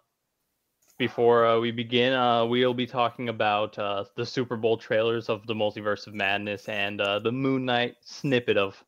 [0.98, 5.46] before uh, we begin, uh, we'll be talking about uh, the Super Bowl trailers of
[5.46, 8.82] the Multiverse of Madness and uh, the Moon Knight snippet of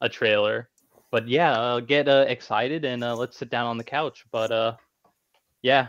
[0.00, 0.68] a trailer.
[1.10, 4.24] But yeah, uh, get uh, excited and uh, let's sit down on the couch.
[4.32, 4.76] But uh,
[5.62, 5.88] yeah,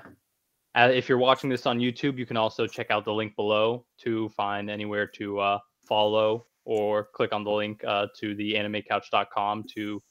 [0.76, 3.86] uh, if you're watching this on YouTube, you can also check out the link below
[4.00, 9.64] to find anywhere to uh, follow or click on the link uh, to the animecouch.com
[9.76, 10.02] to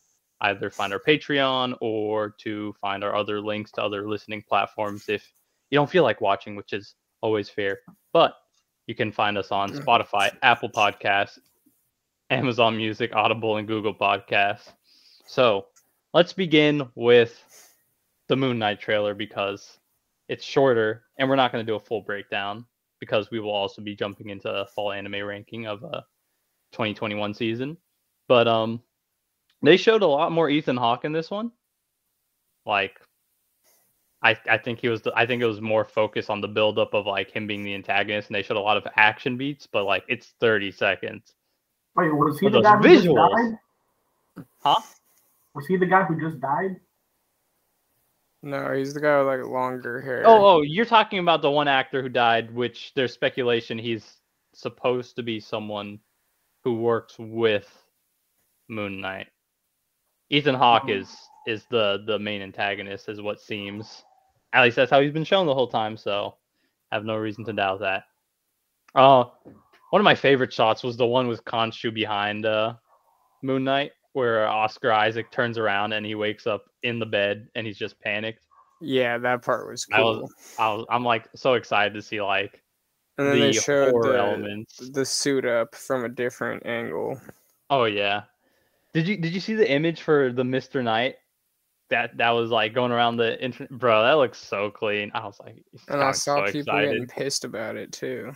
[0.41, 5.31] either find our Patreon or to find our other links to other listening platforms if
[5.71, 7.81] you don't feel like watching, which is always fair.
[8.13, 8.35] But
[8.87, 11.39] you can find us on Spotify, Apple Podcasts,
[12.31, 14.73] Amazon Music, Audible, and Google Podcasts.
[15.27, 15.67] So
[16.13, 17.43] let's begin with
[18.29, 19.79] the Moon Knight trailer because
[20.29, 22.65] it's shorter and we're not going to do a full breakdown
[23.01, 26.05] because we will also be jumping into a fall anime ranking of a
[26.73, 27.77] 2021 season.
[28.29, 28.83] But um
[29.63, 31.53] they showed a lot more Ethan Hawke in this one.
[32.67, 33.01] Like
[34.23, 36.95] I I think he was the, I think it was more focused on the buildup
[36.95, 39.85] of like him being the antagonist and they showed a lot of action beats, but
[39.85, 41.35] like it's 30 seconds.
[41.97, 43.59] Wait, was he the guy who just died?
[44.61, 44.81] Huh?
[45.55, 46.77] Was he the guy who just died?
[48.45, 50.25] No, he's the guy with like longer hair.
[50.27, 54.19] Oh, oh, you're talking about the one actor who died, which there's speculation he's
[54.55, 55.99] supposed to be someone
[56.63, 57.67] who works with
[58.69, 59.29] Moon Knight.
[60.31, 61.01] Ethan Hawke Mhm.
[61.01, 64.05] is is the the main antagonist, is what seems.
[64.53, 65.97] At least that's how he's been shown the whole time.
[65.97, 66.37] So,
[66.93, 68.05] I have no reason to doubt that.
[68.95, 69.25] Uh,
[69.91, 72.75] one of my favorite shots was the one with Khonshu behind uh,
[73.43, 77.49] Moon Knight, where uh, Oscar Isaac turns around and he wakes up in the bed
[77.55, 78.47] and he's just panicked.
[78.81, 80.23] yeah, that part was I cool.
[80.23, 82.63] was- I was, I'm like so excited to see like
[83.19, 84.91] and then the they showed horror the, elements.
[84.91, 87.21] the suit up from a different angle.
[87.71, 88.23] Oh yeah.
[88.93, 90.83] Did you did you see the image for the Mr.
[90.83, 91.17] Knight?
[91.91, 94.03] That that was like going around the internet, bro.
[94.03, 95.11] That looks so clean.
[95.15, 96.91] I was like, And I saw so people excited.
[96.93, 98.33] getting pissed about it too.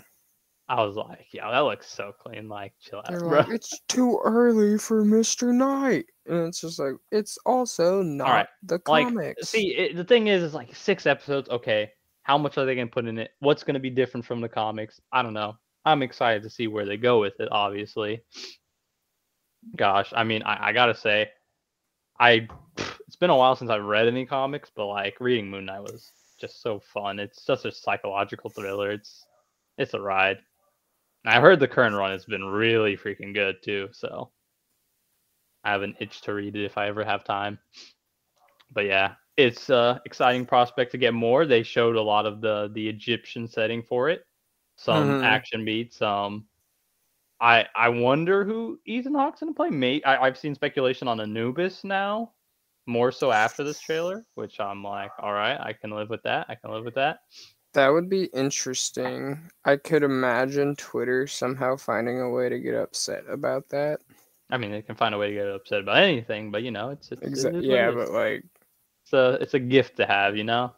[0.71, 2.49] I was like, yeah, that looks so clean.
[2.49, 3.39] Like, chill out, They're bro.
[3.39, 5.53] like, it's too early for Mr.
[5.53, 6.05] Knight.
[6.27, 9.49] And it's just like, it's also not right, the like, comics.
[9.49, 11.49] See, it, the thing is, it's like six episodes.
[11.49, 11.91] Okay,
[12.23, 13.31] how much are they gonna put in it?
[13.41, 15.01] What's gonna be different from the comics?
[15.11, 15.57] I don't know.
[15.87, 17.49] I'm excited to see where they go with it.
[17.51, 18.23] Obviously,
[19.77, 21.31] gosh, I mean, I, I gotta say,
[22.21, 22.47] I
[23.07, 26.13] it's been a while since I've read any comics, but like reading Moon Knight was
[26.39, 27.19] just so fun.
[27.19, 28.91] It's such a psychological thriller.
[28.91, 29.25] It's
[29.79, 30.39] it's a ride.
[31.29, 33.89] I heard the current run has been really freaking good too.
[33.93, 34.33] So
[35.65, 37.59] I have an itch to read it if I ever have time.
[38.73, 41.47] But yeah, it's uh exciting prospect to get more.
[41.47, 44.25] They showed a lot of the the Egyptian setting for it.
[44.77, 45.23] Some Mhm.
[45.23, 46.01] action beats.
[46.03, 46.47] Um
[47.41, 49.71] I I wonder who Ethan Hawke's gonna play.
[49.71, 52.33] Mate, I, I've seen speculation on Anubis now,
[52.87, 56.47] more so after this trailer, which I'm like, all right, I can live with that.
[56.49, 57.21] I can live with that.
[57.79, 59.39] That would be interesting.
[59.65, 64.01] I could imagine Twitter somehow finding a way to get upset about that.
[64.51, 66.91] I mean, they can find a way to get upset about anything, but you know,
[66.91, 68.45] it's it's, it is Exa- what yeah, but like
[69.05, 70.75] it's a it's a gift to have, you know.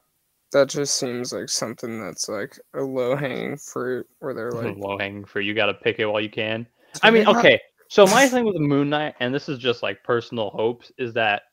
[0.52, 4.98] that just seems like something that's like a low hanging fruit where they're like, Low
[4.98, 5.46] hanging fruit.
[5.46, 6.66] You got to pick it while you can.
[7.02, 7.60] I mean, "Yeah, okay.
[7.88, 11.44] So my thing with Moon Knight, and this is just like personal hopes, is that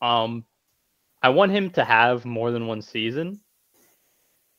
[0.00, 0.44] um,
[1.20, 3.40] I want him to have more than one season,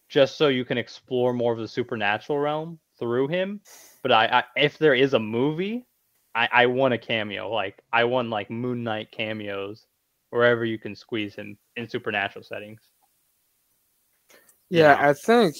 [0.09, 3.61] just so you can explore more of the supernatural realm through him.
[4.01, 5.85] But I, I if there is a movie,
[6.35, 7.49] I, I want a cameo.
[7.49, 9.85] Like I want like Moon Knight cameos
[10.31, 12.81] wherever you can squeeze him in supernatural settings.
[14.69, 15.09] Yeah, Yeah.
[15.09, 15.55] I think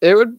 [0.00, 0.38] it would.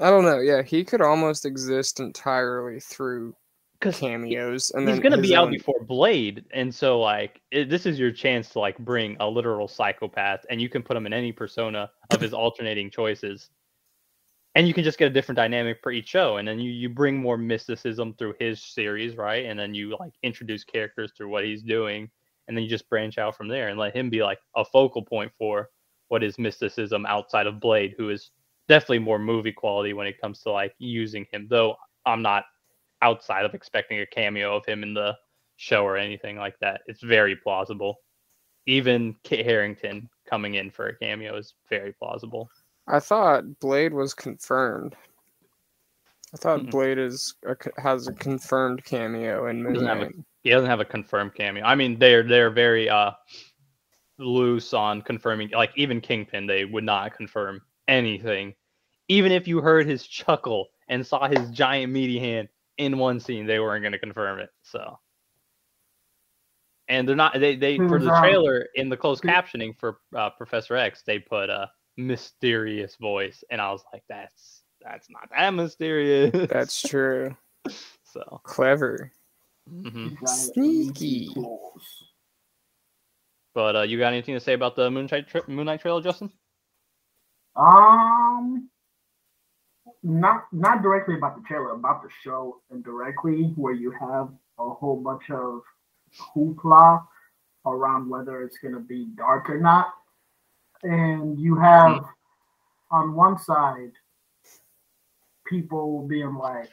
[0.00, 0.38] I don't know.
[0.38, 3.34] Yeah, he could almost exist entirely through
[3.80, 7.86] Because cameos, and he's gonna his be out before Blade, and so like it, this
[7.86, 11.12] is your chance to like bring a literal psychopath, and you can put him in
[11.12, 13.50] any persona of his alternating choices,
[14.56, 16.88] and you can just get a different dynamic for each show, and then you you
[16.88, 19.46] bring more mysticism through his series, right?
[19.46, 22.10] And then you like introduce characters through what he's doing,
[22.48, 25.04] and then you just branch out from there and let him be like a focal
[25.04, 25.68] point for
[26.08, 28.32] what is mysticism outside of Blade, who is
[28.66, 31.46] definitely more movie quality when it comes to like using him.
[31.48, 32.44] Though I'm not
[33.02, 35.14] outside of expecting a cameo of him in the
[35.56, 36.80] show or anything like that.
[36.86, 37.96] It's very plausible.
[38.66, 42.50] Even Kit Harington coming in for a cameo is very plausible.
[42.86, 44.94] I thought Blade was confirmed.
[46.34, 46.70] I thought Mm-mm.
[46.70, 50.14] Blade is a, has a confirmed cameo in Moon Doesn't have a- Knight.
[50.42, 51.64] He doesn't have a confirmed cameo.
[51.64, 53.10] I mean, they're they're very uh
[54.18, 55.50] loose on confirming.
[55.50, 58.54] Like even Kingpin, they would not confirm anything.
[59.08, 62.48] Even if you heard his chuckle and saw his giant meaty hand
[62.78, 64.50] in one scene, they weren't going to confirm it.
[64.62, 64.98] So,
[66.88, 67.38] and they're not.
[67.38, 71.18] They they for the um, trailer in the closed captioning for uh, Professor X, they
[71.18, 76.48] put a mysterious voice, and I was like, that's that's not that mysterious.
[76.48, 77.36] That's true.
[78.04, 78.40] so.
[78.44, 79.12] Clever.
[79.70, 80.16] mhm.
[80.26, 81.28] Sneaky.
[83.54, 86.00] But uh, you got anything to say about the Moon Knight tra- Moon Knight trailer,
[86.00, 86.30] Justin?
[87.56, 88.70] Um,
[90.02, 94.96] not not directly about the trailer, about the show indirectly, where you have a whole
[94.96, 95.62] bunch of
[96.34, 97.04] hoopla
[97.66, 99.92] around whether it's gonna be dark or not,
[100.82, 102.04] and you have hmm.
[102.90, 103.92] on one side
[105.46, 106.70] people being like,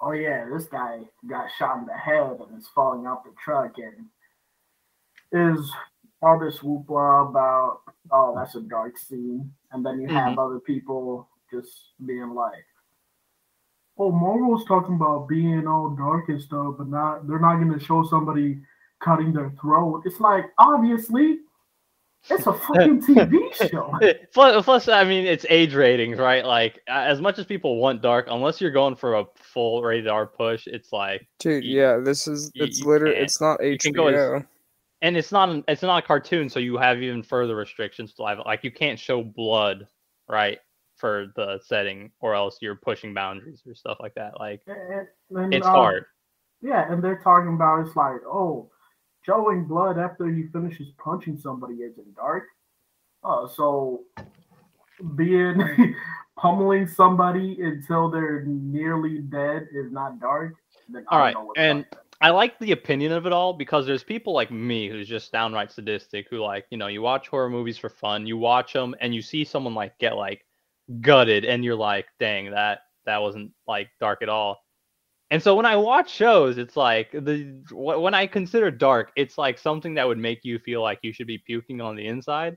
[0.00, 3.74] "Oh yeah, this guy got shot in the head and is falling out the truck,"
[3.78, 4.06] and
[5.32, 5.70] is
[6.22, 10.38] all this whoopla about, "Oh, that's a dark scene," and then you have mm-hmm.
[10.38, 12.64] other people just being like,
[13.98, 17.84] "Oh, Marvel's talking about being all dark and stuff, but not they're not going to
[17.84, 18.60] show somebody
[19.02, 21.38] cutting their throat." It's like obviously.
[22.28, 23.96] It's a fucking TV show.
[24.34, 26.44] plus, plus, I mean, it's age ratings, right?
[26.44, 30.26] Like, as much as people want dark, unless you're going for a full rated R
[30.26, 34.08] push, it's like, Dude, You- yeah, this is it's you literally it's not can go
[34.08, 34.46] as- HBO.
[35.02, 38.24] and it's not, an, it's not a cartoon, so you have even further restrictions to
[38.24, 38.38] live.
[38.44, 39.86] Like, you can't show blood,
[40.28, 40.58] right,
[40.96, 44.38] for the setting, or else you're pushing boundaries or stuff like that.
[44.38, 46.06] Like, And- and, it's uh, hard.
[46.60, 48.70] Yeah, and they're talking about it's like, oh,
[49.22, 52.44] showing blood after he finishes punching somebody isn't dark.
[53.22, 54.04] Oh, so
[55.16, 55.94] being
[56.38, 60.54] pummeling somebody until they're nearly dead is not dark.
[61.08, 64.50] All right, and dark I like the opinion of it all because there's people like
[64.50, 68.26] me who's just downright sadistic who like, you know, you watch horror movies for fun,
[68.26, 70.45] you watch them and you see someone like get like
[71.00, 74.58] gutted and you're like, "Dang, that that wasn't like dark at all."
[75.30, 79.38] And so when I watch shows, it's like the wh- when I consider dark, it's
[79.38, 82.56] like something that would make you feel like you should be puking on the inside.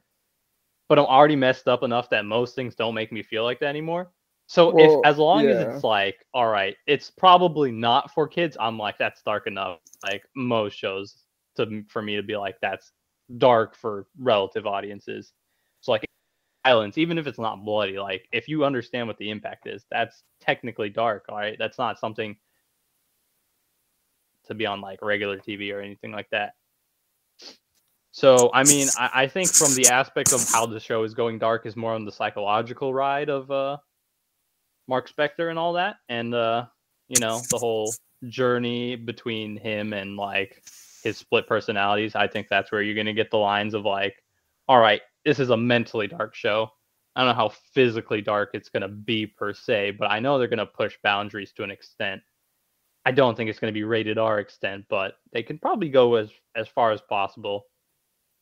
[0.90, 3.68] But I'm already messed up enough that most things don't make me feel like that
[3.68, 4.12] anymore.
[4.48, 8.58] So Well, if as long as it's like, all right, it's probably not for kids,
[8.60, 9.80] I'm like, that's dark enough.
[10.04, 11.26] Like most shows
[11.58, 12.92] to for me to be like, that's
[13.38, 15.34] dark for relative audiences.
[15.82, 16.04] So like
[16.66, 20.24] violence, even if it's not bloody, like if you understand what the impact is, that's
[20.40, 21.26] technically dark.
[21.30, 22.36] All right, that's not something
[24.46, 26.54] to be on like regular TV or anything like that.
[28.12, 31.40] So I mean, I, I think from the aspect of how the show is going
[31.40, 33.78] dark is more on the psychological ride of uh
[34.88, 36.66] Mark Spector and all that, and uh,
[37.08, 37.94] you know, the whole
[38.28, 40.64] journey between him and like
[41.04, 42.16] his split personalities.
[42.16, 44.22] I think that's where you're gonna get the lines of like,
[44.68, 46.72] all right, this is a mentally dark show.
[47.16, 50.48] I don't know how physically dark it's gonna be per se, but I know they're
[50.48, 52.22] gonna push boundaries to an extent.
[53.06, 56.30] I don't think it's gonna be rated R extent, but they can probably go as
[56.56, 57.66] as far as possible.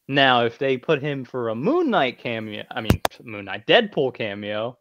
[0.08, 4.14] Now, if they put him for a Moon Knight cameo, I mean Moon Knight Deadpool
[4.14, 4.78] cameo,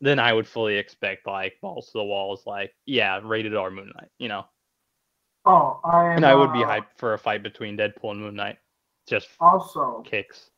[0.00, 3.92] then I would fully expect like balls to the walls, like yeah, rated R Moon
[3.94, 4.44] Knight, you know.
[5.46, 8.20] Oh, I am, And I would be uh, hyped for a fight between Deadpool and
[8.20, 8.56] Moon Knight,
[9.06, 10.50] just Also, kicks.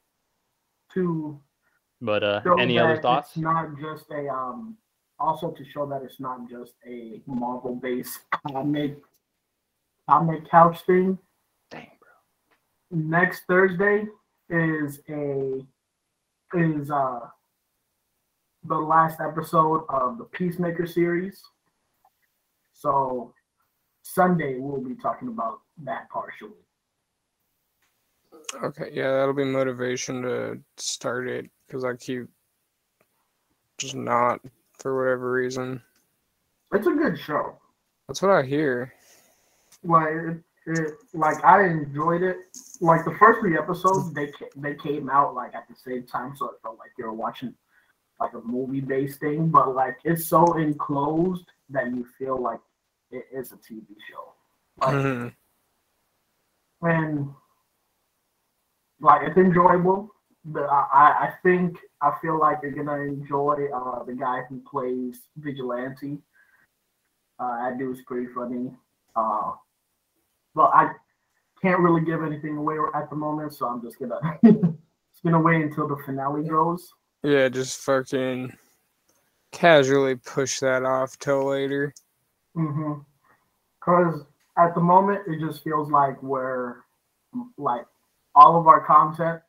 [0.96, 1.40] To
[2.00, 3.30] But uh, any other thoughts?
[3.30, 4.76] It's not just a um.
[5.18, 8.18] Also, to show that it's not just a Marvel-based
[8.52, 8.98] comic
[10.08, 11.18] comic couch thing.
[11.70, 13.08] Dang, bro.
[13.08, 14.06] next Thursday
[14.50, 15.64] is a
[16.54, 17.20] is uh
[18.64, 21.42] the last episode of the Peacemaker series.
[22.74, 23.32] So
[24.02, 26.65] Sunday we'll be talking about that partially.
[28.62, 32.26] Okay, yeah, that'll be motivation to start it because I keep
[33.78, 34.40] just not
[34.72, 35.82] for whatever reason.
[36.72, 37.56] It's a good show.
[38.08, 38.92] That's what I hear.
[39.84, 42.38] Like it, it like I enjoyed it.
[42.80, 46.46] Like the first three episodes, they they came out like at the same time, so
[46.50, 47.54] it felt like you were watching
[48.18, 49.48] like a movie based thing.
[49.48, 52.60] But like it's so enclosed that you feel like
[53.10, 54.32] it is a TV show.
[54.78, 55.34] Like, Mhm.
[56.82, 57.34] and
[59.00, 60.10] like it's enjoyable.
[60.44, 60.82] But I,
[61.28, 66.18] I- think I feel like you're gonna enjoy uh, the guy who plays Vigilante.
[67.38, 68.70] Uh, that dude's pretty funny.
[69.14, 69.52] Uh,
[70.54, 70.90] but I
[71.60, 75.62] can't really give anything away at the moment, so I'm just gonna just gonna wait
[75.62, 76.88] until the finale goes.
[77.22, 78.56] Yeah, just fucking
[79.52, 81.92] casually push that off till later.
[82.56, 83.00] Mm-hmm.
[83.80, 84.24] Cause
[84.58, 86.76] at the moment it just feels like we're
[87.58, 87.84] like
[88.36, 89.40] all of our content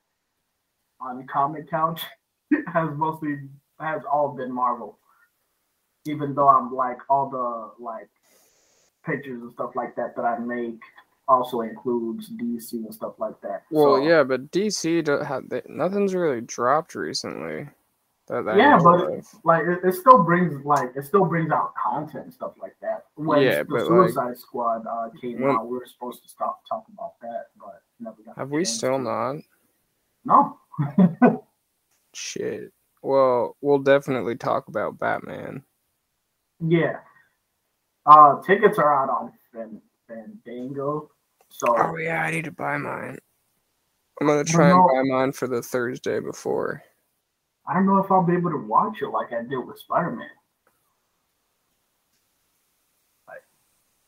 [0.99, 2.01] on Comic Couch
[2.73, 3.37] has mostly
[3.79, 4.97] has all been Marvel.
[6.05, 8.09] Even though I'm like all the like
[9.05, 10.79] pictures and stuff like that that I make
[11.27, 13.63] also includes DC and stuff like that.
[13.69, 17.67] Well, So- yeah, but DC do have they, nothing's really dropped recently.
[18.29, 19.11] That, that Yeah, but-
[19.43, 23.03] like it, it still brings like it still brings out content and stuff like that.
[23.15, 26.29] When Yeah, the but, like, Suicide Squad uh, came when- out, we were supposed to
[26.29, 27.83] stop talking about that, but.
[28.35, 29.37] Have we still not?
[30.25, 30.57] No.
[32.13, 32.71] Shit.
[33.01, 35.63] Well, we'll definitely talk about Batman.
[36.59, 36.97] Yeah.
[38.05, 41.11] Uh, tickets are out on Fan- Fandango.
[41.49, 43.17] So Oh yeah, I need to buy mine.
[44.19, 46.83] I'm gonna try and buy mine for the Thursday before.
[47.67, 50.11] I don't know if I'll be able to watch it like I did with Spider
[50.11, 50.29] Man.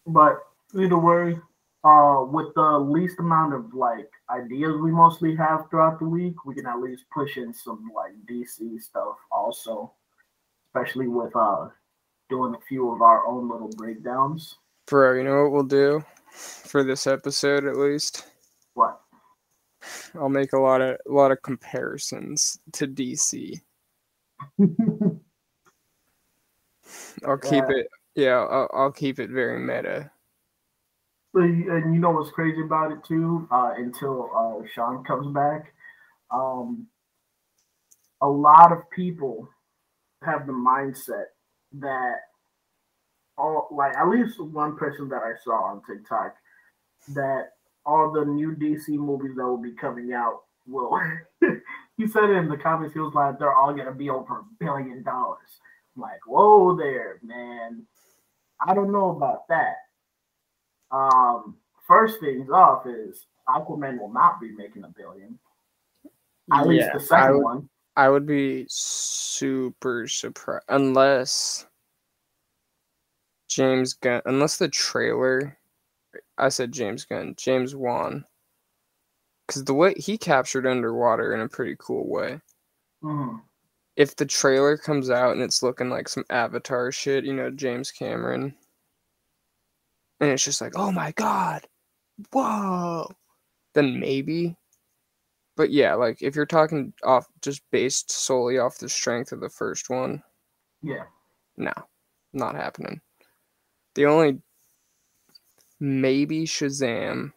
[0.07, 0.39] But
[0.75, 1.37] either way,
[1.83, 6.53] uh, with the least amount of like ideas we mostly have throughout the week, we
[6.55, 9.93] can at least push in some like DC stuff also,
[10.67, 11.69] especially with uh
[12.29, 14.57] doing a few of our own little breakdowns.
[14.87, 18.27] Bro, you know what we'll do for this episode at least?
[18.73, 18.99] What?
[20.15, 23.59] I'll make a lot of a lot of comparisons to DC.
[27.25, 27.75] I'll keep Yeah.
[27.77, 30.11] it yeah, I'll, I'll keep it very meta.
[31.43, 33.47] And you know what's crazy about it too?
[33.51, 35.73] Uh, until uh, Sean comes back,
[36.31, 36.87] um,
[38.21, 39.47] a lot of people
[40.23, 41.25] have the mindset
[41.73, 42.17] that
[43.37, 46.35] all like at least one person that I saw on TikTok
[47.15, 47.51] that
[47.85, 50.99] all the new DC movies that will be coming out will.
[51.97, 52.93] he said in the comments.
[52.93, 55.59] He was like, "They're all gonna be over a billion dollars."
[55.95, 57.85] Like, whoa there, man.
[58.65, 59.75] I don't know about that.
[60.91, 65.37] Um, first things off is Aquaman will not be making a billion.
[66.51, 67.69] At least Yeah, the second I would- one.
[67.95, 71.67] I would be super surprised unless
[73.49, 75.57] James Gunn, unless the trailer.
[76.37, 78.25] I said James Gunn, James Wan,
[79.45, 82.39] because the way he captured underwater in a pretty cool way.
[83.03, 83.41] Mhm.
[83.95, 87.91] If the trailer comes out and it's looking like some Avatar shit, you know, James
[87.91, 88.55] Cameron,
[90.19, 91.65] and it's just like, oh my god,
[92.31, 93.11] whoa,
[93.73, 94.55] then maybe.
[95.55, 99.49] But yeah, like if you're talking off just based solely off the strength of the
[99.49, 100.23] first one,
[100.81, 101.03] Yeah.
[101.57, 101.73] no,
[102.33, 103.01] not happening.
[103.95, 104.39] The only
[105.79, 107.33] maybe Shazam.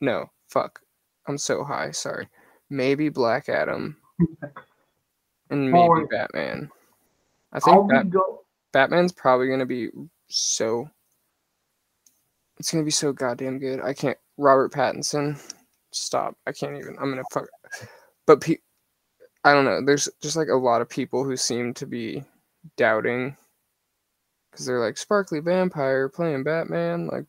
[0.00, 0.80] No, fuck.
[1.26, 2.28] I'm so high, sorry.
[2.70, 3.96] Maybe Black Adam.
[5.50, 6.70] and maybe Batman.
[7.52, 8.42] I think Bat- go.
[8.72, 9.88] Batman's probably gonna be
[10.28, 10.88] so
[12.58, 13.80] it's gonna be so goddamn good.
[13.80, 15.38] I can't Robert Pattinson.
[15.92, 16.36] Stop.
[16.46, 17.46] I can't even I'm gonna fuck
[18.26, 18.58] but pe-
[19.44, 19.80] I don't know.
[19.84, 22.24] There's just like a lot of people who seem to be
[22.76, 23.36] doubting
[24.50, 27.06] because they're like sparkly vampire playing Batman.
[27.06, 27.26] Like,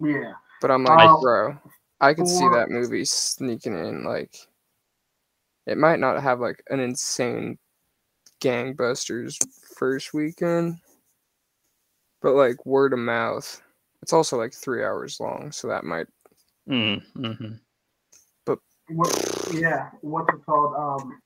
[0.00, 0.32] Yeah.
[0.60, 1.58] but I'm like, Um, bro,
[2.00, 4.04] I could see that movie sneaking in.
[4.04, 4.34] Like,
[5.66, 7.58] it might not have like an insane
[8.40, 9.36] gangbusters
[9.76, 10.78] first weekend,
[12.22, 13.60] but like word of mouth.
[14.02, 16.06] It's also like three hours long, so that might.
[16.68, 17.54] Mm, hmm
[18.88, 19.48] What?
[19.52, 19.90] Yeah.
[20.00, 20.74] What's it called?
[20.74, 21.20] Um,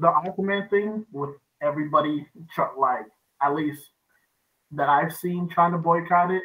[0.00, 1.30] the Aquaman thing with
[1.62, 3.06] everybody tr- like
[3.42, 3.90] at least
[4.72, 6.42] that I've seen trying to boycott it.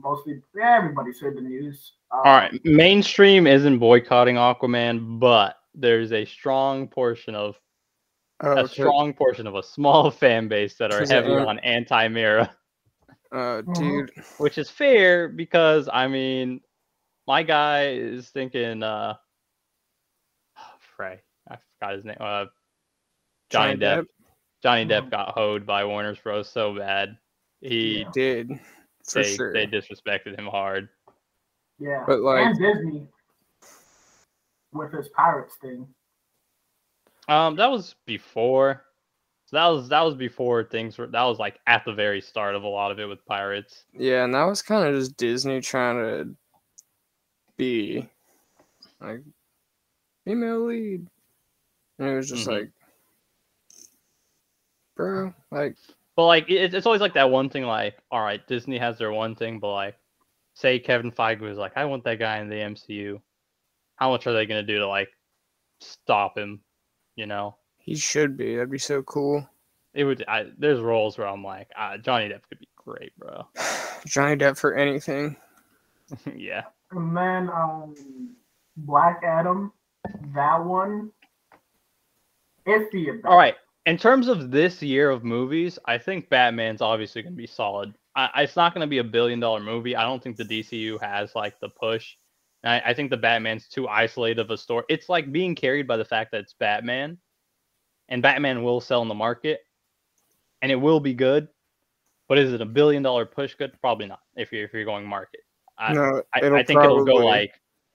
[0.00, 1.92] Mostly, yeah, everybody's heard the news.
[2.10, 7.56] Um, All right, mainstream isn't boycotting Aquaman, but there's a strong portion of
[8.40, 12.54] Oh, a strong portion of a small fan base that are heavy it- on anti-Mera,
[13.34, 13.74] Uh, Mhm.
[13.74, 16.60] dude, which is fair because I mean,
[17.26, 19.16] my guy is thinking, uh,
[20.96, 22.44] Frey, I forgot his name, uh,
[23.50, 24.06] Johnny, Depp.
[24.62, 25.10] Johnny Depp Mhm.
[25.10, 26.48] got hoed by Warner's Bros.
[26.48, 27.18] so bad.
[27.60, 28.10] He Yeah.
[28.12, 28.50] did
[29.04, 29.52] for they, sure.
[29.52, 30.88] they disrespected him hard.
[31.78, 33.08] Yeah, But, like- and Disney
[34.72, 35.92] with his pirates thing.
[37.26, 38.83] Um, that was before.
[39.54, 41.06] That was that was before things were.
[41.06, 43.86] That was like at the very start of a lot of it with pirates.
[43.94, 46.36] Yeah, and that was kind of just Disney trying to
[47.56, 48.08] be
[49.00, 49.20] like
[50.24, 51.06] female lead,
[51.98, 52.48] and it was just Mhm.
[52.48, 52.70] like,
[54.96, 55.76] bro, like,
[56.16, 57.64] But like it, it's always like that one thing.
[57.64, 59.96] Like, all right, Disney has their one thing, but like,
[60.54, 63.20] say Kevin Feige was like, I want that guy in the MCU.
[63.96, 65.10] How much are they gonna do to like
[65.80, 66.62] stop him?
[67.16, 68.54] You know, he should be.
[68.54, 69.46] That'd be so cool.
[69.92, 70.24] it would.
[70.26, 73.46] I, there's roles where I'm like, ah, Johnny Depp could be great, bro.
[74.06, 75.36] Johnny Depp for anything.
[76.34, 76.64] yeah.
[76.92, 77.94] And then um,
[78.78, 79.70] Black Adam,
[80.34, 81.10] that one,
[82.66, 83.30] iffy about.
[83.30, 83.56] All right.
[83.84, 87.94] In terms of this year of movies, I think Batman's obviously going to be solid.
[88.16, 89.94] I, it's not going to be a billion dollar movie.
[89.94, 92.14] I don't think the DCU has like the push.
[92.64, 94.84] I, I think the Batman's too isolated of a story.
[94.88, 97.18] It's like being carried by the fact that it's Batman,
[98.08, 99.60] and Batman will sell in the market,
[100.62, 101.48] and it will be good.
[102.28, 103.72] But is it a billion dollar push good?
[103.80, 104.20] Probably not.
[104.36, 105.40] If you're if you're going market,
[105.78, 107.52] I, no, I, I think it'll go like,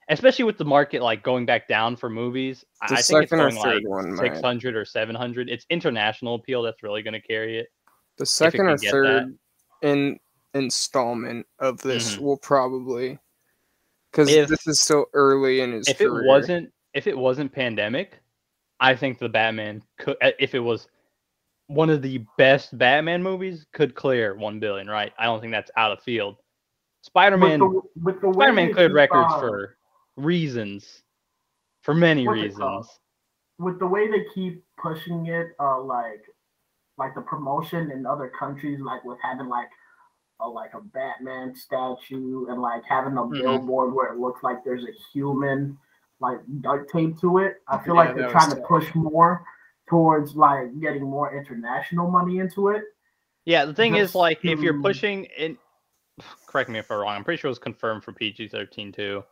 [0.10, 2.64] especially with the market like going back down for movies.
[2.82, 5.50] I The I think it's going like one six hundred or seven hundred.
[5.50, 7.68] It's international appeal that's really going to carry it.
[8.18, 9.38] the second or third
[9.82, 10.20] in
[10.54, 12.22] installment of this Mhm.
[12.22, 13.20] will probably
[14.12, 18.19] because this is so early in his if it wasn't if it wasn't pandemic,
[18.80, 20.88] I think the Batman could uh, if it was
[21.68, 25.14] one of the best Batman movies could clear 1 billion, right?
[25.20, 26.38] I don't think that's out of field.
[27.04, 29.78] Spider-Man with the, with the way Spider-Man they cleared records uh, for
[30.18, 31.04] reasons.
[31.82, 32.86] For many What's it called?
[32.86, 33.00] reasons.
[33.60, 36.24] with the way they keep pushing it, uh, like
[36.98, 39.70] like the promotion in other countries, like with having like
[40.42, 43.38] a like a Batman statue and like having a Mhm.
[43.42, 45.78] billboard where it looks like there's a human
[46.20, 47.58] like duct tape to it.
[47.68, 49.46] I feel Yeah, like they're trying to push more
[49.88, 52.84] towards like getting more international money into it.
[53.46, 55.58] Yeah, the thing is like if you're pushing in
[56.48, 57.16] correct me if I'm wrong.
[57.16, 59.24] I'm pretty sure it was confirmed for PG-13 too.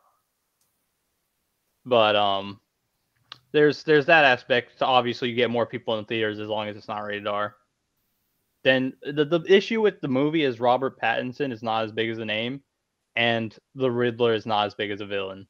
[1.86, 2.60] But um
[3.52, 4.80] there's there's that aspect.
[4.80, 7.56] So obviously you get more people in theaters as long as it's not rated R.
[8.64, 12.18] Then the the issue with the movie is Robert Pattinson is not as big as
[12.18, 12.62] a name
[13.16, 15.48] and the Riddler is not as big as a villain.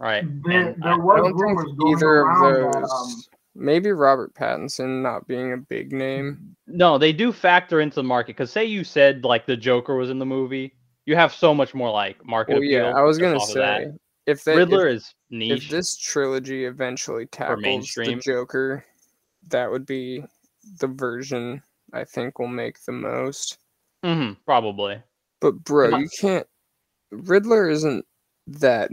[0.00, 0.24] Right.
[0.44, 2.92] There, And there I- I was don't think rumors going either around of that those.
[2.92, 3.22] um,
[3.54, 6.56] maybe Robert Pattinson not being a big name.
[6.66, 10.10] No, they do factor into the market because say you said like the Joker was
[10.10, 10.74] in the movie,
[11.06, 13.82] you have so much more like market Well, yeah, I was gonna off of that.
[13.82, 13.90] say
[14.26, 15.64] if they Riddler if, is niche.
[15.64, 18.14] if this trilogy eventually tackles the.
[18.16, 18.84] Joker,
[19.48, 20.22] that would be
[20.80, 23.58] the version I think will make the most.
[24.04, 25.02] hmm probably.
[25.40, 26.46] But bro, you can't.
[27.10, 28.04] Riddler isn't
[28.48, 28.90] that.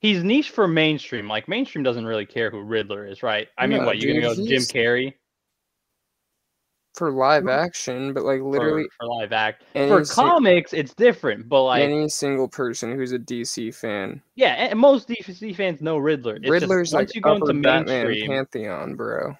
[0.00, 1.26] He's niche for mainstream.
[1.28, 3.48] Like mainstream doesn't really care who Riddler is, right?
[3.58, 5.14] I mean, No, what you're gonna dude, go Jim he's- Carrey
[6.94, 7.48] for live mm-hmm.
[7.64, 9.64] action, but like literally for live act?
[9.74, 14.22] any, For si- comics, it's different, but like any single person who's a DC fan,
[14.34, 16.36] yeah, and most DC fans know Riddler.
[16.36, 18.30] It's just Riddler's like once you go upper into Batman mainstream.
[18.30, 19.36] pantheon, bro.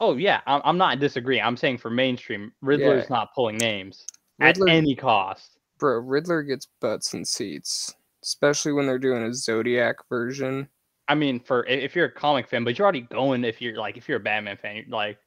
[0.00, 1.42] Oh yeah, I'm, I'm not disagreeing.
[1.42, 4.04] I'm saying for mainstream, Riddler's not pulling names
[4.38, 5.58] Riddler- at any cost.
[5.78, 7.94] Bro, Riddler gets butts and seats,
[8.28, 10.68] especially when they're doing a Zodiac version.
[11.08, 13.96] I mean, for if you're a comic fan, but you're already going if you're like
[13.96, 15.18] if you're a Batman fan, you're like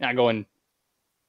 [0.00, 0.46] not going.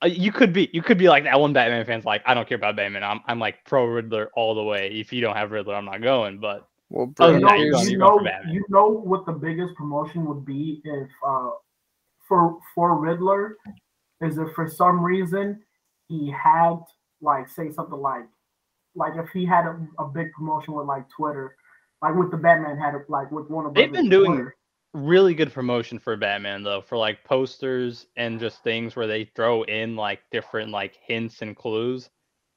[0.01, 2.47] Uh, you could be you could be like that one Batman fan's like I don't
[2.47, 3.03] care about Batman.
[3.03, 4.89] I'm I'm like pro Riddler all the way.
[4.91, 6.39] If you don't have Riddler, I'm not going.
[6.39, 9.25] But Well, bro, you know, that, you're gonna- you you're going know, you know what
[9.25, 11.49] the biggest promotion would be if uh,
[12.25, 13.57] for for Riddler
[14.21, 15.61] is if for some reason
[16.07, 16.77] he had
[17.21, 18.25] like say something like
[18.95, 21.55] like if he had a, a big promotion with like Twitter,
[22.01, 24.49] like with the Batman had it like with one of They've been doing-
[24.93, 29.61] really good promotion for Batman though, for like posters and just things where they throw
[29.63, 32.09] in like different like hints and clues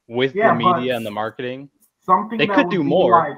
[0.09, 1.69] with Yeah, the media and the marketing.
[2.01, 3.37] something they that could do more, Like,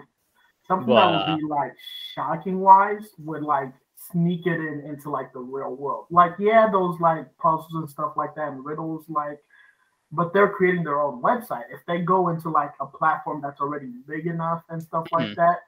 [0.68, 1.72] something but, that would be like
[2.14, 6.06] shocking wise would like sneak it in into like the real world.
[6.10, 9.40] Like yeah, those like puzzles and stuff like that and riddles like
[10.12, 11.64] but they're creating their own website.
[11.72, 15.34] If they go into like a platform that's already big enough and stuff like Mhm.
[15.36, 15.58] that,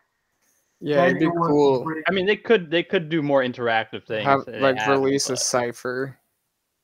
[0.81, 1.85] yeah, it'd be it cool.
[1.85, 4.25] bring- I mean, they could they could do more interactive things.
[4.25, 6.19] Have like haven't, release a cipher.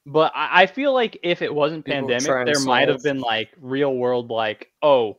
[0.05, 3.03] But I, I feel like if it wasn't People pandemic, try and there might have
[3.03, 5.19] been like real world, like oh,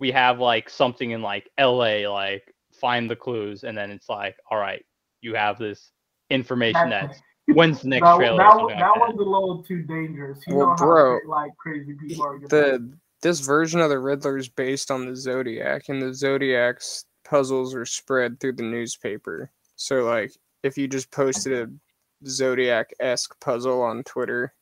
[0.00, 2.06] we have like something in like L.A.
[2.06, 4.84] Like find the clues, and then it's like, all right,
[5.20, 5.90] you have this
[6.30, 8.34] information That- that's when's the next that, trailer?
[8.34, 9.16] or that, something that like that.
[9.16, 10.38] was a little too dangerous.
[10.46, 12.38] You Well, know how bro, cra- like crazy people are.
[12.38, 17.06] gonna- The this version of the Riddler is based on the Zodiac, and the Zodiac's
[17.24, 19.50] puzzles are spread through the newspaper.
[19.76, 24.52] So like, if you just posted a Zodiac esque puzzle on Twitter,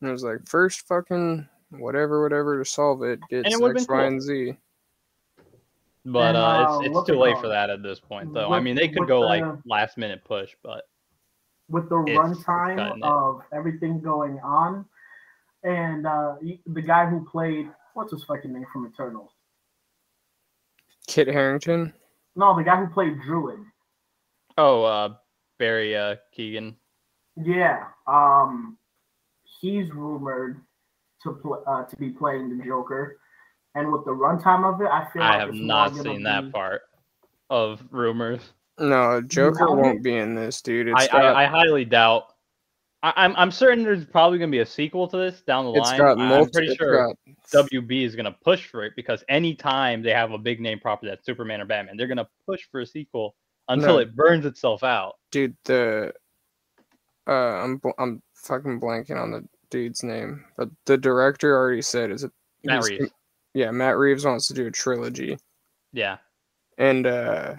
[0.00, 3.86] and it was like first fucking whatever whatever to solve it gets it would've X,
[3.86, 3.98] cool.
[4.00, 4.56] and Z.
[6.06, 7.42] But And, uh, uh, it's it's too late called?
[7.44, 8.50] for that at this point, though.
[8.52, 10.84] I mean, they could with go like last minute push, but
[11.68, 14.84] with the runtime of everything going on,
[15.62, 19.30] and uh, the guy who played what's his fucking name from Eternals?
[21.06, 21.92] Kit Harington.
[22.36, 23.64] No, the guy who played Druig.
[24.56, 25.14] oh, uh,
[25.58, 26.74] Barry uh, Keoghan.
[27.36, 28.76] Yeah, um,
[29.60, 30.60] he's rumored
[31.22, 33.18] to pl- uh, to be playing the Joker,
[33.74, 36.18] and with the runtime of it, I feel I like have it's not gonna seen
[36.18, 36.82] be- that part
[37.50, 38.52] of rumors.
[38.80, 39.72] No, Joker No.
[39.72, 40.92] won't be in this, dude.
[40.94, 42.32] I, got, I, I highly doubt.
[43.02, 45.98] I, I'm I'm certain there's probably gonna be a sequel to this down the line.
[45.98, 50.12] got I- I'm pretty sure got- WB is gonna push for it because anytime they
[50.12, 53.34] have a big name property that's Superman or Batman, they're gonna push for a sequel
[53.68, 53.98] until No.
[53.98, 55.14] it burns itself out.
[55.30, 56.12] dude, the
[57.26, 62.24] uh, I'm I'm fucking blanking on the dude's name, but the director already said is
[62.24, 62.32] it
[62.64, 63.10] Matt Reeves.
[63.54, 65.36] Yeah, Matt Reeves wants to do a trilogy,
[65.92, 66.16] Yeah.
[66.78, 67.54] and uh,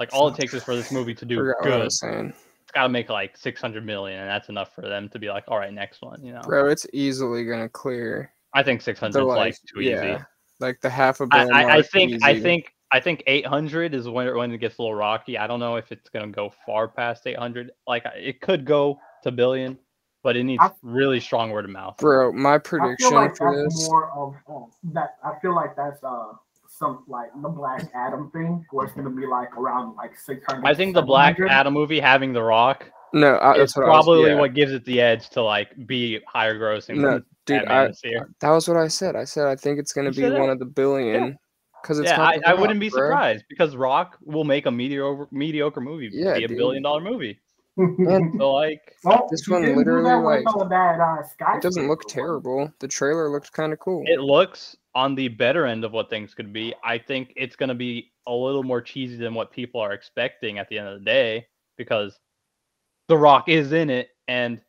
[0.00, 1.84] Like all it takes is for this movie to do forgot what I good.
[1.84, 2.32] was saying,
[2.62, 5.44] It's got to make like 600 million, and that's enough for them to be like,
[5.46, 6.24] all right, next one.
[6.24, 6.70] You know, bro.
[6.70, 10.16] It's easily gonna clear I think 600 is like, like too easy.
[10.58, 11.54] like the half a I, bill.
[11.54, 14.78] I, I mark think I think I think 800 is when it, when it gets
[14.78, 15.36] a little rocky.
[15.36, 17.70] I don't know if it's gonna go far past 800.
[17.86, 19.78] Like it could go to billion,
[20.22, 21.98] but it needs I- really strong word of mouth.
[21.98, 22.32] bro.
[22.32, 23.90] My I prediction feel like for that's this.
[23.90, 25.16] more of oh, that.
[25.22, 26.32] I feel like that's uh
[26.80, 30.66] some like the Black Adam thing, where it's gonna be like around like six hundred.
[30.66, 34.04] I think the Black Adam movie having The Rock No, I, that's what I was-
[34.06, 34.38] probably yeah.
[34.40, 36.96] what gives it the edge to like be higher grossing.
[36.96, 37.92] No, dude, I,
[38.40, 39.14] that was what I said.
[39.14, 40.40] I said I think it's gonna You be said that?
[40.40, 41.36] one of the billion
[41.82, 43.00] because it's yeah, I, I Rock, wouldn't be bro.
[43.08, 46.56] surprised because Rock will make a mediocre mediocre movie Yeah, be a dude.
[46.58, 47.38] billion dollar movie.
[47.76, 52.26] And So like well, This one literally, like, uh, that, uh, It doesn't look skyscraper
[52.26, 52.42] one.
[52.66, 52.72] terrible.
[52.80, 54.02] The trailer looked kind of cool.
[54.06, 56.74] it looks on the better end of what things could be.
[56.84, 60.58] I think it's going to be a little more cheesy than what people are expecting
[60.58, 62.18] at the end of the day because
[63.08, 64.60] The Rock is in it and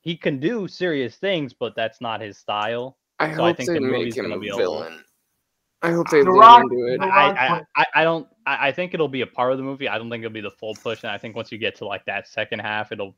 [0.00, 2.98] he can do serious things, but that's not his style.
[3.20, 4.74] I so I hope think they the make movie's him gonna a be a little-
[4.82, 5.04] villain.
[5.82, 6.98] I hope they The lean Rock- into it.
[6.98, 7.36] The I, Rock
[7.76, 9.86] I, I, I don't I, I think it'll be a part of the movie.
[9.88, 11.86] I don't think it'll be the full push, and I think once you get to
[11.86, 13.14] like that second half, it'll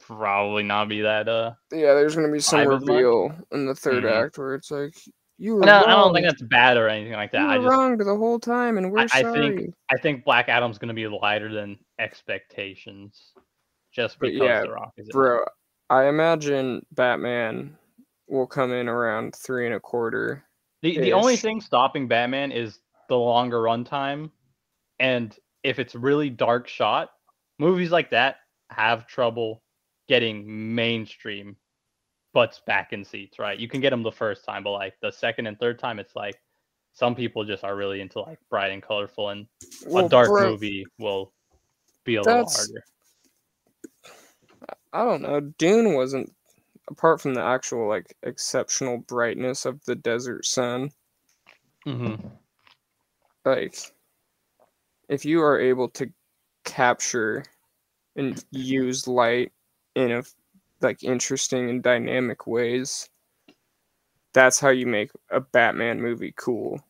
[0.00, 2.88] probably not be that uh Yeah, there's gonna be some Vibe as much?
[2.96, 4.24] reveal in the 3rd Mhm.
[4.26, 4.94] act where it's like
[5.40, 5.84] you were no, wrong.
[5.86, 7.40] I don't think that's bad or anything like that.
[7.40, 9.56] you I just wrong the whole time, and we're I- I sorry.
[9.56, 13.32] think- I think Black Adam's gonna be lighter than expectations,
[13.90, 15.12] just But because yeah, The Rock is in it.
[15.14, 15.44] Bro,
[15.88, 17.76] I imagine Batman
[18.28, 20.44] will come in around three and a quarter.
[20.82, 24.30] The the only thing stopping Batman is the longer runtime,
[24.98, 27.10] and if it's really dark shot,
[27.58, 28.36] movies like that
[28.70, 29.62] have trouble
[30.06, 31.56] getting mainstream
[32.32, 33.38] butts back in seats.
[33.38, 33.58] Right?
[33.58, 36.16] You can get them the first time, but like the second and third time, it's
[36.16, 36.40] like
[36.92, 39.46] some people just are really into like bright and colorful, and
[39.86, 41.32] Well, a dark bro, movie will
[42.04, 42.84] be a little harder.
[44.92, 45.40] I don't know.
[45.40, 46.32] Dune wasn't
[46.90, 50.90] apart from the actual like exceptional brightness of the desert sun.
[51.86, 52.26] Mm-hmm.
[53.46, 53.74] like
[55.08, 56.12] if you are able to
[56.66, 57.42] capture
[58.16, 59.50] and use light
[59.94, 60.22] in a
[60.80, 63.08] like interesting and dynamic ways
[64.32, 66.80] that's how you make a batman movie cool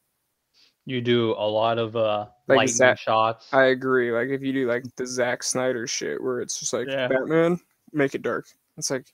[0.87, 3.53] You do a lot of uh Like lightning shots.
[3.53, 6.89] i agree like if you do like the Zack snyder shit where it's just like
[6.89, 7.09] Yeah.
[7.09, 7.59] batman
[7.93, 9.07] make it dark it's like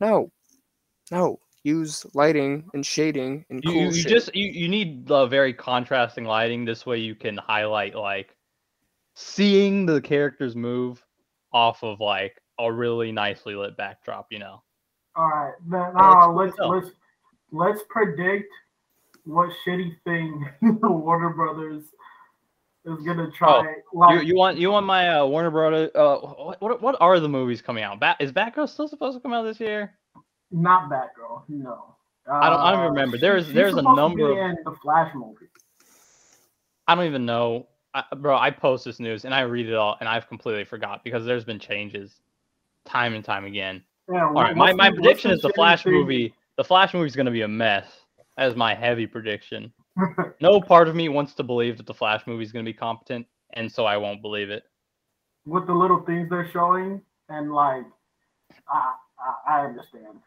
[0.00, 0.30] no
[1.10, 4.10] no use lighting and shading and you, cool you you shit.
[4.10, 8.36] just you, you need the very contrasting lighting this way you can highlight like
[9.14, 11.04] seeing the characters move
[11.52, 14.62] off of like a really nicely lit backdrop you know
[15.16, 16.90] All right, then that's now cool let's let's
[17.50, 18.48] let's predict
[19.24, 20.48] what shitty thing
[20.82, 21.84] Warner Brothers
[22.84, 23.58] is gonna try.
[23.58, 26.96] like, Oh, you, you want you want my uh, warner brother uh what, what what
[27.00, 29.94] are the movies coming out Bat, is batgirl still supposed to come out this year
[30.50, 31.94] not Batgirl, no.
[32.30, 33.16] I don't- I don't Uh, remember.
[33.16, 35.46] she- There's- she's there's a supposed to number be of- in the Flash movie.
[36.88, 39.96] i don't even know I, bro i post this news and i read it all
[40.00, 42.20] and i've completely forgot because there's been changes
[42.84, 46.34] time and time again Yeah, All right, my, my prediction is the Flash movie.
[46.56, 47.86] The Flash movie is going to be a mess.
[48.36, 49.72] That is my heavy prediction.
[50.40, 52.76] No part of me wants to believe that the Flash movie is going to be
[52.76, 54.64] competent, and so I won't believe it.
[55.46, 57.84] with the little things they're showing, and like,
[58.68, 60.18] I I, I understand.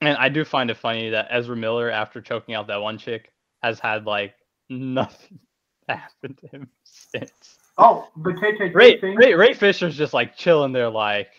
[0.00, 3.32] And I do find it funny that Ezra Miller, after choking out that one chick,
[3.62, 4.34] has had like
[4.68, 5.38] nothing
[5.88, 7.58] happen to him since.
[7.78, 9.16] Oh, the KKK Ray, thing.
[9.16, 11.30] Ray, Ray Fisher's just like chilling there, like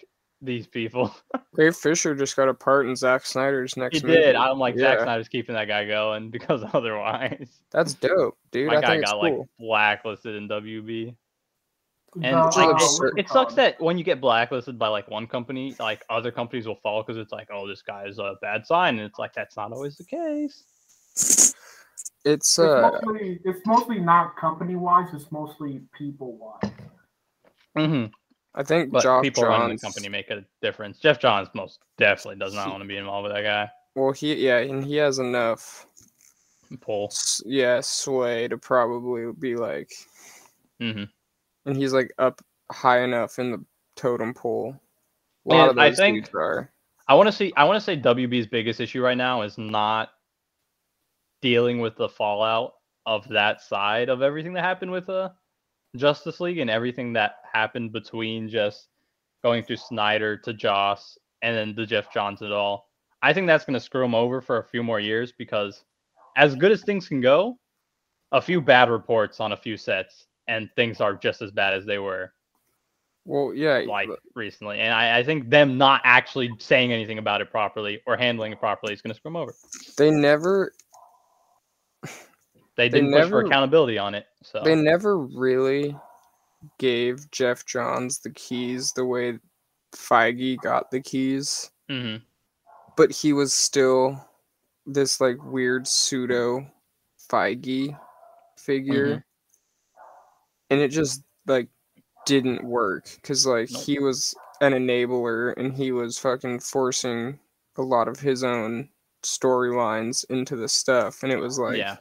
[0.44, 1.14] these people.
[1.54, 4.20] Ray Fisher just got a part in Zack Snyder's next he movie.
[4.20, 4.36] did.
[4.36, 5.04] I'm like Zack Yeah.
[5.04, 8.68] Snyder's keeping that guy going because otherwise, That's dope, dude.
[8.68, 9.48] my I guy think got it's like cool.
[9.60, 11.16] blacklisted in WB.
[12.22, 15.76] And uh, like, it, it sucks that when you get blacklisted by like one company,
[15.80, 19.00] like other companies will fall because it's like, oh, this guy is a bad sign,
[19.00, 20.64] and it's like that's not always the case.
[21.16, 21.56] It's
[22.24, 25.08] It's uh, mostly it's mostly not company wise.
[25.12, 26.72] It's mostly people wise.
[27.76, 28.12] Mm-hmm.
[28.56, 31.00] I think But Josh people running the company make a difference.
[31.00, 33.70] Geoff Johns most definitely does not want to be involved with that guy.
[33.96, 35.88] Well, he yeah, and he has enough
[36.82, 37.12] Pull.
[37.46, 39.92] yeah sway to probably be like,
[40.80, 41.04] hmm
[41.66, 43.64] and he's like up high enough in the
[43.96, 44.76] totem pole.
[45.46, 46.70] A lot of I those think- dudes are.
[47.08, 47.52] I want to see.
[47.58, 50.10] I want to say WB's biggest issue right now is not
[51.42, 52.74] dealing with the fallout
[53.06, 55.30] of that side of everything that happened with uh,
[55.96, 58.90] Justice League and everything that happened between just
[59.44, 62.90] going through Snyder to Joss and then the Geoff Johns at all.
[63.22, 65.84] I think that's going to screw him over for a few more years because,
[66.36, 67.58] as good as things can go,
[68.32, 71.86] a few bad reports on a few sets and things are just as bad as
[71.86, 72.34] they were
[73.26, 74.80] Well, yeah, like but recently.
[74.80, 78.60] And I, I think them not actually saying anything about it properly or handling it
[78.60, 79.54] properly is going to screw them over.
[79.98, 80.74] they never
[82.76, 84.26] They They didn't push for accountability on it.
[84.42, 85.96] So they never really
[86.80, 89.40] gave Geoff Johns the keys the way
[89.94, 92.18] Feige got the keys, hmm
[92.96, 94.24] but he was still
[94.86, 96.66] this like weird pseudo
[97.32, 98.00] Feige
[98.58, 99.24] figure, Mhm.
[100.70, 101.70] and it just like
[102.26, 103.84] didn't work because like Nope.
[103.84, 107.40] he was an enabler and he was fucking forcing
[107.78, 108.90] a lot of his own
[109.24, 111.98] storylines into the stuff, and it was like yeah.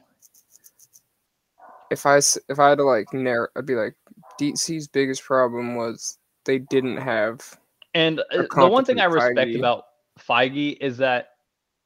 [1.93, 3.95] If I if I had to like narrow, I'd be like
[4.41, 7.57] DC's biggest problem was they didn't have
[7.95, 9.59] And uh, the one thing I respect Feige.
[9.59, 9.85] about
[10.19, 11.29] Feige is that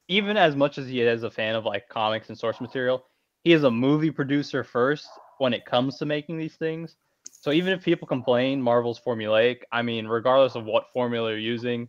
[0.07, 3.05] even as much as he is a fan of like comics and source material,
[3.43, 5.07] he is a movie producer first
[5.39, 6.95] when it comes to making these things.
[7.39, 11.87] So even if people complain Marvel's formulaic, I mean, regardless of what formula you're using,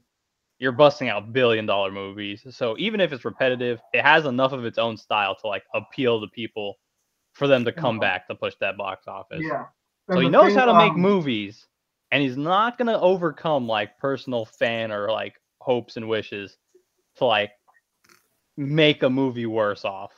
[0.58, 2.44] you're busting out billion dollar movies.
[2.50, 6.20] So even if it's repetitive, it has enough of its own style to like appeal
[6.20, 6.78] to people
[7.38, 9.40] for them to come back to push that box office.
[9.40, 9.66] Yeah.
[10.10, 11.68] So he knows thing, how to make um, movies,
[12.10, 16.56] and he's not gonna overcome like personal fan or like hopes and wishes
[17.16, 17.52] to like
[18.56, 20.12] make a movie worse off.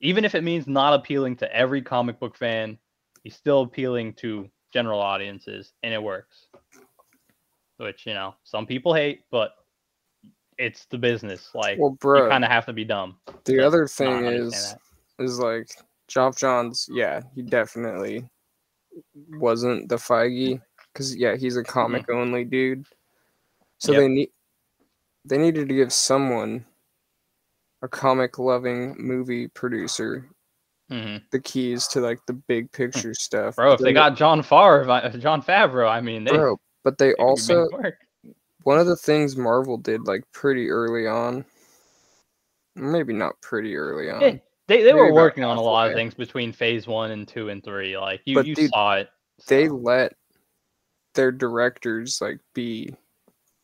[0.00, 2.78] Even if it means not appealing to every comic book fan,
[3.22, 6.46] he's still appealing to general audiences, and it works.
[7.76, 9.50] Which you know some people hate, but
[10.56, 11.50] it's the business.
[11.54, 13.18] Like well, you kind of have to be dumb.
[13.44, 14.76] the other thing understand is
[15.18, 15.24] that.
[15.24, 15.68] is like
[16.08, 16.88] Geoff Johns.
[16.90, 18.28] Yeah, he definitely
[19.30, 20.60] wasn't the Feige
[20.92, 22.86] because yeah, he's a comic only dude.
[23.78, 24.00] So Yep.
[24.00, 24.30] they need
[25.26, 26.64] they needed to give someone
[27.82, 30.28] a comic loving movie producer
[30.90, 31.22] Mhm.
[31.30, 33.56] the keys to like the big picture stuff.
[33.56, 33.72] bro.
[33.72, 37.14] If they Then- got Jon Favreau, Jon Favreau, I mean, they, bro, but they they
[37.14, 37.68] also
[38.64, 41.44] one of the things Marvel did like pretty early on,
[42.76, 46.52] maybe not pretty early on, they, they were working on a lot of things between
[46.52, 47.98] phase one and two and three.
[47.98, 49.10] Like you, But you dude, saw it.
[49.46, 50.14] they let
[51.14, 52.94] their directors like be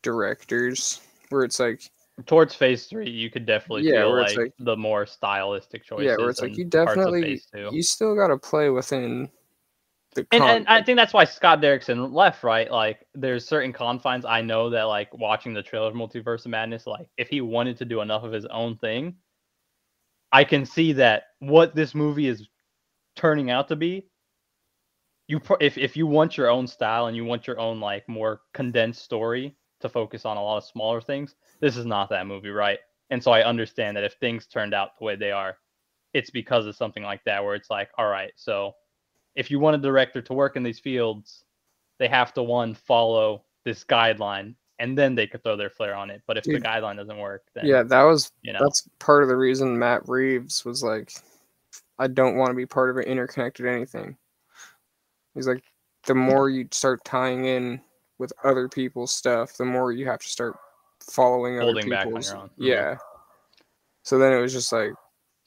[0.03, 1.81] directors where it's like
[2.25, 6.05] towards phase three, you could definitely Yeah, feel like, like- the more stylistic choices.
[6.05, 9.29] yeah where it's like you definitely you still got to play within
[10.13, 12.69] the and, and I think that's why Scott Derrickson left, right?
[12.69, 14.25] Like, there's certain confines.
[14.25, 17.77] I know that, like, watching the trailer of Multiverse of Madness, like, if he wanted
[17.77, 19.15] to do enough of his own thing,
[20.31, 22.47] I can see that what this movie is
[23.15, 24.07] turning out to be.
[25.27, 28.41] You, if if you want your own style and you want your own like more
[28.53, 32.49] condensed story to focus on a lot of smaller things, this is not that movie,
[32.49, 32.79] right?
[33.09, 35.57] And so I understand that if things turned out the way they are,
[36.13, 38.73] it's because of something like that, where it's like, all right, so
[39.35, 41.43] if you want a director to work in these fields,
[41.99, 46.09] they have to one follow this guideline, and then they could throw their flare on
[46.09, 46.21] it.
[46.27, 49.29] But if the guideline doesn't work, then yeah that was you know, that's part of
[49.29, 51.13] the reason Matt Reeves was like
[51.99, 54.17] I don't want to be part of an interconnected anything.
[55.35, 55.63] He's like
[56.05, 57.79] the more you start tying in
[58.17, 60.57] with other people's stuff, the more you have to start
[61.09, 62.31] following other Holding back on people's.
[62.31, 62.47] your own.
[62.49, 62.51] Mhm.
[62.57, 62.97] Yeah.
[64.03, 64.91] So then it was just like,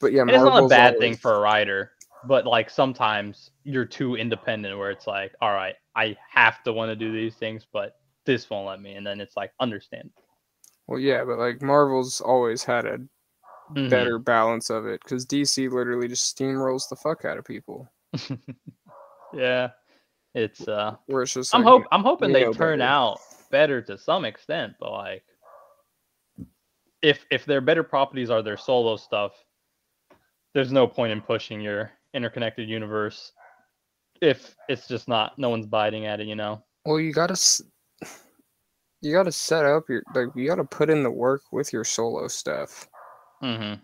[0.01, 1.92] but yeah, it's not a bad always- thing for a writer,
[2.25, 6.90] but like sometimes you're too independent, where it's like, all right, I have to want
[6.90, 10.10] to do these things, but this won't let me, and then it's like understand.
[10.87, 12.98] Well, yeah, but like Marvel's always had a
[13.72, 13.88] Mhm.
[13.88, 17.90] better balance of it because DC literally just steamrolls the fuck out of people.
[19.32, 19.70] yeah,
[20.34, 22.90] it's uh, Where it's just I'm like, hope I'm hoping they turn better.
[22.90, 25.24] out better to some extent, but like
[27.02, 29.32] if if their better properties are their solo stuff,
[30.52, 33.32] there's no point in pushing your interconnected universe
[34.20, 36.62] if it's just not no one's biting at it, you know.
[36.84, 37.34] Well, you gotta,
[39.04, 42.28] you gotta set up your like you gotta put in the work with your solo
[42.28, 42.88] stuff.
[43.42, 43.80] Mm-hmm.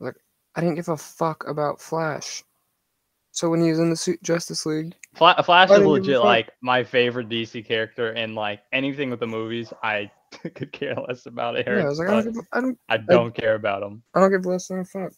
[0.00, 0.14] Like
[0.54, 2.44] I didn't give a fuck about Flash.
[3.32, 5.86] So when he was in the Su- Justice League, Fla- Flash I is didn't give
[5.86, 10.10] a legit like my favorite DC character, and like anything with the movies, I
[10.54, 11.66] could care less about it.
[11.66, 14.02] yeah, I was like, I don't, give, I don't, I don't care about him.
[14.14, 15.12] I don't give less than a fuck.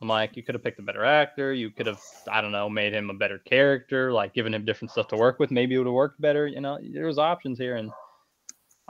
[0.00, 1.52] I'm like, you could have picked a better actor.
[1.52, 4.92] You could have, I don't know, made him a better character, like given him different
[4.92, 5.50] stuff to work with.
[5.50, 6.46] Maybe it would have worked better.
[6.46, 7.90] You know, there was options here, and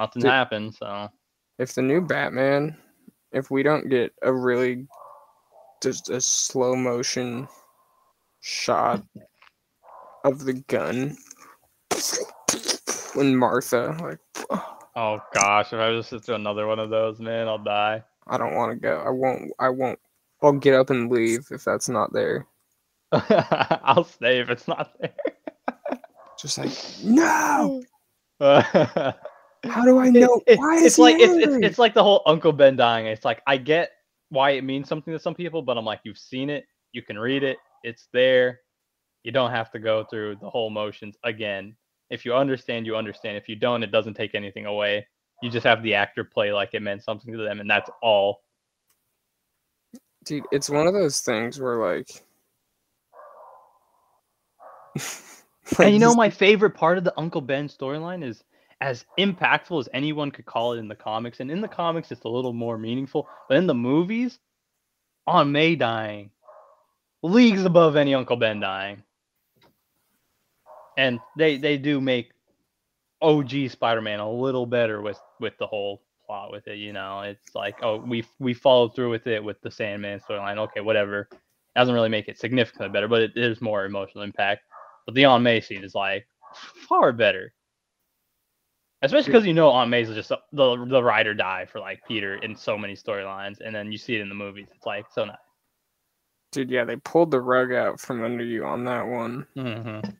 [0.00, 0.30] nothing Dude.
[0.30, 0.74] happened.
[0.74, 1.08] So
[1.58, 2.76] If the new Batman,
[3.32, 4.86] if we don't get a really
[5.82, 7.46] just a slow motion
[8.40, 9.02] shot
[10.24, 11.16] of the gun
[13.14, 14.18] when Martha like
[14.96, 18.02] Oh gosh, if I just do another one of those, man, I'll die.
[18.26, 19.02] I don't want to go.
[19.06, 19.52] I won't.
[19.58, 19.98] I won't.
[20.42, 22.46] I'll get up and leave if that's not there.
[23.12, 25.14] I'll stay if it's not there.
[26.38, 26.72] Just like
[27.04, 27.82] no.
[29.62, 29.72] there.
[29.72, 30.40] How do I know?
[30.46, 31.54] It- it- Why is it's he like it's, angry?
[31.56, 33.06] it's it's like the whole Uncle Ben dying.
[33.06, 33.90] It's like I get
[34.30, 37.18] why it means something to some people, but I'm like, you've seen it, you can
[37.18, 38.60] read it, it's there.
[39.24, 41.74] You don't have to go through the whole motions again.
[42.10, 43.36] If you understand, you understand.
[43.36, 45.06] If you don't, it doesn't take anything away.
[45.42, 48.42] You just have the actor play like it meant something to them, and that's all.
[50.24, 52.08] Dude, it's one of those things where like.
[55.78, 58.42] And you know, my favorite part of the Uncle Ben storyline is
[58.80, 61.40] as impactful as anyone could call it in the comics.
[61.40, 63.28] And in the comics, it's a little more meaningful.
[63.48, 64.38] But in the movies,
[65.26, 66.30] Aunt May dying,
[67.22, 69.02] leagues above any Uncle Ben dying.
[70.96, 72.32] And they they do make
[73.22, 76.78] OG Spider-Man a little better with with the whole plot with it.
[76.78, 80.58] You know, it's like oh we we followed through with it with the Sandman storyline.
[80.58, 81.28] Okay, whatever.
[81.76, 84.62] Doesn't really make it significantly better, but it is more emotional impact.
[85.06, 87.52] But the Aunt May scene is like far better.
[89.02, 92.36] Especially because you know Aunt May's just the the ride or die for like Peter
[92.36, 94.68] in so many storylines, and then you see it in the movies.
[94.74, 95.36] It's like so nice.
[96.52, 99.46] Dude, yeah, they pulled the rug out from under you on that one.
[99.56, 100.10] Mm-hmm.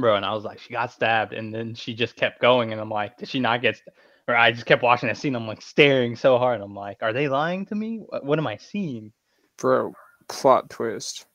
[0.00, 2.80] Bro, and I was like, she got stabbed, and then she just kept going, and
[2.80, 3.76] I'm like, did she not get?
[3.76, 3.94] St-?
[4.26, 5.34] Or I just kept watching that scene.
[5.34, 6.60] I'm like staring so hard.
[6.60, 7.98] I'm like, are they lying to me?
[7.98, 9.12] What, what am I seeing?
[9.58, 9.94] Bro,
[10.28, 11.26] plot twist.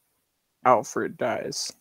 [0.65, 1.71] Alfred dies.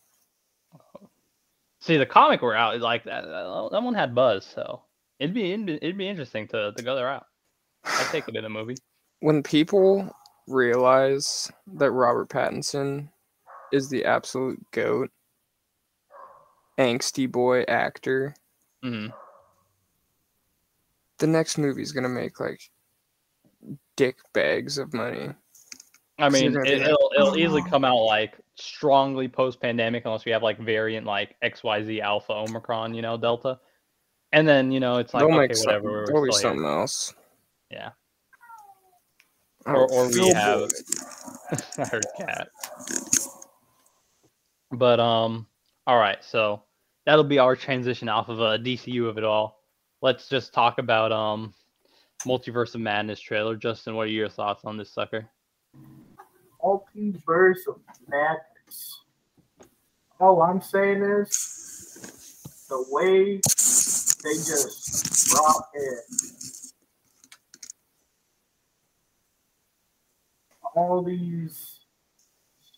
[1.85, 3.25] See, the comic we're out like that.
[3.25, 4.81] That one had buzz, so
[5.19, 7.27] it'd be it'd be, it'd be interesting to to go there out.
[7.83, 8.77] I'd take it in a movie.
[9.19, 10.09] When people
[10.47, 13.09] realize that Robert Pattinson
[13.71, 15.11] is the absolute goat,
[16.79, 18.33] angsty boy actor,
[18.81, 19.09] hmm
[21.19, 22.61] the next movie's gonna make like
[23.95, 25.29] dick bags of money.
[26.17, 30.31] I mean, it, it'll it'll easily "Oh." come out like strongly post pandemic, unless we
[30.31, 33.59] have like variant like XYZ Alpha Omicron, you know, Delta,
[34.31, 36.05] and then you know it's like okay, whatever.
[36.07, 36.31] here.
[36.31, 37.13] something else.
[37.69, 37.91] Yeah.
[39.65, 40.69] Or- or we have-.
[41.77, 42.49] I heard cat.
[44.71, 45.47] But um,
[45.87, 46.63] all right, so
[47.05, 49.61] that'll be our transition off of a DCU of it all.
[50.01, 51.53] Let's just talk about um,
[52.25, 53.55] Multiverse of Madness trailer.
[53.55, 55.29] Justin, what are your thoughts on this sucker?
[56.65, 59.01] Multiverse of madness.
[60.19, 63.39] All I'm saying is the way
[64.23, 65.99] they just brought in
[70.75, 71.81] all these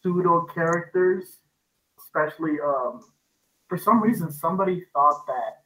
[0.04, 1.38] pseudo characters,
[2.00, 3.06] especially um
[3.70, 5.64] for some reason somebody thought that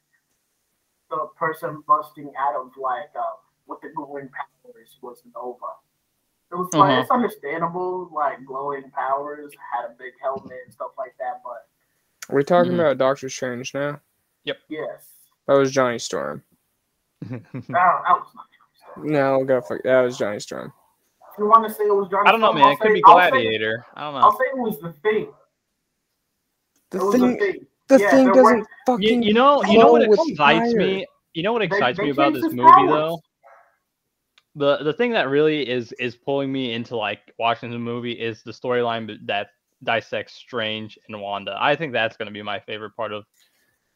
[1.10, 5.91] the person busting of like uh with the glowing powers was Nova.
[6.52, 7.00] It was like Uh-huh.
[7.00, 11.66] it's understandable, like glowing powers, had a big helmet and stuff like that, but
[12.28, 12.80] We're we talking Mhm.
[12.80, 13.98] about Doctor Strange now?
[14.44, 14.58] Yep.
[14.68, 15.08] Yes.
[15.48, 16.42] That was Johnny Storm.
[17.22, 18.46] That, that was not
[18.98, 19.82] No, go fuck.
[19.84, 20.72] That was Johnny Storm.
[21.32, 22.66] If you want to say it was Johnny I don't know, Storm, man.
[22.66, 23.86] I'll It could say- be I'll say- Gladiator.
[23.94, 24.20] I don't know.
[24.20, 25.32] I'll say it was the thing.
[26.90, 27.66] The it was thing, the thing.
[27.88, 29.22] the yeah, thing doesn't were- You, fucking.
[29.22, 30.76] you know, you know what excites fire.
[30.76, 31.06] me.
[31.32, 32.90] You know what excites they me about this movie, powers.
[32.90, 33.20] though.
[34.54, 38.42] The the thing that really is is pulling me into like watching the movie is
[38.42, 39.48] the storyline that
[39.82, 41.56] dissects Strange and Wanda.
[41.58, 43.24] I think that's going to be my favorite part of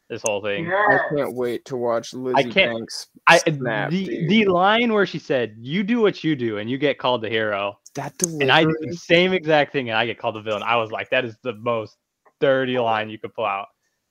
[0.09, 0.71] this whole thing.
[0.71, 4.29] I can't wait to watch Lizzie can't- Banks I snap, the dude.
[4.29, 7.29] the line where she said, "You do what you do, and you get called the
[7.29, 8.87] hero," that and I do delivery.
[8.89, 10.63] the same exact thing, and I get called the villain.
[10.63, 11.97] I was like, "That is the most
[12.39, 13.67] dirty line you could pull out."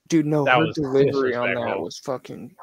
[0.09, 2.55] Dude, no, that her was delivery on that was fucking.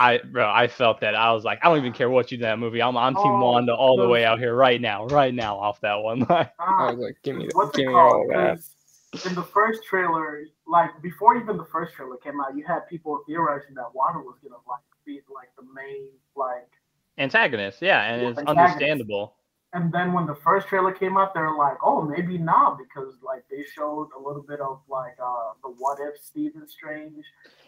[0.00, 1.14] I bro, I felt that.
[1.14, 2.82] I was like, I don't even care what you do in that movie.
[2.82, 5.56] I'm I'm Team Oh, Wanda all the the- way out here right now, right now
[5.58, 6.26] off that one.
[6.30, 8.30] I Ah, was like, give me, that, what's give it me all called?
[8.30, 8.56] of that.
[9.12, 12.80] 'Cause In the first trailer, like before even the first trailer came out, you had
[12.88, 16.68] people theorizing that Wanda was gonna like be like the main like.
[17.16, 18.74] Antagonist, yeah, and Yeah, it's antagonist.
[18.74, 19.36] understandable.
[19.74, 23.44] And then when the first trailer came out, they're like, oh, maybe not because like
[23.50, 27.24] they showed a little bit of like uh the what if Stephen Strange.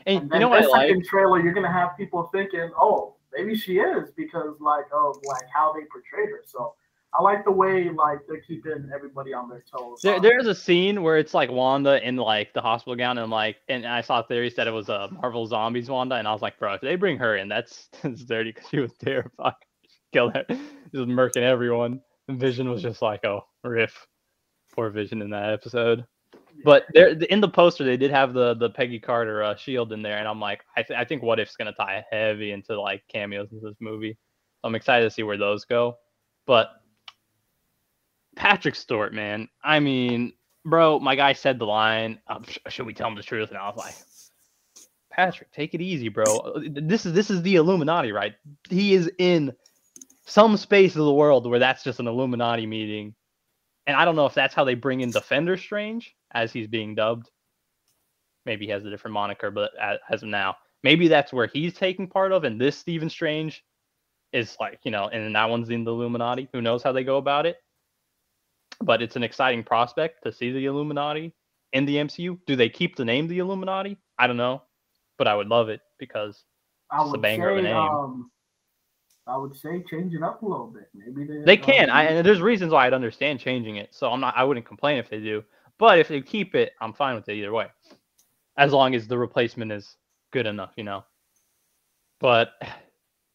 [0.07, 0.89] And, And you then know what I this like?
[0.89, 5.47] second trailer, you're gonna have people thinking, oh, maybe she is because like of like
[5.53, 6.43] how they portrayed her.
[6.47, 6.75] So
[7.13, 10.01] I like the way like they're keeping everybody on their toes.
[10.03, 13.31] There, Uh, there's a scene where it's like Wanda in like the hospital gown, and
[13.31, 16.33] like, and I saw theories that it was a uh, Marvel Zombies Wanda, and I
[16.33, 19.55] was like, bro, if they bring her in, that's, that's dirty because she was terrified.
[20.17, 22.01] Killed her, just murking everyone.
[22.29, 24.07] And Vision was just like, oh, riff.
[24.75, 26.07] Poor Vision in that episode.
[26.65, 30.01] But there, in the poster, they did have the the Peggy Carter uh, shield in
[30.01, 33.03] there, and I'm like, I, th- I think What If's gonna tie heavy into like
[33.09, 34.17] cameos in this movie.
[34.65, 35.99] I'm excited to see where those go.
[36.47, 36.71] But
[38.37, 40.33] Patrick Stewart, man, I mean,
[40.65, 43.59] bro, my guy said the line, um, sh- "Should we tell him the truth?" And
[43.59, 43.97] I was like,
[45.11, 46.25] Patrick, take it easy, bro.
[46.71, 48.33] This is this is the Illuminati, right?
[48.71, 49.53] He is in
[50.27, 53.15] some space of the world where that's just an Illuminati meeting.
[53.87, 56.95] And I don't know if that's how they bring in Defender Strange as he's being
[56.97, 57.31] dubbed.
[58.45, 62.09] Maybe he has a different moniker, but as, of now, maybe that's where he's taking
[62.09, 63.65] part of, and this Stephen Strange
[64.33, 66.49] is like, you know, and that one's in the Illuminati.
[66.53, 67.57] Who knows how they go about it?
[68.81, 71.33] But it's an exciting prospect to see the Illuminati
[71.73, 72.39] in the MCU.
[72.47, 73.97] Do they keep the name the Illuminati?
[74.19, 74.63] I don't know,
[75.19, 76.45] but I would love it because
[76.91, 77.77] I it's a banger of a name.
[77.77, 78.31] um,
[79.27, 80.89] I would say change it up a little bit.
[80.95, 81.91] Maybe they, They can.
[81.91, 83.95] I, and there's reasons why I'd understand changing it.
[83.95, 84.35] So I'm not.
[84.37, 85.43] I wouldn't complain if they do.
[85.79, 87.67] But if they keep it, I'm fine with it either way,
[88.57, 89.97] as long as the replacement is
[90.33, 91.05] good enough, you know.
[92.21, 92.53] But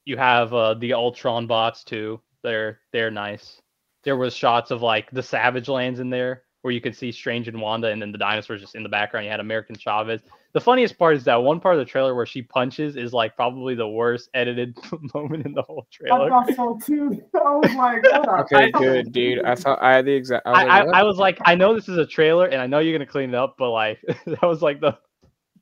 [0.05, 2.21] you have uh, the Ultron bots too.
[2.41, 3.61] They're they're nice.
[4.03, 7.47] There was shots of like the Savage Lands in there where you could see Strange
[7.47, 9.25] and Wanda, and then the dinosaurs just in the background.
[9.25, 10.21] You had America Chavez.
[10.53, 13.35] The funniest part is that one part of the trailer where she punches is like
[13.35, 14.77] probably the worst edited
[15.13, 16.29] moment in the whole I trailer.
[16.29, 17.21] thought so too.
[17.33, 19.43] Oh, I was like, what Okay, good, dude.
[19.45, 20.45] I thought I had the exact.
[20.45, 20.99] I was I, like, I.
[20.99, 23.29] I was like, I know this is a trailer, and I know you're gonna clean
[23.29, 24.97] it up, but like, that was like the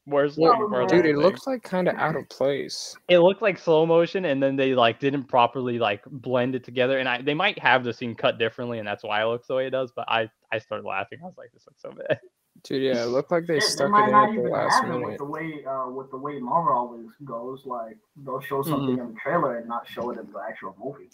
[0.09, 0.89] worst Well, looking part.
[0.89, 2.95] dude, the it looks like kind of out of place.
[3.07, 6.99] It looked like slow motion, and then they like didn't properly like blend it together.
[6.99, 9.55] And I they might have the scene cut differently, and that's why it looks the
[9.55, 9.91] way it does.
[9.95, 11.19] But I I started laughing.
[11.21, 12.19] I was like, this looks so bad.
[12.63, 14.73] Dude, yeah, it looked like they Shit, stuck might it in not at the last
[14.83, 15.17] have it with minute.
[15.19, 17.65] the way uh, with the way Marvel always goes.
[17.65, 19.01] Like they'll show something Mm-hmm.
[19.07, 21.09] in the trailer and not show it in the actual movie.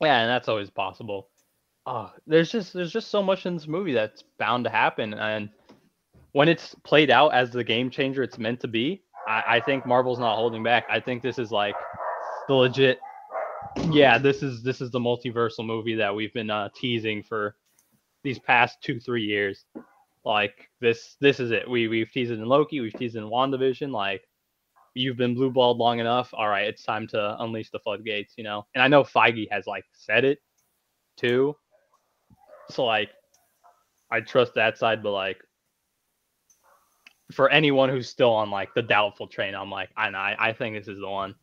[0.00, 1.28] Yeah, and that's always possible.
[1.86, 5.48] Oh, there's just there's just so much in this movie that's bound to happen, and
[6.32, 9.86] when it's played out as the game changer it's meant to be, I, I think
[9.86, 10.86] Marvel's not holding back.
[10.90, 11.74] I think this is like
[12.48, 12.98] the legit.
[13.90, 17.56] Yeah, this is this is the multiversal movie that we've been uh, teasing for
[18.22, 19.64] these past two three years.
[20.24, 21.68] Like this this is it.
[21.68, 23.90] We we've teased it in Loki, we've teased it in WandaVision.
[23.90, 24.26] Like
[24.94, 26.30] you've been blue balled long enough.
[26.32, 28.66] All right, it's time to unleash the floodgates, you know.
[28.74, 30.38] And I know Feige has like said it
[31.16, 31.56] too.
[32.70, 33.10] So like
[34.10, 35.38] I trust that side, but like
[37.32, 40.52] for anyone who's still on like the doubtful train, I'm like, I know, I, I
[40.52, 41.34] think this is the one.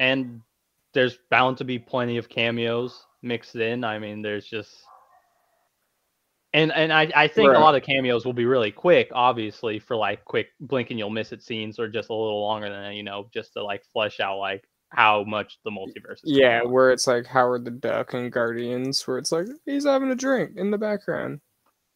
[0.00, 0.40] And
[0.94, 3.84] there's bound to be plenty of cameos mixed in.
[3.84, 4.74] I mean, there's just
[6.54, 7.56] and and I, I think Right.
[7.56, 11.10] a lot of cameos will be really quick, obviously, for like quick blink and you'll
[11.10, 13.84] miss it scenes or just a little longer than that, you know, just to like
[13.92, 16.24] flesh out like how much the multiverse is.
[16.24, 20.14] Yeah, where it's like Howard the Duck and Guardians, where it's like he's having a
[20.14, 21.40] drink in the background.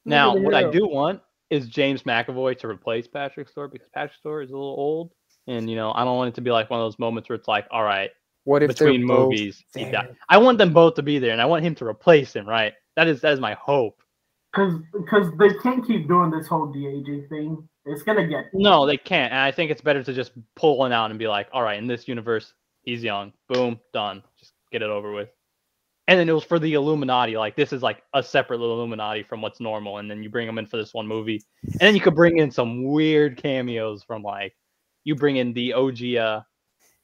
[0.06, 1.20] Now, what I do want
[1.50, 5.12] is James McAvoy to replace Patrick Stewart because Patrick Stewart is a little old,
[5.46, 7.36] and you know I don't want it to be like one of those moments where
[7.36, 8.10] it's like, all right,
[8.44, 10.16] What if between movies, he died.
[10.28, 12.46] I want them both to be there, and I want him to replace him.
[12.48, 12.72] Right?
[12.96, 14.00] That is that is my hope.
[14.52, 17.68] Because because they can't keep doing this whole de aging thing.
[17.84, 20.92] It's gonna get No, they can't, and I think it's better to just pull one
[20.92, 23.32] out and be like, all right, in this universe, he's young.
[23.48, 24.22] Boom, done.
[24.38, 25.28] Just get it over with.
[26.08, 27.36] And then it was for the Illuminati.
[27.36, 30.46] Like this is like a separate little Illuminati from what's normal, and then you bring
[30.46, 34.02] them in for this one movie, and then you could bring in some weird cameos
[34.04, 34.54] from like
[35.04, 36.40] you bring in the OG uh,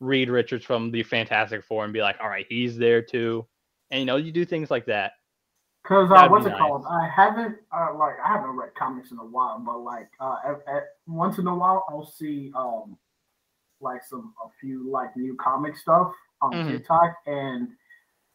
[0.01, 3.47] Reed Richards from the Fantastic Four and be like, all right, he's there too,
[3.91, 5.13] and you know you do things like that.
[5.83, 6.59] Because uh, what's it nice.
[6.59, 6.85] called?
[6.89, 10.63] I haven't uh, like I haven't read comics in a while, but like uh, at,
[10.73, 12.97] at, once in a while I'll see um
[13.81, 16.69] like some a few like new comic stuff on Mhm.
[16.69, 17.69] TikTok, and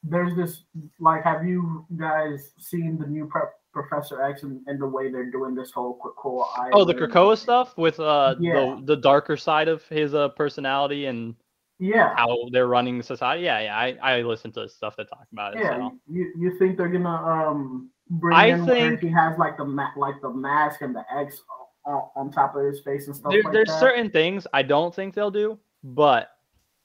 [0.09, 0.63] there's this
[0.99, 3.41] like have you guys seen the new Pre-
[3.73, 6.73] Professor X and, and the way they're doing this whole Krakoa Island?
[6.75, 8.53] Oh, the Krakoa stuff with uh Yeah.
[8.53, 11.35] the the darker side of his uh personality and
[11.79, 13.43] Yeah, how they're running society.
[13.43, 15.59] Yeah, yeah, I, I listen to stuff that talk about it.
[15.61, 15.77] yeah.
[15.77, 15.97] so.
[16.09, 19.93] You you think they're gonna um bring I in think- he has like the ma-
[19.97, 21.43] like the mask and the X
[21.85, 23.79] on, on top of his face and stuff There, like there's that?
[23.79, 26.29] certain things I don't think they'll do, but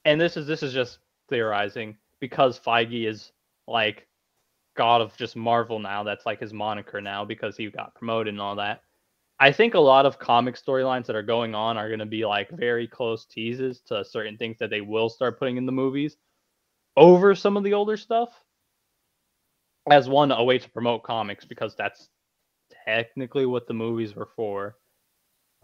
[0.05, 0.99] and this is this is just
[1.29, 3.33] theorizing because Feige is
[3.67, 4.07] like
[4.77, 6.03] god of just Marvel now.
[6.03, 8.81] That's like his moniker now because he got promoted and all that.
[9.41, 12.25] I think a lot of comic storylines that are going on are going to be
[12.25, 16.15] like very close teases to certain things that they will start putting in the movies
[16.95, 18.29] over some of the older stuff.
[19.91, 22.07] as one a way to promote comics because that's
[22.85, 24.77] technically what the movies were for.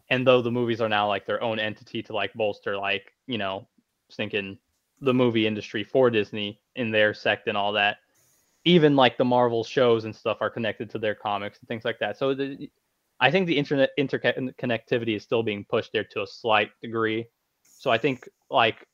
[0.09, 3.37] And though the movies are now like their own entity to like bolster like, you
[3.37, 3.65] know,
[4.11, 4.57] thinking
[5.01, 7.97] the movie industry for Disney in their sect and all that.
[8.65, 11.99] Even like the Marvel shows and stuff are connected to their comics and things like
[11.99, 12.17] that.
[12.17, 12.69] So the,
[13.19, 17.27] I think the internet interconnectivity is still being pushed there to a slight degree.
[17.63, 18.85] So I think like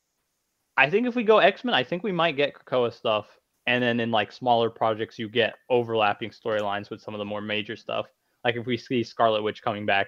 [0.76, 3.26] I think if we go X Men, I think we might get Krakoa stuff,
[3.66, 7.40] and then in like smaller projects, you get overlapping storylines with some of the more
[7.40, 8.06] major stuff.
[8.44, 10.06] Like if we see Scarlet Witch coming back,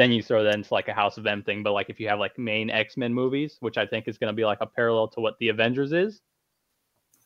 [0.00, 1.62] then you throw that into like a House of M thing.
[1.62, 4.32] But like if you have like main X Men movies, which I think is going
[4.32, 6.22] to be like a parallel to what the Avengers is,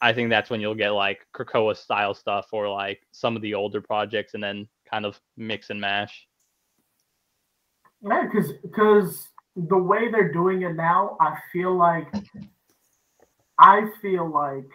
[0.00, 3.54] I think that's when you'll get like Krakoa style stuff or like some of the
[3.54, 6.26] older projects, and then kind of mix and mash.
[8.02, 12.12] Yeah, because because the way they're doing it now, I feel like
[13.60, 14.68] I feel like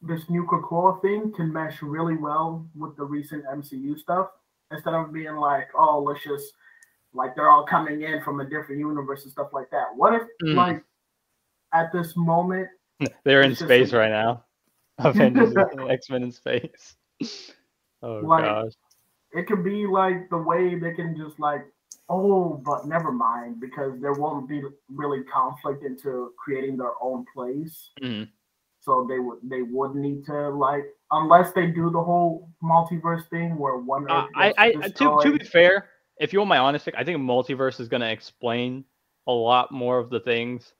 [0.00, 4.28] this new Krakoa thing can mesh really well with the recent MCU stuff
[4.70, 6.54] instead of being like, oh, let's just
[7.14, 9.86] like they're all coming in from a different universe and stuff like that.
[9.94, 10.54] What if mm.
[10.54, 10.82] like
[11.74, 12.68] at this moment
[13.24, 14.44] they're in space right now?
[14.98, 15.54] Avengers
[15.88, 16.96] X Men in space.
[18.02, 18.72] Oh like, gosh.
[19.32, 21.66] It could be like the way they can just like,
[22.08, 27.90] oh, but never mind, because there won't be really conflict into creating their own place.
[28.02, 28.26] Mm.
[28.80, 33.58] So they would they would need to like unless they do the whole multiverse thing
[33.58, 34.10] where one.
[34.10, 35.89] Uh, I I to to be fair,
[36.20, 38.84] if you want my honest pick, I think multiverse is going to explain
[39.26, 40.74] a lot more of the things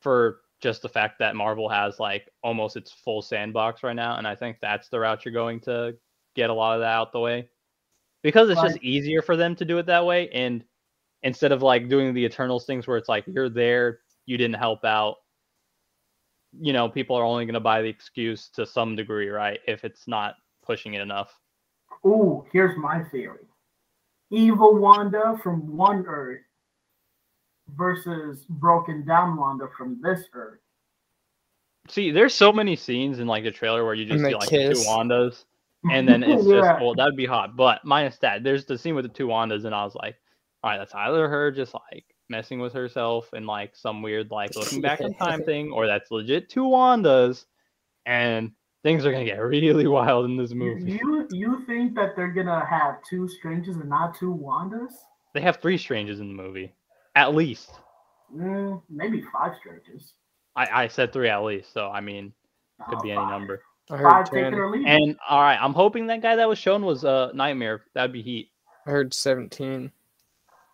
[0.00, 4.26] for just the fact that Marvel has like almost its full sandbox right now, and
[4.26, 5.94] I think that's the route you're going to
[6.34, 7.48] get a lot of that out the way
[8.22, 10.64] because it's just easier for them to do it that way, and
[11.22, 14.84] instead of like doing the Eternals things where it's like you're there, you didn't help
[14.84, 15.16] out.
[16.58, 19.60] You know, people are only going to buy the excuse to some degree, right?
[19.68, 21.38] If it's not pushing it enough.
[22.04, 23.44] Ooh, here's my theory
[24.30, 26.40] evil Wanda from one Earth
[27.76, 30.60] versus broken down Wanda from this Earth.
[31.88, 34.84] See, there's so many scenes in like the trailer where you just see like kiss.
[34.84, 35.44] two Wandas,
[35.90, 36.60] and then it's yeah.
[36.60, 37.56] just well, that'd be hot.
[37.56, 40.16] But minus that, there's the scene with the two Wandas, and I was like,
[40.62, 44.54] all right, that's either her just like messing with herself and like some weird like
[44.54, 47.46] looking back in time thing, or that's legit two Wandas,
[48.06, 48.52] and
[48.82, 50.92] things are gonna get really wild in this movie.
[50.92, 54.92] You you think that they're gonna have two strangers and not two Wandas?
[55.34, 56.72] They have three strangers in the movie,
[57.14, 57.70] at least.
[58.34, 60.14] Mm, maybe five strangers.
[60.56, 62.32] I I said three at least, so I mean,
[62.88, 63.62] could oh, be any number.
[63.88, 64.86] Five, take it or leave.
[64.86, 67.82] And all right, I'm hoping that guy that was shown was a uh, Nightmare.
[67.94, 68.50] That'd be Heat.
[68.86, 69.92] I heard seventeen.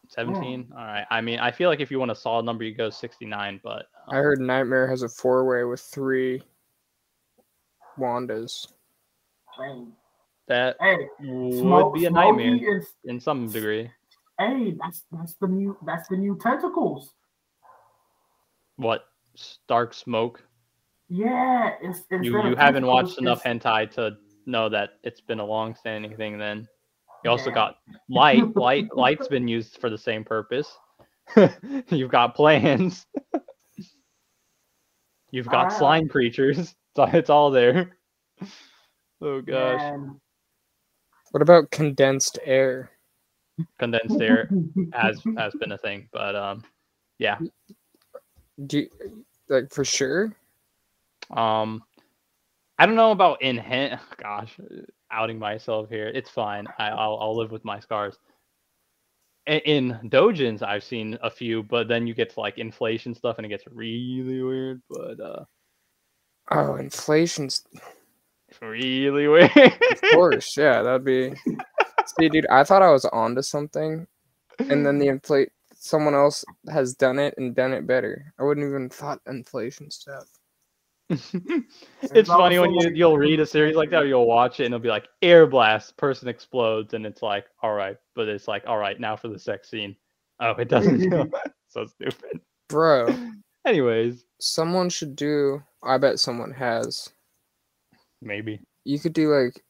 [0.08, 2.72] 17 all right i mean i feel like if you want a solid number you
[2.72, 6.40] go 69 but um, i heard nightmare has a four way with three
[7.98, 8.68] Wanda's.
[10.48, 13.90] That hey, would smoke, be a nightmare is, in some degree.
[14.38, 17.14] Hey, that's that's the new that's the new tentacles.
[18.76, 19.06] What
[19.66, 20.42] dark smoke?
[21.08, 26.16] Yeah, it's, you you haven't watched enough hentai to know that it's been a long-standing
[26.16, 26.38] thing.
[26.38, 26.68] Then
[27.24, 27.54] you also yeah.
[27.54, 27.76] got
[28.08, 28.44] light.
[28.56, 30.76] light light's been used for the same purpose.
[31.88, 33.06] You've got plans.
[35.30, 35.78] You've got ah.
[35.78, 36.74] slime creatures.
[37.04, 37.96] It's all there.
[39.22, 39.80] Oh gosh.
[39.80, 40.20] Man.
[41.30, 42.90] What about condensed air?
[43.78, 44.50] Condensed air
[44.92, 46.62] has has been a thing, but um,
[47.18, 47.38] yeah.
[48.66, 48.88] Do you,
[49.48, 50.36] like for sure?
[51.30, 51.82] Um,
[52.78, 53.56] I don't know about in
[54.22, 54.58] Gosh,
[55.10, 56.08] outing myself here.
[56.08, 56.66] It's fine.
[56.78, 58.18] I, will I'll live with my scars.
[59.46, 63.38] In, in Dojins, I've seen a few, but then you get to like inflation stuff,
[63.38, 64.82] and it gets really weird.
[64.90, 65.44] But uh,
[66.50, 67.64] Oh, inflation's
[68.62, 69.50] really weird.
[69.56, 71.34] of course, yeah, that'd be.
[72.18, 74.06] See, dude, I thought I was onto something,
[74.58, 78.32] and then the inflate someone else has done it and done it better.
[78.38, 80.26] I wouldn't even thought inflation stuff.
[81.08, 84.74] it's funny when you you'll read a series like that, or you'll watch it, and
[84.74, 88.64] it'll be like air blast, person explodes, and it's like, all right, but it's like,
[88.66, 89.96] all right, now for the sex scene.
[90.40, 91.28] Oh, it doesn't feel
[91.68, 93.06] so stupid, bro.
[93.66, 97.10] Anyways, someone should do I bet someone has.
[98.20, 98.60] Maybe.
[98.84, 99.62] You could do like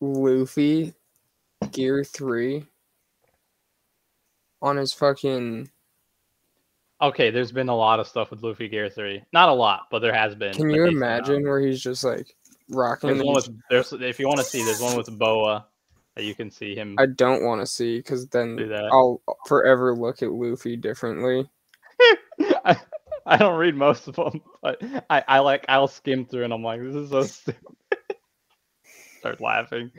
[0.00, 0.94] Luffy
[1.70, 2.64] Gear 3
[4.62, 5.70] on his fucking
[7.02, 9.22] Okay, there's been a lot of stuff with Luffy Gear 3.
[9.32, 10.52] Not a lot, but there has been.
[10.52, 12.34] Can you imagine where he's just like
[12.68, 15.66] rocking there's one with, there's if you want to see, there's one with Boa
[16.14, 16.96] that you can see him.
[16.98, 21.48] I don't want to see because then I'll forever look at Luffy differently.
[22.64, 22.76] I
[23.36, 26.80] don't read most of them, but I, I like I'll skim through and I'm like,
[26.80, 27.62] this is so stupid.
[29.18, 29.90] start laughing.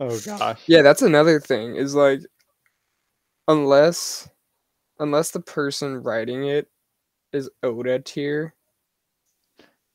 [0.00, 0.60] Oh gosh.
[0.66, 1.76] Yeah, that's another thing.
[1.76, 2.20] Is like,
[3.46, 4.28] unless,
[4.98, 6.68] unless the person writing it
[7.32, 8.54] is Oda tier,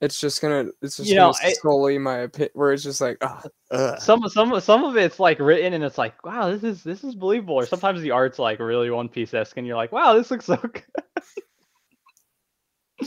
[0.02, 2.52] it's just gonna it's just You gonna know, I- my opinion.
[2.54, 3.42] Where it's just like, oh,
[3.72, 4.02] ugh.
[4.02, 7.16] Some some some of it's like written and it's like, wow, this is this is
[7.16, 7.56] believable.
[7.56, 10.46] Or sometimes the art's like really One Piece esque and you're like, wow, this looks
[10.46, 10.84] so good.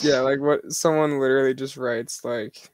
[0.02, 2.70] Yeah, like what someone literally just writes like,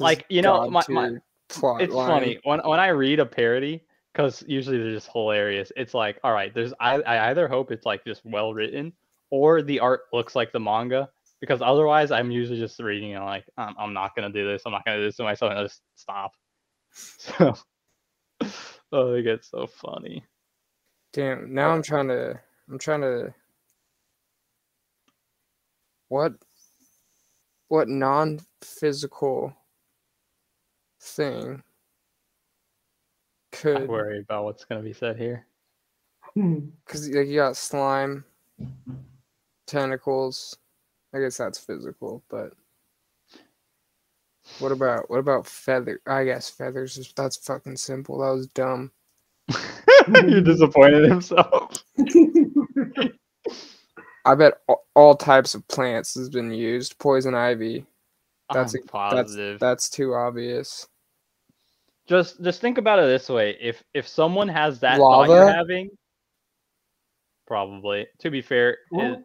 [0.00, 1.12] Like, you know, my- my-
[1.48, 2.06] plot it's line.
[2.08, 5.72] funny when when I read a parody because usually they're just hilarious.
[5.76, 8.92] It's like, all right, there's I, I either hope it's like just well written
[9.30, 11.08] or the art looks like the manga
[11.40, 14.62] because otherwise I'm usually just reading and like I'm, I'm not gonna do this.
[14.66, 16.32] I'm not gonna do this to myself and I just stop.
[16.90, 17.54] So
[18.92, 20.24] oh, they get so funny.
[21.12, 22.38] Damn, now I'm trying to
[22.68, 23.32] I'm trying to
[26.08, 26.32] what
[27.68, 29.54] what non-physical
[31.00, 31.62] thing
[33.52, 35.46] could I could worry about what's gonna be said here.
[36.34, 36.68] Hmm.
[36.86, 38.24] cuz like you got slime
[39.66, 40.56] tentacles.
[41.14, 42.52] I guess that's physical, but
[44.58, 46.00] what about what about feather?
[46.06, 48.18] I guess feathers is that's fucking simple.
[48.18, 48.92] That was dumb.
[50.08, 51.84] You're disappointed himself.
[54.28, 56.98] I bet all, all types of plants has been used.
[56.98, 57.86] Poison ivy.
[58.52, 59.58] That's I'm positive.
[59.60, 60.86] That's too obvious.
[62.08, 65.90] just just think about it this way if if someone has that thought you're having
[67.46, 69.24] probably to be fair it-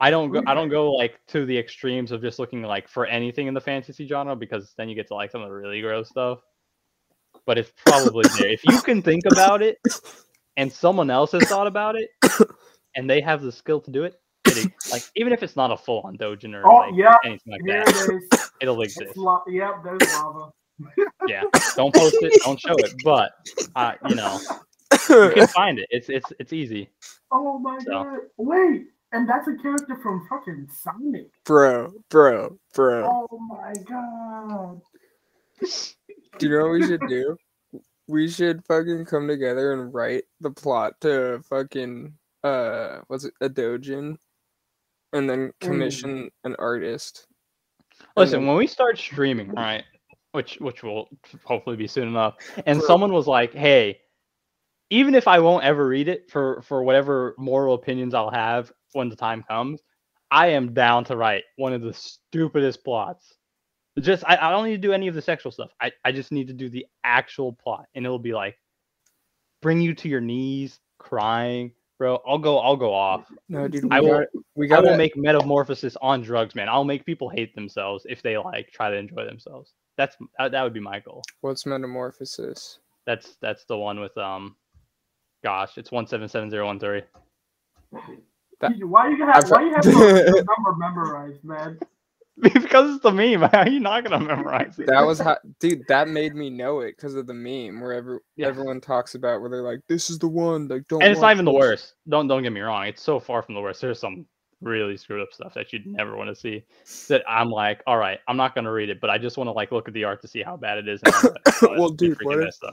[0.00, 3.06] i don't go i don't go like to the extremes of just looking like for
[3.06, 5.80] anything in the fantasy genre because then you get to like some of the really
[5.80, 6.40] gross stuff
[7.46, 9.78] but it's probably there if you can think about it
[10.56, 12.10] and someone else has thought about it
[12.96, 14.20] and they have the skill to do it
[14.56, 17.60] it like even if it's not a full-on dojin or Oh, like yeah, anything like
[17.64, 18.50] Here that it is.
[18.60, 20.50] it'll It's exist la- yep, there's lava.
[21.28, 21.42] yeah
[21.76, 23.32] don't post it don't show it but
[23.76, 24.40] uh, you know
[25.08, 25.86] you can find it.
[25.90, 26.90] It's it's it's easy.
[27.30, 27.90] Oh my So.
[27.90, 28.18] god.
[28.36, 31.28] Wait, and that's a character from fucking Sonic.
[31.44, 33.26] bro, bro, bro.
[33.30, 34.80] Oh my god.
[36.38, 37.36] Do you know what we should do?
[38.08, 42.12] We should fucking come together and write the plot to fucking
[42.44, 44.16] uh what's it a dojin
[45.12, 45.60] and then mm.
[45.60, 47.26] commission an artist.
[48.16, 49.84] Listen, then- when we start streaming, right,
[50.32, 51.08] which which will
[51.44, 52.36] hopefully be soon enough,
[52.66, 52.86] and Bro.
[52.86, 54.00] someone was like, "Hey,
[54.90, 59.08] even if I won't ever read it for for whatever moral opinions I'll have when
[59.08, 59.80] the time comes,
[60.30, 63.34] I am down to write one of the stupidest plots.
[64.00, 65.70] Just I, I don't need to do any of the sexual stuff.
[65.80, 68.56] I, I just need to do the actual plot, and it'll be like
[69.60, 72.20] bring you to your knees, crying, bro.
[72.26, 73.30] I'll go I'll go off.
[73.48, 74.26] No, dude, we I will- got
[74.56, 76.68] we I will to make metamorphosis on drugs, man.
[76.68, 79.74] I'll make people hate themselves if they like try to enjoy themselves.
[79.96, 81.22] That's that, that would be my goal.
[81.42, 82.80] what's metamorphosis?
[83.06, 84.56] That's that's the one with um,
[85.44, 87.02] gosh, it's one seven seven zero one three.
[88.60, 91.78] That- Why you have I've- why you have the number memorized, man?
[92.40, 93.42] because it's the meme.
[93.52, 94.86] How are you not gonna memorize it?
[94.86, 95.86] That was how, dude.
[95.88, 98.46] That made me know it because of the meme where every, Yeah.
[98.46, 101.02] everyone talks about where they're like, "This is the one." Like, don't.
[101.02, 101.94] and it's not even the worst.
[102.08, 102.86] Don't don't get me wrong.
[102.86, 103.80] It's so far from the worst.
[103.82, 104.26] There's some
[104.62, 106.64] really screwed up stuff that you'd never want to see.
[107.08, 109.52] That I'm like, all right, I'm not gonna read it, but I just want to
[109.52, 111.02] like look at the art to see how bad it is.
[111.04, 111.54] And all that.
[111.62, 112.64] Oh, Well, dude, what if- messed.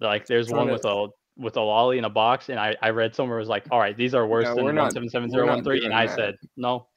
[0.00, 1.08] Like, there's one with a
[1.38, 3.78] with a lolly in a box, and I I read somewhere it was like, all
[3.78, 6.16] right, these are worse No, than one seven seven zero one three, and I that.
[6.16, 6.88] said no.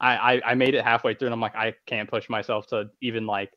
[0.00, 2.90] I, I I made it halfway through, and I'm like, I can't push myself to
[3.00, 3.52] even like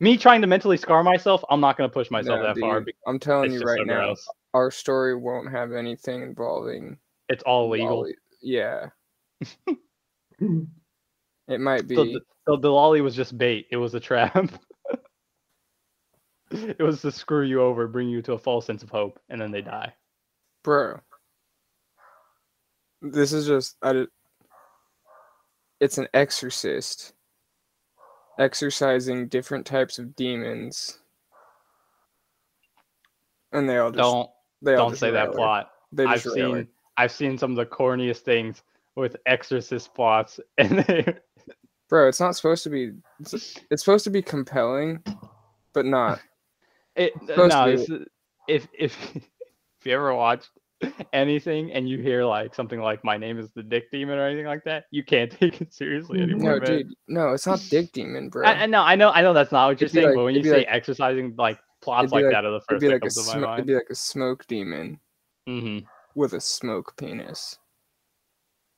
[0.00, 1.44] me trying to mentally scar myself.
[1.50, 2.80] I'm not gonna push myself No, that far.
[2.80, 4.14] dude, Because I'm telling you right now,
[4.54, 6.98] our story won't have anything involving
[7.28, 7.98] It's all legal.
[7.98, 8.88] lolly- Yeah,
[10.40, 11.94] it might be.
[11.94, 13.66] So the, so the lolly was just bait.
[13.70, 14.50] It was a trap.
[16.78, 19.40] it was to screw you over, bring you to a false sense of hope, and
[19.40, 19.92] then they die.
[20.62, 21.00] bro
[23.02, 24.04] this is just I,
[25.80, 27.14] it's an exorcist
[28.38, 30.98] exercising different types of demons
[33.52, 34.30] and they all just Don't
[34.62, 35.70] they all don't say that plot.
[35.90, 36.60] they I've just rally.
[36.60, 38.62] seen I've seen some of the corniest things
[38.94, 41.14] with exorcist plots, and they
[41.88, 43.34] bro it's not supposed to be it's,
[43.70, 45.02] it's supposed to be compelling
[45.72, 46.20] but not
[46.96, 47.66] it no.
[47.68, 47.88] It's,
[48.48, 50.50] if if if you ever watched
[51.12, 54.46] anything and you hear like something like "My name is the Dick Demon" or anything
[54.46, 56.54] like that, you can't take it seriously anymore.
[56.54, 56.66] no man.
[56.78, 59.32] dude no it's not dick demon bro I, I know, I know, I know.
[59.32, 62.24] That's not what you're saying, like- but when you say like- exercising like plots like,
[62.24, 63.94] like- that are the first that like comes to my smo- it'd be like a
[63.94, 64.98] smoke demon
[65.48, 65.86] Mm-hmm.
[66.14, 67.58] with a smoke penis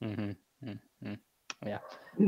[0.03, 0.69] Mm-hmm.
[0.69, 1.15] mm-hmm.
[1.67, 1.79] Yeah.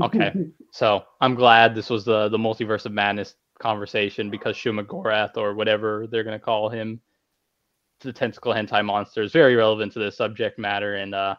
[0.02, 0.32] Okay.
[0.72, 6.06] So I'm glad this was the the multiverse of madness conversation because Shuma-Gorath or whatever
[6.06, 7.00] they're gonna call him,
[8.00, 11.34] the tentacle hentai monster, is very relevant to this subject matter, and uh,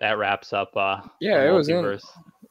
[0.00, 0.76] that wraps up.
[0.76, 1.76] Uh, Yeah, it was in.
[1.76, 2.04] multiverse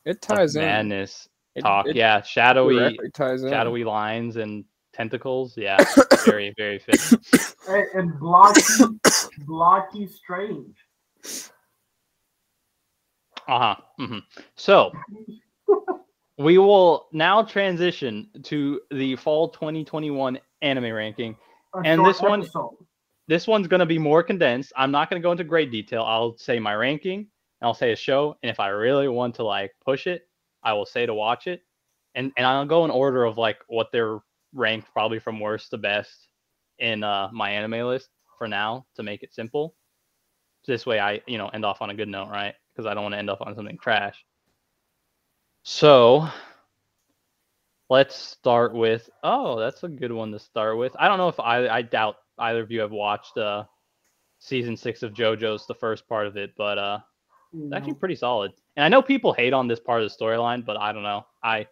[0.05, 0.61] It of ties in.
[0.61, 1.87] madness It- talk.
[1.87, 3.49] it yeah, shadowy, directly ties in.
[3.49, 4.63] shadowy lines and
[4.93, 5.57] tentacles.
[5.57, 5.77] Yeah,
[6.25, 6.99] very, very fit.
[7.67, 8.61] Hey, and Blocky,
[9.45, 10.75] Blocky Strange.
[13.47, 13.75] Uh huh.
[13.97, 14.17] hmm
[14.55, 14.91] So
[16.37, 21.35] we will now transition to the fall 2021 anime ranking.
[21.75, 22.77] A And this one- episode.
[23.29, 24.71] This one's going to be more condensed.
[24.77, 26.03] I'm not going to go into great detail.
[26.03, 27.27] I'll say my ranking, and
[27.61, 30.29] I'll say a show, and if I really want to like push it,
[30.63, 31.61] I will say to watch it,
[32.15, 34.19] and and I'll go in order of like what they're
[34.53, 36.29] ranked, probably from worst to best
[36.79, 38.07] in uh, my anime list
[38.37, 39.75] for now to make it simple.
[40.65, 42.53] This way, I you know end off on a good note, right?
[42.73, 44.23] Because I don't want to end up on something trash.
[45.69, 46.29] So
[47.89, 49.09] let's start with.
[49.21, 50.95] Oh, that's a good one to start with.
[50.97, 53.65] I don't know if I I doubt either of you have watched uh
[54.39, 56.99] season six of JoJo's the first part of it, but uh
[57.65, 58.53] it's actually pretty solid.
[58.77, 61.25] And I know people hate on this part of the storyline, but I don't know.
[61.43, 61.67] I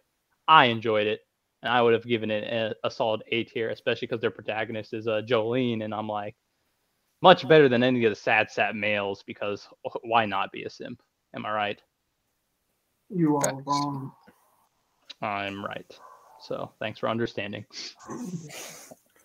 [0.46, 1.22] I enjoyed it,
[1.62, 4.92] and I would have given it a, a solid A tier, especially because their protagonist
[4.92, 6.36] is uh, Jolyne, and I'm like
[7.22, 9.66] much better than any of the sad sap males because
[10.02, 11.02] why not be a simp?
[11.34, 11.82] Am I right?
[13.10, 13.62] You are Facts.
[13.66, 14.12] wrong.
[15.22, 15.98] I'm right.
[16.40, 17.64] So thanks for understanding.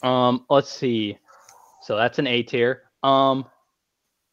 [0.04, 1.18] Um, let's see.
[1.82, 2.84] So that's an A tier.
[3.04, 3.46] Um,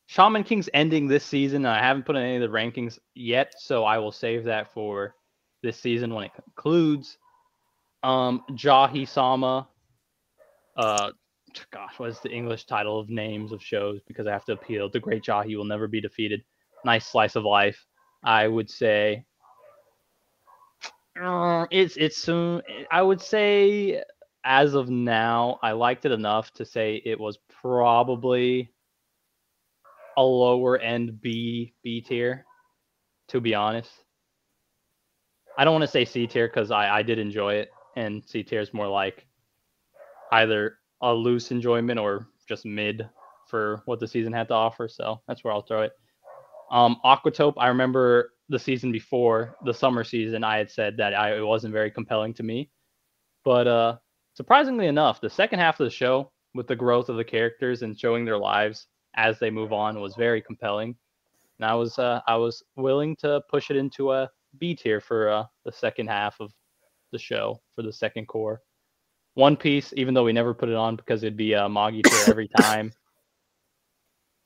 [0.07, 1.67] Shaman King's ending this season.
[1.67, 5.15] I haven't put in any of the rankings yet, so I will save that for
[5.63, 7.19] this season when it concludes.
[8.03, 9.69] Um, Jahy Sama.
[10.77, 11.11] Uh,
[11.71, 14.01] gosh, what is the English title of names of shows?
[14.07, 14.89] Because I have to appeal.
[14.89, 16.43] The Great Jahy will never be defeated.
[16.85, 17.85] Nice slice of life.
[18.23, 19.25] I would say.
[21.21, 22.63] Uh, it's it's soon.
[22.91, 24.03] I would say
[24.45, 28.73] as of now, I liked it enough to say it was probably
[30.17, 32.45] a lower end B B tier.
[33.29, 33.91] To be honest,
[35.59, 38.43] I don't want to say C tier because I I did enjoy it, and C
[38.43, 39.27] tier is more like
[40.33, 43.09] either a loose enjoyment or just mid
[43.49, 44.89] for what the season had to offer.
[44.89, 45.93] So that's where I'll throw it.
[46.71, 51.37] Um, Aquatope, I remember the season before the summer season, I had said that I,
[51.37, 52.71] it wasn't very compelling to me,
[53.45, 53.97] but uh,
[54.35, 57.99] surprisingly enough, the second half of the show, with the growth of the characters and
[57.99, 58.87] showing their lives
[59.17, 60.97] as they move on, was very compelling.
[61.59, 65.29] And I was uh, I was willing to push it into a B tier for
[65.29, 66.53] uh, the second half of
[67.13, 68.63] the show for the second cour.
[69.35, 72.25] One Piece, even though we never put it on because it'd be a Magi tier
[72.29, 72.93] every time.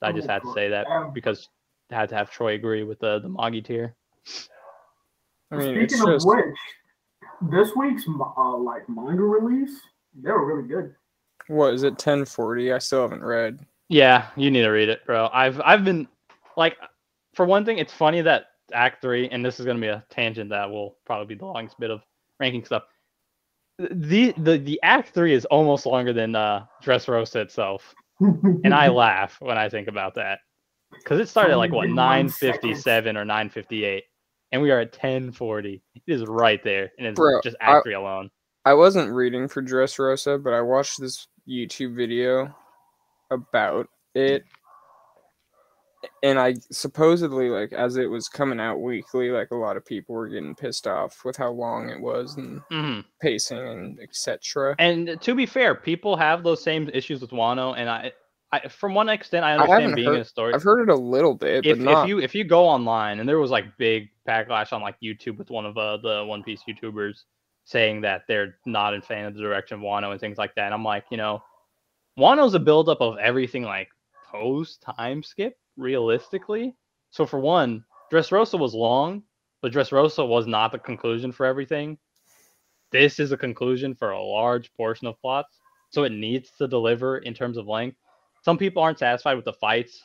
[0.02, 1.48] I just Oh, had to say that because
[1.92, 3.94] had to have Troy agree with the the Magi tier.
[5.50, 6.44] I mean, it's Speaking of just which,
[7.50, 9.78] this week's uh, like manga release,
[10.14, 10.94] they were really good.
[11.48, 11.98] what is it?
[11.98, 12.72] Ten forty.
[12.72, 13.66] I still haven't read.
[13.88, 15.28] Yeah, you need to read it, bro.
[15.32, 16.08] I've I've been
[16.56, 16.76] like,
[17.34, 20.50] for one thing, it's funny that Act Three, and this is gonna be a tangent
[20.50, 22.00] that will probably be the longest bit of
[22.40, 22.84] ranking stuff.
[23.78, 29.36] The the the Act Three is almost longer than uh, Dressrosa itself, and I laugh
[29.40, 30.38] when I think about that
[30.92, 32.52] because it started at like what Only been nine one second.
[32.52, 34.04] fifty seven or nine fifty eight,
[34.52, 35.82] and we are at ten forty.
[35.94, 38.30] It is right there, and it's Bro, just I- Act Three alone.
[38.64, 42.54] I wasn't reading for Dressrosa, but I watched this YouTube video
[43.30, 44.44] about it.
[46.24, 50.14] And I supposedly like as it was coming out weekly, like a lot of people
[50.16, 54.74] were getting pissed off with how long it was and hmm pacing and etc.
[54.80, 58.12] And to be fair, people have those same issues with Wano, and I,
[58.52, 60.54] I from one extent, I understand being heard- a story.
[60.54, 62.04] I've heard it a little bit, if, but not.
[62.04, 65.38] if you if you go online and there was like big backlash on like YouTube
[65.38, 67.24] with one of uh, the One Piece YouTubers
[67.64, 70.66] saying that they're not a fan of the direction of Wano and things like that.
[70.66, 71.42] And I'm like, you know,
[72.18, 73.88] Wano's a buildup of everything like
[74.30, 76.74] post time skip realistically.
[77.10, 79.22] So for one, Dressrosa was long,
[79.62, 81.96] but Dressrosa was not the conclusion for everything.
[82.90, 87.18] This is a conclusion for a large portion of plots, so it needs to deliver
[87.18, 87.96] in terms of length.
[88.42, 90.02] Some people aren't satisfied with the fights.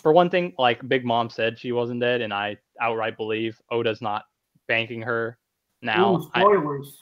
[0.00, 4.00] For one thing, like Big Mom said she wasn't dead, and I outright believe Oda's
[4.02, 4.24] not
[4.68, 5.38] banking her
[5.82, 6.16] now.
[6.16, 6.98] Ooh, I- spoilers.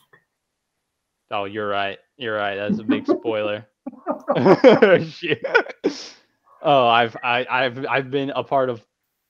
[1.31, 1.99] oh, you're right.
[2.17, 2.57] You're right.
[2.57, 3.67] That's a big spoiler.
[6.67, 8.83] Oh, I've I, I've I've been a part of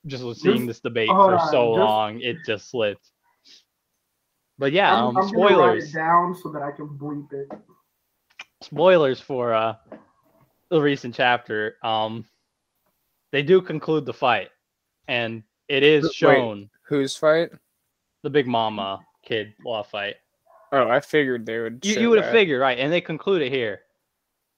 [0.07, 2.21] just seeing this debate hold for so just- long.
[2.21, 3.11] It just slipped.
[4.57, 5.91] But yeah, I'm, um, I'm spoilers.
[5.93, 7.49] it down so that I can bleep it.
[8.63, 9.75] spoilers for uh
[10.71, 11.77] the recent chapter.
[11.83, 12.25] Um,
[13.33, 14.51] they do conclude the fight,
[15.09, 16.15] and it is Wait.
[16.15, 17.51] shown Whose fight?
[18.23, 20.17] the Big Mama kid law fight.
[20.73, 21.85] Oh, I figured they would.
[21.85, 22.79] You, you would have figured, right?
[22.79, 23.81] And they conclude it here.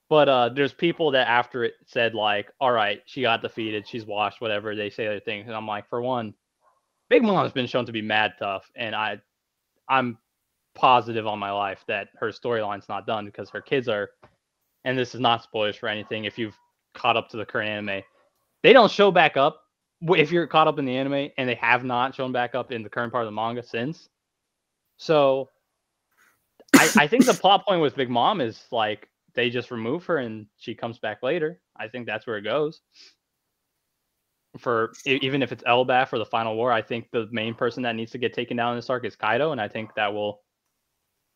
[0.08, 4.06] But uh, there's people that after it said like, "All right, she got defeated, she's
[4.06, 6.32] washed, whatever." They say other things, and I'm like, for one,
[7.08, 9.20] Big Mom's been shown to be mad tough, and I,
[9.88, 10.18] I'm
[10.74, 14.10] positive on my life that her storyline's not done because her kids are,
[14.86, 16.24] and this is not spoilers for anything.
[16.24, 16.56] If you've
[16.94, 18.02] caught up to the current anime,
[18.62, 19.60] they don't show back up.
[20.00, 22.82] If you're caught up in the anime, and they have not shown back up in
[22.82, 24.08] the current part of the manga since,
[24.96, 25.50] so
[26.74, 30.18] I, I think the plot point with Big Mom is like they just remove her
[30.18, 31.60] and she comes back later.
[31.76, 32.80] I think that's where it goes.
[34.58, 37.96] For even if it's Elbaf or the Final War, I think the main person that
[37.96, 40.40] needs to get taken down in this arc is Kaido, and I think that will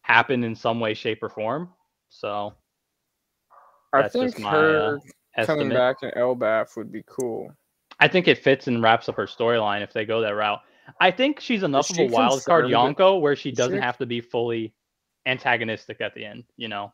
[0.02, 1.68] happen in some way, shape, or form.
[2.08, 2.54] So
[3.92, 5.00] I that's think my, her
[5.36, 7.50] uh, coming back in Elbaf would be cool.
[7.98, 10.60] I think it fits and wraps up her storyline if they go that route.
[11.00, 12.64] I think she's enough of a wild card?
[12.66, 13.82] Yonko where she doesn't she?
[13.82, 14.72] have to be fully
[15.26, 16.92] antagonistic at the end, you know.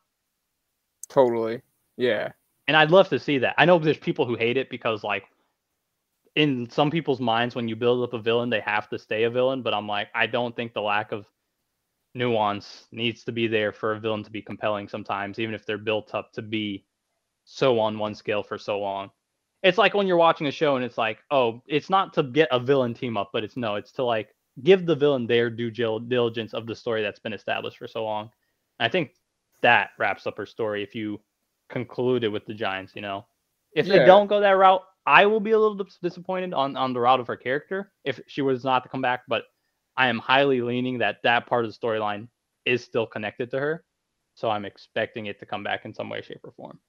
[1.09, 1.61] Totally.
[1.95, 2.31] Yeah.
[2.67, 3.55] and I'd love to see that.
[3.57, 5.23] I know there's people who hate it because like
[6.35, 9.29] in some people's minds when you build up a villain they have to stay a
[9.29, 11.25] villain, but I'm like I don't think the lack of
[12.17, 15.77] nuance needs to be there for a villain to be compelling sometimes even if they're
[15.77, 16.83] built up to be
[17.45, 19.09] so on one scale for so long.
[19.63, 22.49] It's like when you're watching a show and it's like, oh, it's not to get
[22.51, 25.71] a villain team up, but it's no, it's to like give the villain their due
[25.71, 28.29] diligence of the story that's been established for so long.
[28.79, 29.13] I think
[29.61, 31.19] that wraps up her story if you
[31.69, 33.25] concluded with the Giants, you know.
[33.73, 36.99] If they don't go that route, I will be a little disappointed on on the
[36.99, 39.43] route of her character if she was not to come back, but
[39.97, 42.27] I am highly leaning that that part of the storyline
[42.65, 43.83] is still connected to her.
[44.35, 46.79] So I'm expecting it to come back in some way shape or form.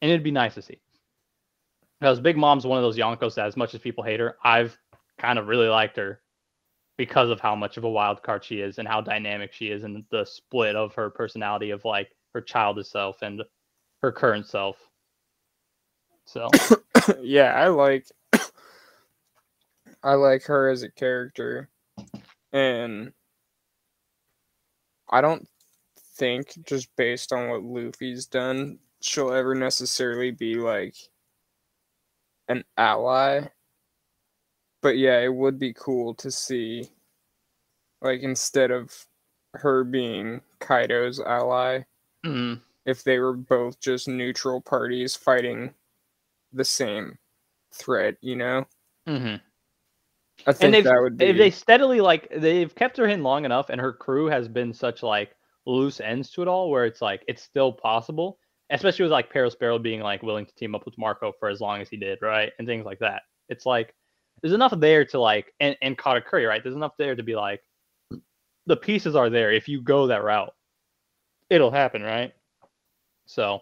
[0.00, 0.80] And it'd be nice to see.
[2.00, 4.76] Because Big Mom's one of those Yonkos that as much as people hate her, I've
[5.18, 6.20] kind of really liked her
[6.96, 9.84] because of how much of a wild card she is and how dynamic she is
[9.84, 13.42] and the split of her personality of like her childish self and
[14.02, 14.76] her current self.
[16.24, 16.48] So
[17.20, 18.06] yeah, I like
[20.02, 21.68] I like her as a character.
[22.52, 23.12] And
[25.08, 25.48] I don't
[26.16, 30.96] think just based on what Luffy's done, she'll ever necessarily be like
[32.48, 33.48] an ally.
[34.82, 36.90] But yeah, it would be cool to see
[38.00, 39.06] like instead of
[39.54, 41.82] her being Kaido's ally,
[42.24, 45.72] mm, if they were both just neutral parties fighting
[46.52, 47.18] the same
[47.72, 48.66] threat, you know?
[49.06, 49.40] mhm.
[50.46, 53.44] I and think they've that would be they- steadily like they've kept her in long
[53.44, 55.36] enough and her crew has been such like
[55.66, 58.38] loose ends to it all where it's like it's still possible
[58.70, 61.80] especially with like Perospero being like willing to team up with Marco for as long
[61.80, 63.22] as he did right and things like that.
[63.48, 63.94] It's like
[64.40, 67.60] there's enough there to like and and Katakuri right there's enough there to be like
[68.66, 70.54] the pieces are there if you go that route.
[71.50, 72.32] It'll happen right?
[73.26, 73.60] So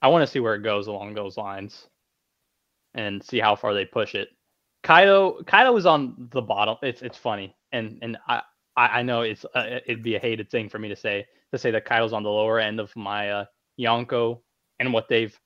[0.00, 1.86] I want to see where it goes along those lines
[2.94, 4.28] and see how far they push it
[4.82, 6.76] Kaido Kaido is on the bottom.
[6.82, 8.42] It's it's funny, and and I
[8.76, 11.70] I know it's uh, it'd be a hated thing for me to say to say
[11.72, 13.44] that Kaido's on the lower end of my uh,
[13.78, 14.40] Yonko
[14.78, 15.38] and what they've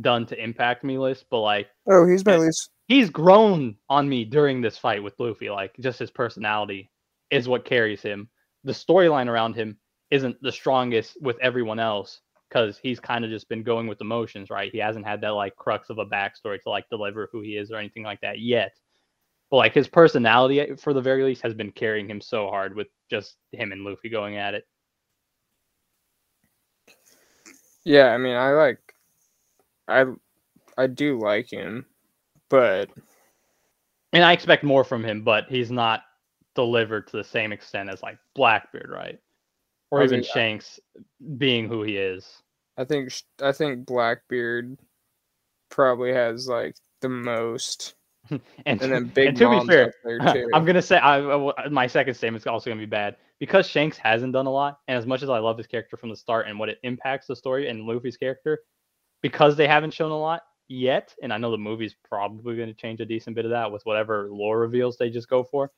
[0.00, 4.24] done to impact me list, but like Oh, he's my least he's grown on me
[4.24, 5.50] during this fight with Luffy.
[5.50, 6.90] Like just his personality
[7.30, 8.28] is what carries him.
[8.64, 9.78] The storyline around him
[10.10, 12.20] isn't the strongest with everyone else
[12.54, 14.72] because he's kind of just been going with emotions, right?
[14.72, 17.72] He hasn't had that like crux of a backstory to like deliver who he is
[17.72, 18.78] or anything like that yet.
[19.50, 22.76] But like his personality, eh, for the very least, has been carrying him so hard
[22.76, 24.68] with just him and Luffy going at it.
[27.84, 28.78] Yeah, I mean I like
[29.88, 30.06] I
[30.78, 31.86] I do like him,
[32.48, 32.88] but
[34.12, 36.02] And I expect more from him, but he's not
[36.54, 39.18] delivered to the same extent as like Blackbeard, right?
[39.90, 40.78] Or I even mean, Shanks
[41.36, 42.43] being who he is.
[42.76, 43.12] I think
[43.42, 44.78] I think Blackbeard
[45.70, 47.94] probably has like the most,
[48.30, 49.92] And, and then Big and to Mom's be fair.
[50.54, 54.32] I'm gonna say I, I- my second statement's also gonna be bad because Shanks hasn't
[54.32, 56.58] done a lot, and as much as I love his character from the start and
[56.58, 58.60] what it impacts the story and Luffy's character,
[59.22, 63.00] because they haven't shown a lot yet, and I know the movie's probably gonna change
[63.00, 65.70] a decent bit of that with whatever lore reveals they just go for.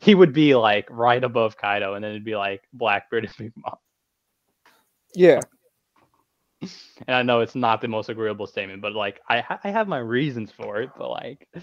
[0.00, 3.52] He would be like right above Kaido, and then it'd be like Blackbeard and Big
[3.56, 3.76] Mom.
[5.14, 5.40] yeah,
[7.06, 9.88] And I know it's not the most agreeable statement, but like I ha- I have
[9.88, 11.60] my reasons for it, but like, uh,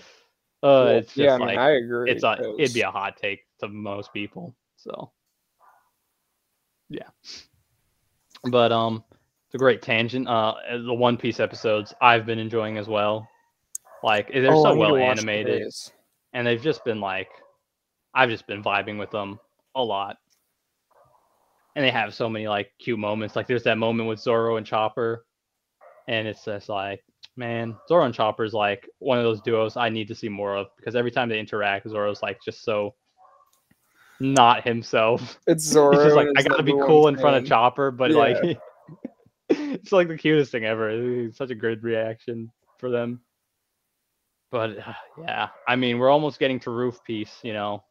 [0.62, 1.34] well, it's just yeah.
[1.34, 2.12] I mean, like I agree.
[2.12, 4.56] it's a it'd be a hot take to most people.
[4.78, 5.12] So
[6.89, 7.08] yeah.
[8.44, 9.04] But um
[9.48, 10.28] it's a great tangent.
[10.28, 13.28] Uh the One Piece episodes I've been enjoying as well.
[14.04, 15.64] Like they're Oh, so well animated
[16.34, 17.30] and they've just been like
[18.14, 19.39] I've just been vibing with them
[19.76, 20.18] a lot.
[21.76, 23.36] And they have so many like cute moments.
[23.36, 25.26] Like there's that moment with Zoro and Chopper,
[26.07, 27.03] and it's just like,
[27.36, 30.55] man, Zoro and Chopper is like one of those duos I need to see more
[30.55, 32.95] of because every time they interact, Zoro's like just so
[34.19, 35.39] not himself.
[35.47, 35.91] It's Zoro.
[35.91, 37.45] He's just like I gotta be cool in front of.
[37.45, 38.17] Chopper, but Yeah.
[38.17, 38.59] like
[39.49, 40.89] it's like the cutest thing ever.
[41.26, 43.22] It's such a good reaction for them.
[44.51, 47.84] But uh, yeah, I mean, we're almost getting to Roof Piece, you know,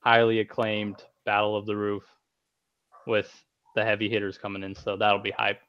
[0.00, 2.04] highly acclaimed Battle of the Roof
[3.08, 3.32] with
[3.74, 5.60] the heavy hitters coming in, so that'll be hype.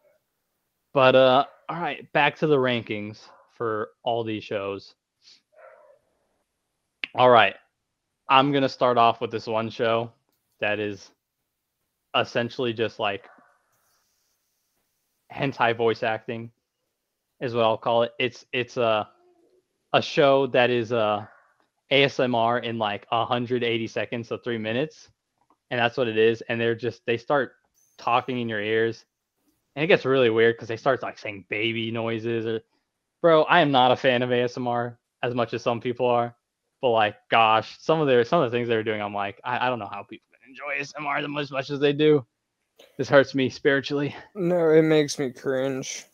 [0.93, 3.19] But uh all right, back to the rankings
[3.57, 4.95] for all these shows.
[7.15, 7.55] All right.
[8.29, 10.11] I'm going to start off with this one show
[10.59, 11.11] that is
[12.15, 13.27] essentially just like
[15.33, 16.51] hentai voice acting
[17.41, 18.13] is what I'll call it.
[18.19, 19.09] It's it's a
[19.93, 21.29] a show that is a
[21.91, 25.09] ASMR in like 180 seconds, so 3 minutes.
[25.71, 27.53] And that's what it is and they're just they start
[27.97, 29.05] talking in your ears.
[29.75, 32.61] And it gets really weird cuz they start like saying baby noises or
[33.21, 36.35] bro, I am not a fan of ASMR as much as some people are.
[36.81, 39.67] But like gosh, some of their some of the things they're doing I'm like I,
[39.67, 42.25] I don't know how people can enjoy ASMR as much, as much as they do.
[42.97, 44.15] This hurts me spiritually.
[44.35, 46.05] No, it makes me cringe.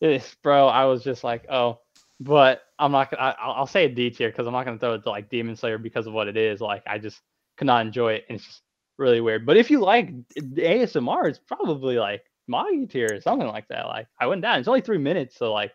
[0.00, 1.80] It- bro, I was just like, oh,
[2.20, 3.22] but I'm not gonna.
[3.22, 5.30] I- I'll, I'll say a D tier because I'm not gonna throw it to like
[5.30, 6.60] Demon Slayer because of what it is.
[6.60, 7.20] Like, I just
[7.56, 8.62] could not enjoy it, and it's just
[8.98, 9.46] really weird.
[9.46, 13.86] But if you like ASMR, it's probably like Magi tier or something like that.
[13.86, 14.58] Like, I went down.
[14.58, 15.72] It's only three minutes, so like,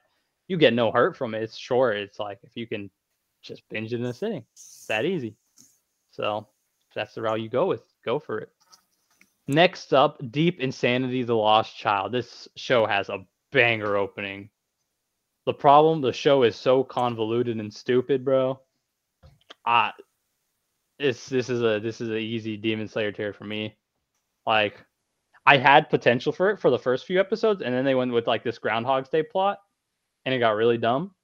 [0.47, 1.43] you get no hurt from it.
[1.43, 1.97] It's short.
[1.97, 2.89] It's like if you can
[3.41, 5.35] just binge it in a sitting, it's that easy.
[6.11, 6.47] So
[6.89, 7.83] if that's the route you go with.
[8.03, 8.49] Go for it.
[9.47, 12.11] Next up, Deep Insanity: The Lost Child.
[12.11, 14.49] This show has a banger opening.
[15.45, 18.59] The problem, the show is so convoluted and stupid, bro.
[19.65, 19.91] I
[20.99, 23.77] it's this is a this is a easy Demon Slayer tier for me.
[24.45, 24.85] Like
[25.45, 28.27] I had potential for it for the first few episodes, and then they went with
[28.27, 29.59] like this Groundhog's Day plot,
[30.25, 31.15] and it got really dumb.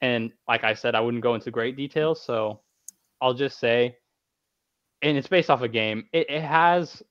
[0.00, 2.60] And like I said, I wouldn't go into great details, so
[3.20, 3.96] I'll just say,
[5.02, 6.06] and it's based off a game.
[6.12, 7.02] It, it has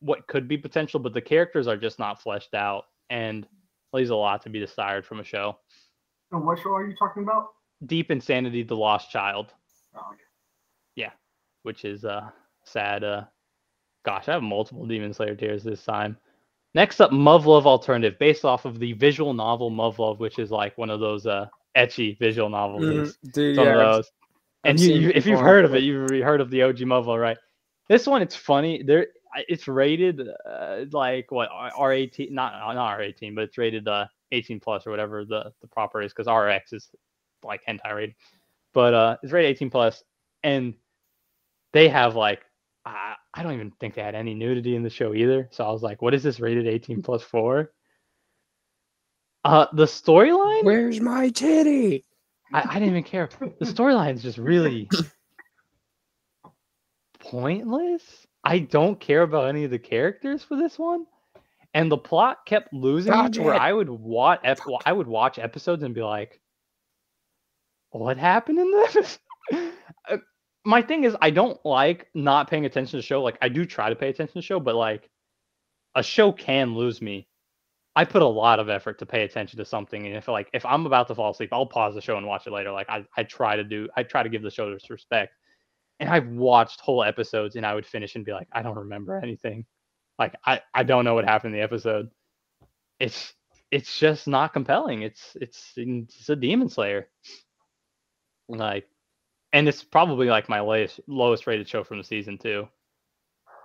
[0.00, 3.46] what could be potential, but the characters are just not fleshed out, and
[3.92, 5.56] leaves a lot to be desired from a show.
[6.32, 7.50] And what show are you talking about?
[7.86, 9.52] Deep Insanity: The Lost Child,
[9.94, 10.22] Oh, okay.
[11.62, 12.30] Which is uh
[12.64, 13.04] sad.
[13.04, 13.24] Uh,
[14.04, 16.16] gosh, I have multiple Demon Slayer tears this time.
[16.74, 20.90] Next up, Muv-Luv Alternative, based off of the visual novel Muv-Luv, which is like one
[20.90, 21.46] of those uh
[21.76, 22.82] ecchi visual novels.
[22.82, 23.32] Mhm.
[23.32, 24.12] Dude, some yeah, of those.
[24.64, 25.82] And you, you, if you've heard of it.
[25.82, 27.36] you've heard of the OG Muv-Luv, right?
[27.88, 28.82] This one, it's funny.
[28.82, 29.08] There,
[29.48, 34.06] it's rated uh, like what R eighteen, not not R eighteen, but it's rated uh
[34.30, 36.88] eighteen plus or whatever the the proper is, because RX is
[37.42, 38.14] like hentai rated.
[38.72, 40.02] But uh, it's rated eighteen plus,
[40.42, 40.74] and
[41.72, 42.42] they have like
[42.84, 45.48] I I don't even think they had any nudity in the show either.
[45.52, 47.72] So I was like, what is this rated eighteen plus for?
[49.44, 50.64] Uh, the storyline.
[50.64, 52.04] Where's my titty?
[52.52, 53.28] I, I didn't even care.
[53.40, 54.88] The storyline is just really
[57.20, 58.26] pointless.
[58.44, 61.06] I don't care about any of the characters for this one,
[61.74, 63.54] and the plot kept losing me to where.
[63.54, 64.40] I would watch.
[64.44, 66.40] Ep- I would watch episodes and be like,
[67.90, 69.18] "What happened in this?"
[70.64, 73.22] My thing is, I don't like not paying attention to show.
[73.22, 75.10] Like, I do try to pay attention to show, but like,
[75.94, 77.28] a show can lose me
[77.94, 80.64] I put a lot of effort to pay attention to something, and if like if
[80.64, 82.72] I'm about to fall asleep, I'll pause the show and watch it later.
[82.72, 85.34] Like I, I try to do, I try to give the show this respect.
[86.00, 89.18] And I've watched whole episodes, and I would finish and be like, I don't remember
[89.18, 89.66] anything.
[90.18, 92.10] Like I, I don't know what happened in the episode.
[92.98, 93.34] It's
[93.70, 95.02] it's just not compelling.
[95.02, 97.08] It's it's it's a Demon Slayer.
[98.48, 98.86] Like,
[99.52, 102.68] and it's probably like my lowest lowest rated show from the season too.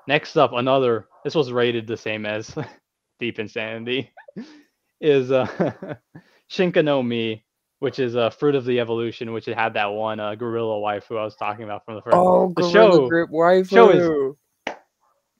[0.07, 1.07] Next up, another.
[1.23, 2.53] This was rated the same as
[3.19, 4.11] Deep Insanity.
[5.01, 5.45] Is uh
[6.51, 7.43] Shinka no Mi,
[7.79, 11.05] which is a uh, fruit of the evolution, which had that one uh, gorilla wife
[11.07, 12.15] who I was talking about from the first.
[12.17, 13.69] Oh, the Gorilla show- Grip waifu.
[13.69, 14.35] show is-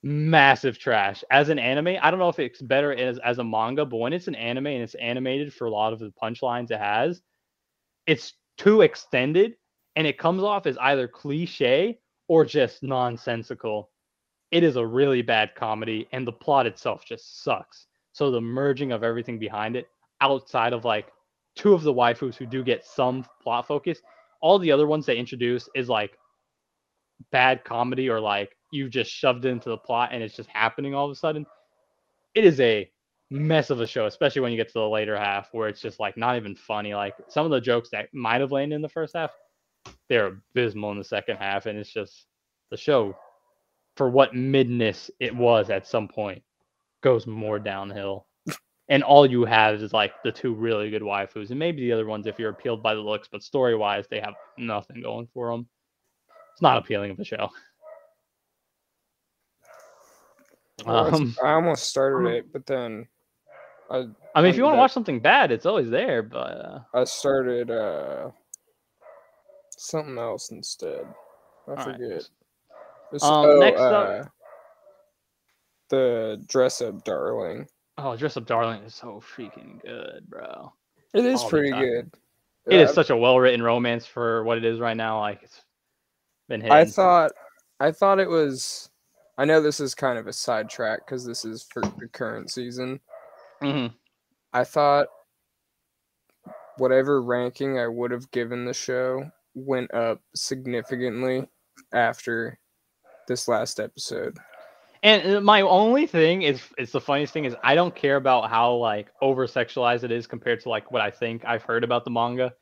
[0.04, 3.84] massive trash as an anime i don't know if it's better as, as a manga
[3.84, 6.78] but when it's an anime and it's animated for a lot of the punchlines it
[6.80, 7.22] has
[8.06, 9.56] it's too extended
[9.98, 13.90] and it comes off as either cliche or just nonsensical
[14.52, 18.94] it is a really bad comedy and the plot itself just sucks so the merging
[18.94, 19.90] of everything behind it
[20.22, 21.12] outside of like
[21.56, 24.00] two of the waifus who do get some plot focus
[24.42, 26.18] all the other ones they introduce is like
[27.32, 30.94] bad comedy or like you just shoved it into the plot and it's just happening
[30.94, 31.46] all of a sudden.
[32.36, 32.90] It is a
[33.30, 36.00] mess of a show, especially when you get to the later half where it's just
[36.00, 36.94] like not even funny.
[36.94, 39.32] Like some of the jokes that might have landed in the first half,
[40.10, 42.26] they're abysmal in the second half, and it's just
[42.72, 43.16] the show
[43.96, 46.42] for what midness it was at some point
[47.02, 48.28] goes more downhill.
[48.90, 52.06] and all you have is like the two really good waifus, and maybe the other
[52.06, 55.52] ones if you're appealed by the looks, but story wise, they have nothing going for
[55.52, 55.68] them.
[56.54, 57.50] It's not appealing of a show.
[60.86, 63.08] Um, I almost started it, but then
[63.90, 66.22] I I mean, if you want to watch something bad, it's always there.
[66.22, 68.30] But uh, I started uh
[69.78, 71.06] something else instead.
[71.68, 71.86] I Alright.
[71.86, 72.30] forget.
[73.14, 74.30] It's- Um, next up- uh,
[75.90, 77.68] the dress up darling.
[77.98, 80.74] oh, Dress Up Darling is so freaking good, bro.
[81.14, 82.12] It is All pretty good.
[82.66, 85.20] It is Yeah, such a well written romance for what it is right now.
[85.22, 85.64] Like it's
[86.50, 86.72] been hit.
[86.72, 87.32] I thought
[87.80, 88.90] I thought it was
[89.38, 93.00] I know this is kind of a sidetrack because this is for the current season.
[93.62, 93.88] hmm
[94.54, 95.08] I thought
[96.78, 101.48] whatever ranking I would have given the show went up significantly
[101.94, 102.60] after
[103.28, 104.38] this last episode.
[105.04, 108.50] And uh, my only thing is, it's the funniest thing is I don't care about
[108.50, 112.04] how like over sexualized it is compared to like what I think I've heard about
[112.04, 112.54] the manga.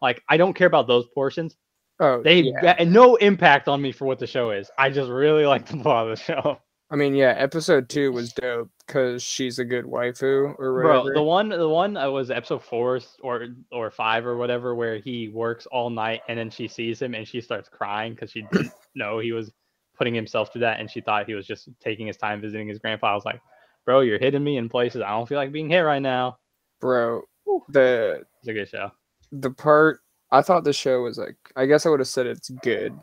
[0.00, 1.56] Like I don't care about those portions.
[1.98, 2.82] Oh, They yeah.
[2.84, 4.70] no impact on me for what the show is.
[4.78, 6.60] I just really like the plot of the show.
[6.92, 11.04] I mean, yeah, episode two was dope because she's a good waifu or whatever.
[11.04, 14.98] Bro, the one the one uh, was episode four or or five or whatever where
[14.98, 18.42] he works all night and then she sees him and she starts crying because she
[18.52, 19.52] didn't know he was
[19.96, 22.80] putting himself through that and she thought he was just taking his time visiting his
[22.80, 23.12] grandpa.
[23.12, 23.40] I was like,
[23.84, 26.38] bro, you're hitting me in places I don't feel like being hit right now.
[26.80, 27.22] Bro,
[27.68, 28.90] the It's a good show.
[29.30, 30.00] the part
[30.32, 32.98] I thought the show was like I guess I would have said it's good.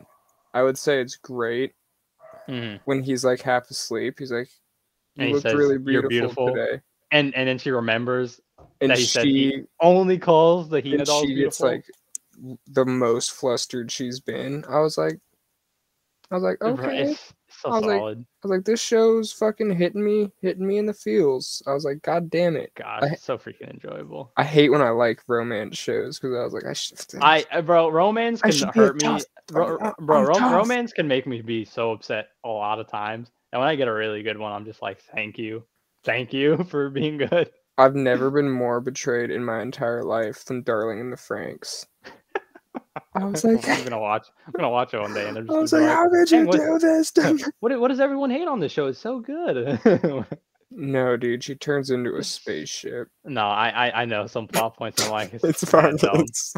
[0.52, 1.72] I would say it's great
[2.48, 2.80] Mhm.
[2.84, 4.18] when he's like half asleep.
[4.18, 4.48] He's like,
[5.16, 6.80] "You he look says, really "You're beautiful, beautiful." today,"
[7.10, 8.40] And and then she remembers
[8.80, 11.84] and that he said she he only calls the Hina and she gets like
[12.68, 14.64] the most flustered she's been.
[14.68, 15.18] I was like,
[16.30, 17.02] I was like, okay.
[17.02, 18.00] It's so I was like.
[18.00, 21.60] I was like, this show's fucking hitting me, hitting me in the feels.
[21.66, 22.72] I was like, God damn it.
[22.76, 24.32] God, I- so freaking enjoyable.
[24.36, 26.98] I hate when I like romance shows because I was like, I should.
[27.20, 29.20] I uh, bro, romance can hurt me.
[29.48, 32.88] Bro, I'm- bro I'm rom- romance can make me be so upset a lot of
[32.88, 33.30] times.
[33.52, 35.64] And when I get a really good one, I'm just like, thank you,
[36.04, 37.50] thank you for being good.
[37.76, 41.86] I've never been more betrayed in my entire life than Darling in the Franxx.
[43.18, 44.26] I was like, I'm gonna watch.
[44.46, 46.28] I'm gonna watch it one day, and they're I just was gonna like, how could
[46.28, 47.12] "Dang, you what- do this?
[47.60, 48.86] What, what does everyone hate on this show?
[48.86, 49.78] It's so good.
[50.70, 53.08] No, dude, she turns into a spaceship.
[53.24, 55.02] no, I, I I know some plot points.
[55.04, 55.96] I'm like, It's yeah, fine.
[56.00, 56.54] It's,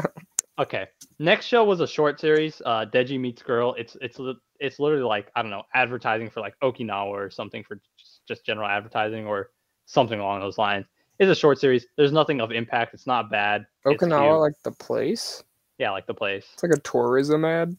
[0.59, 0.85] Okay.
[1.17, 3.73] Next show was a short series, uh Deji Meets Girl.
[3.77, 4.19] It's it's
[4.59, 8.45] it's literally like, I don't know, advertising for like Okinawa or something for just, just
[8.45, 9.49] general advertising or
[9.85, 10.85] something along those lines.
[11.17, 11.87] It's a short series.
[11.97, 12.93] There's nothing of impact.
[12.93, 13.65] It's not bad.
[13.87, 15.41] Okinawa, like the place.
[15.81, 16.47] Yeah, like the place.
[16.53, 17.75] It's like a tourism ad.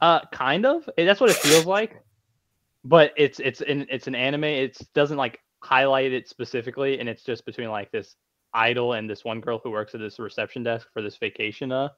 [0.00, 0.88] Uh kind of.
[0.98, 2.02] Eh, That's what it feels like.
[2.84, 4.44] But it's it's an it's an anime.
[4.44, 8.16] It doesn't like highlight it specifically and it's just between like this
[8.52, 11.88] idol and this one girl who works at this reception desk for this vacation uh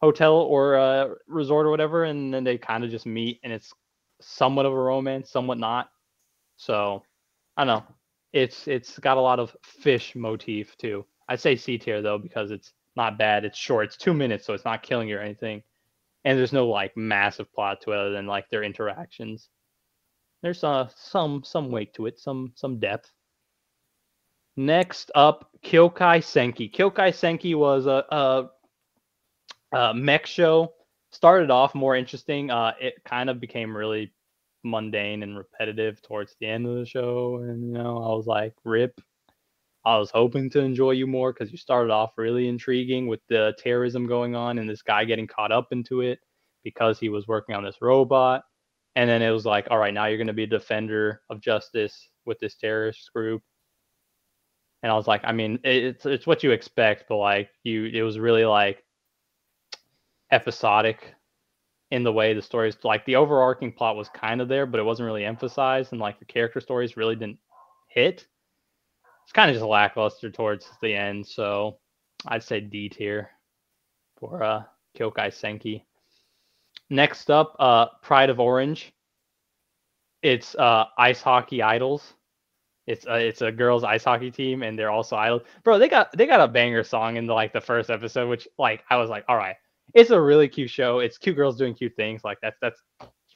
[0.00, 3.72] hotel or uh resort or whatever and then they kind of just meet and it's
[4.20, 5.90] somewhat of a romance somewhat not
[6.56, 7.02] so
[7.56, 7.84] i don't know
[8.32, 12.50] it's it's got a lot of fish motif too i'd say c tier though because
[12.52, 15.62] it's not bad it's short it's two minutes so it's not killing you or anything
[16.24, 19.48] and there's no like massive plot to it other than like their interactions
[20.42, 23.10] there's uh some some weight to it some some depth
[24.56, 26.72] Next up, Kyokai Senki.
[26.72, 28.04] Kyokai Senki was a,
[29.72, 30.72] a, a mech show.
[31.10, 32.50] Started off more interesting.
[32.50, 34.12] Uh, it kind of became really
[34.62, 37.38] mundane and repetitive towards the end of the show.
[37.42, 39.00] And, you know, I was like, rip.
[39.84, 43.54] I was hoping to enjoy you more because you started off really intriguing with the
[43.58, 46.20] terrorism going on and this guy getting caught up into it
[46.62, 48.42] because he was working on this robot.
[48.96, 51.40] And then it was like, all right, now you're going to be a defender of
[51.40, 53.42] justice with this terrorist group
[54.84, 58.02] and I was like, I mean, it's it's what you expect, but like you, it
[58.02, 58.84] was really like
[60.30, 61.14] episodic
[61.90, 64.82] in the way the stories like the overarching plot was kind of there, but it
[64.82, 67.38] wasn't really emphasized, and like the character stories really didn't
[67.88, 68.26] hit.
[69.24, 71.78] It's kind of just lackluster towards the end, so
[72.26, 73.30] I'd say D tier
[74.18, 74.62] for uh
[74.96, 75.82] Kyokai Senki.
[76.90, 78.92] Next up, uh Pride of Orange.
[80.22, 82.14] It's uh ice hockey idols.
[82.86, 85.42] It's a, it's a girls ice hockey team and they're also idols.
[85.62, 88.46] Bro, they got they got a banger song in the like the first episode, which
[88.58, 89.56] like I was like, all right,
[89.94, 90.98] it's a really cute show.
[90.98, 92.24] It's cute girls doing cute things.
[92.24, 92.82] Like that's that's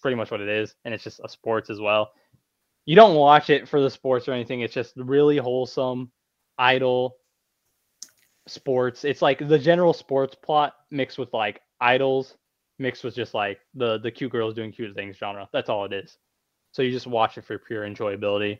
[0.02, 2.10] pretty much what it is, and it's just a sports as well.
[2.88, 4.62] You don't watch it for the sports or anything.
[4.62, 6.10] It's just really wholesome,
[6.56, 7.16] idol
[8.46, 9.04] sports.
[9.04, 12.38] It's like the general sports plot mixed with like idols,
[12.78, 15.46] mixed with just like the the cute girls doing cute things genre.
[15.52, 16.16] That's all it is.
[16.72, 18.58] So you just watch it for pure enjoyability.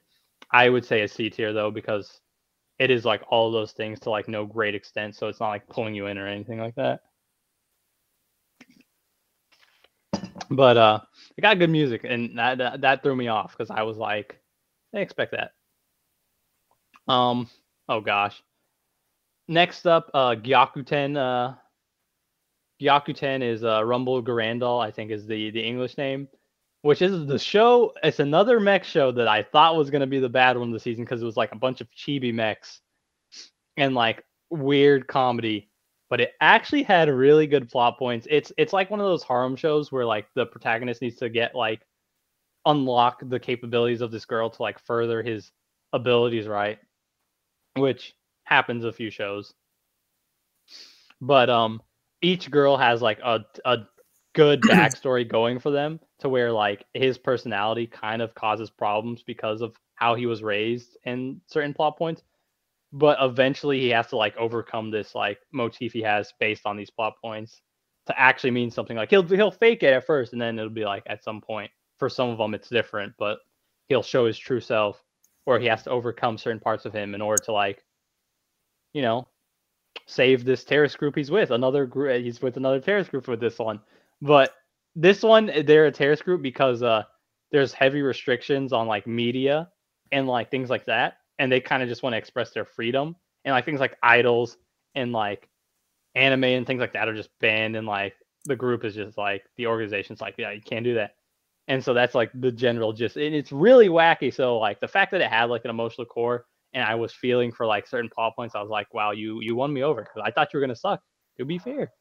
[0.50, 2.20] I would say a C tier though because
[2.78, 5.66] it is like all those things to like no great extent, so it's not like
[5.70, 7.00] pulling you in or anything like that.
[10.57, 11.01] But uh,
[11.37, 14.39] it got good music, and that that, that threw me off because I was like,
[14.95, 15.53] I expect that.
[17.07, 17.49] Um.
[17.89, 18.43] Oh gosh.
[19.47, 21.16] Next up, uh, Gyakuten.
[21.16, 21.55] Uh,
[22.81, 26.29] Gyakuten is uh, Rumble Garanndoll, I think is the the English name,
[26.83, 27.93] which is the show.
[28.03, 30.81] It's another mech show that I thought was gonna be the bad one of the
[30.81, 32.81] season because it was like a bunch of chibi mechs
[33.77, 35.70] and like weird comedy,
[36.10, 38.26] but it actually had really good plot points.
[38.30, 41.55] It's it's like one of those harem shows where like the protagonist needs to get
[41.55, 41.86] like
[42.66, 45.51] unlock the capabilities of this girl to like further his
[45.93, 46.78] abilities, right?
[47.76, 48.14] Which
[48.44, 49.55] happens a few shows.
[51.20, 51.82] But um
[52.22, 53.78] each girl has like a a
[54.35, 59.60] good backstory going for them to where like his personality kind of causes problems because
[59.60, 62.22] of how he was raised in certain plot points
[62.93, 66.90] but eventually he has to like overcome this like motif he has based on these
[66.90, 67.60] plot points
[68.06, 68.97] to actually mean something.
[68.97, 71.70] Like he'll he'll fake it at first and then it'll be like at some point.
[71.98, 73.39] For some of them it's different but
[73.89, 75.02] he'll show his true self
[75.47, 77.85] or he has to overcome certain parts of him in order to like
[78.93, 79.27] you know
[80.06, 83.59] save this terrorist group he's with another group he's with another terrorist group with this
[83.59, 83.81] one.
[84.23, 84.55] But
[84.94, 87.02] this one they're a terrorist group because uh
[87.51, 89.69] there's heavy restrictions on like media
[90.12, 93.16] and like things like that and they kind of just want to express their freedom.
[93.44, 94.56] And like things like idols
[94.94, 95.48] and like
[96.15, 99.44] anime and things like that are just banned and like the group is just like
[99.56, 101.15] the organization's like yeah you can't do that.
[101.69, 103.16] And so that's like the general gist.
[103.16, 104.32] And it's really wacky.
[104.35, 107.51] So like the fact that it had like an emotional core and i was feeling
[107.51, 110.20] for like certain plot points i was like wow you you won me over because
[110.23, 111.01] i thought you were gonna suck
[111.39, 111.93] to be fair.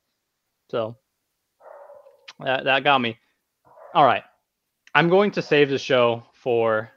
[0.69, 0.97] So
[2.39, 3.17] that, that got me.
[3.93, 4.23] All right.
[4.93, 6.89] I'm going to save the show for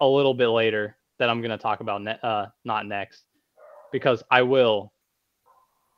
[0.00, 3.26] a little bit later that I'm going to talk about, ne- uh, not next,
[3.92, 4.92] because I will.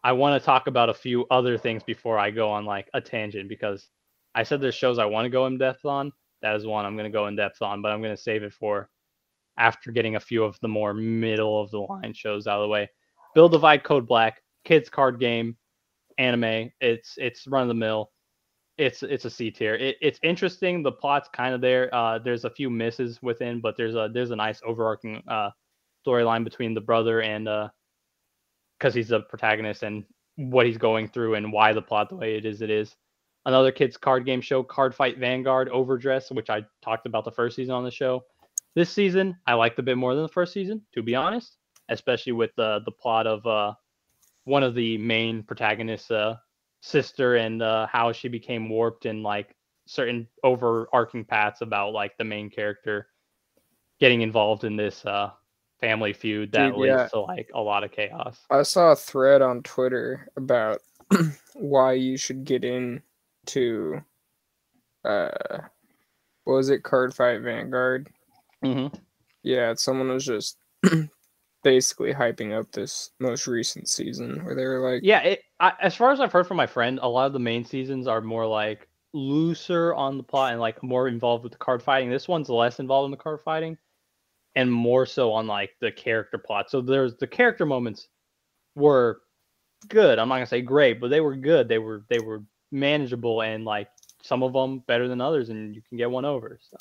[0.05, 3.01] I want to talk about a few other things before I go on like a
[3.01, 3.89] tangent because
[4.35, 6.13] I said there's shows I want to go in depth on.
[6.43, 8.43] That is one I'm going to go in depth on, but I'm going to save
[8.43, 8.91] it for
[9.57, 12.69] after getting a few of the more middle of the line shows out of the
[12.69, 12.91] way.
[13.35, 15.57] Build Divide Code Black, kids card game,
[16.19, 16.71] anime.
[16.83, 18.11] It's it's run of the mill
[18.79, 19.75] it's it's a C tier.
[19.75, 20.83] It, it's interesting.
[20.83, 21.95] The plot's kind of there.
[21.95, 25.51] Uh, there's a few misses within, but there's a there's a nice overarching uh,
[26.07, 27.69] storyline between the brother and uh,
[28.79, 30.05] because he's the protagonist and
[30.37, 32.97] what he's going through and why the plot the way it is it is.
[33.47, 37.57] Another kids card game show, Card Fight Vanguard Overdress, which I talked about the first
[37.57, 38.25] season on the show.
[38.75, 42.33] This season I liked a bit more than the first season, to be honest, especially
[42.33, 43.75] with the the plot of uh,
[44.45, 46.37] one of the main protagonists uh,
[46.85, 49.57] sister and uh, how she became warped in like
[49.87, 53.09] certain overarching paths about like the main character
[54.01, 55.31] getting involved in this uh,
[55.81, 57.09] family feud that Dude, leads yeah.
[57.09, 58.39] to like a lot of chaos.
[58.51, 60.81] I saw a thread on Twitter about
[61.55, 64.03] why you should get into
[65.05, 65.31] uh
[66.45, 68.09] what was it card fight vanguard
[68.65, 68.95] mm-hmm.
[69.43, 70.57] yeah someone was just
[71.65, 75.97] basically hyping up this most recent season where they were like yeah it, I, as
[75.97, 78.47] far as i've heard from my friend a lot of the main seasons are more
[78.47, 82.11] like looser on the plot and like more involved with the card fighting.
[82.11, 83.79] This one's less involved in the card fighting
[84.57, 86.71] and more so on like the character plot.
[86.71, 88.09] So there's the character moments
[88.75, 89.23] were
[89.89, 90.19] good.
[90.19, 91.69] I'm not gonna say great but they were good.
[91.69, 92.43] They were they were
[92.73, 93.89] manageable and like
[94.23, 96.77] some of them better than others and you can get one over so.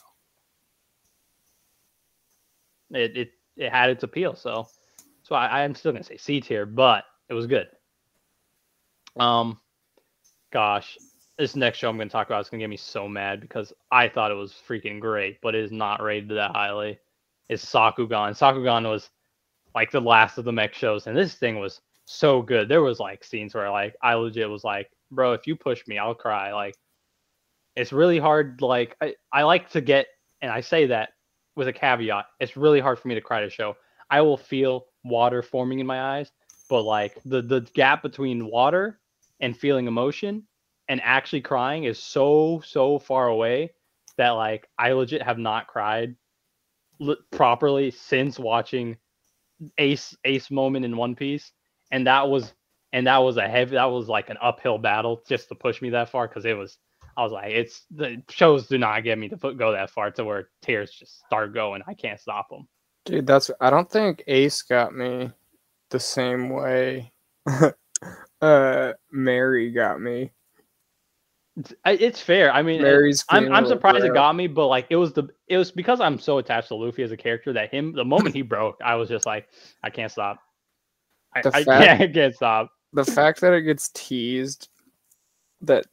[2.92, 4.36] It, it it had its appeal.
[4.36, 4.68] So,
[5.24, 7.68] so I, I'm still gonna say C tier, but it was good.
[9.20, 9.60] Um,
[10.52, 10.98] gosh,
[11.38, 14.08] this next show I'm gonna talk about is gonna get me so mad because I
[14.10, 17.00] thought it was freaking great, but it is not rated that highly.
[17.50, 18.38] Is Sakugan?
[18.38, 19.10] Sakugan was
[19.76, 22.70] like the last of the mech shows, and this thing was so good.
[22.70, 25.98] There was like scenes where like I legit was like, bro, if you push me,
[25.98, 26.54] I'll cry.
[26.54, 26.76] Like,
[27.76, 28.62] it's really hard.
[28.62, 30.08] Like, I, I like to get,
[30.42, 31.10] and I say that
[31.56, 32.26] with a caveat.
[32.40, 33.76] It's really hard for me to cry to show.
[34.10, 36.32] I will feel water forming in my eyes,
[36.70, 39.00] but like the the gap between water
[39.40, 40.44] and feeling emotion
[40.88, 43.72] and actually crying is so so far away
[44.18, 46.16] that like I legit have not cried
[47.32, 48.98] properly since watching
[49.78, 51.52] Ace Ace moment in One Piece,
[51.92, 52.54] and that was
[52.92, 55.90] and that was a heavy that was like an uphill battle just to push me
[55.92, 56.78] that far because it was
[57.16, 60.12] I was like, it's the shows do not get me to put, go that far
[60.12, 61.82] to where tears just start going.
[61.88, 62.68] I can't stop them.
[63.06, 65.32] Dude, that's I don't think Ace got me
[65.90, 67.12] the same way.
[68.42, 70.32] uh, Merry got me.
[71.56, 72.52] It's, it's fair.
[72.52, 75.58] I mean, Merry's I'm I'm surprised it got me, but like it was the it
[75.58, 78.42] was because I'm so attached to Luffy as a character that him the moment he
[78.44, 79.48] broke, I was just like,
[79.84, 80.40] I can't stop.
[81.36, 82.72] I, The I, can't, I can't stop.
[82.94, 84.70] the fact that it gets teased
[85.62, 85.86] that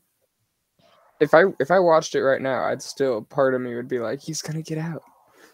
[1.21, 3.99] if I if I watched it right now, I'd still part of me would be
[3.99, 5.03] like, he's gonna get out.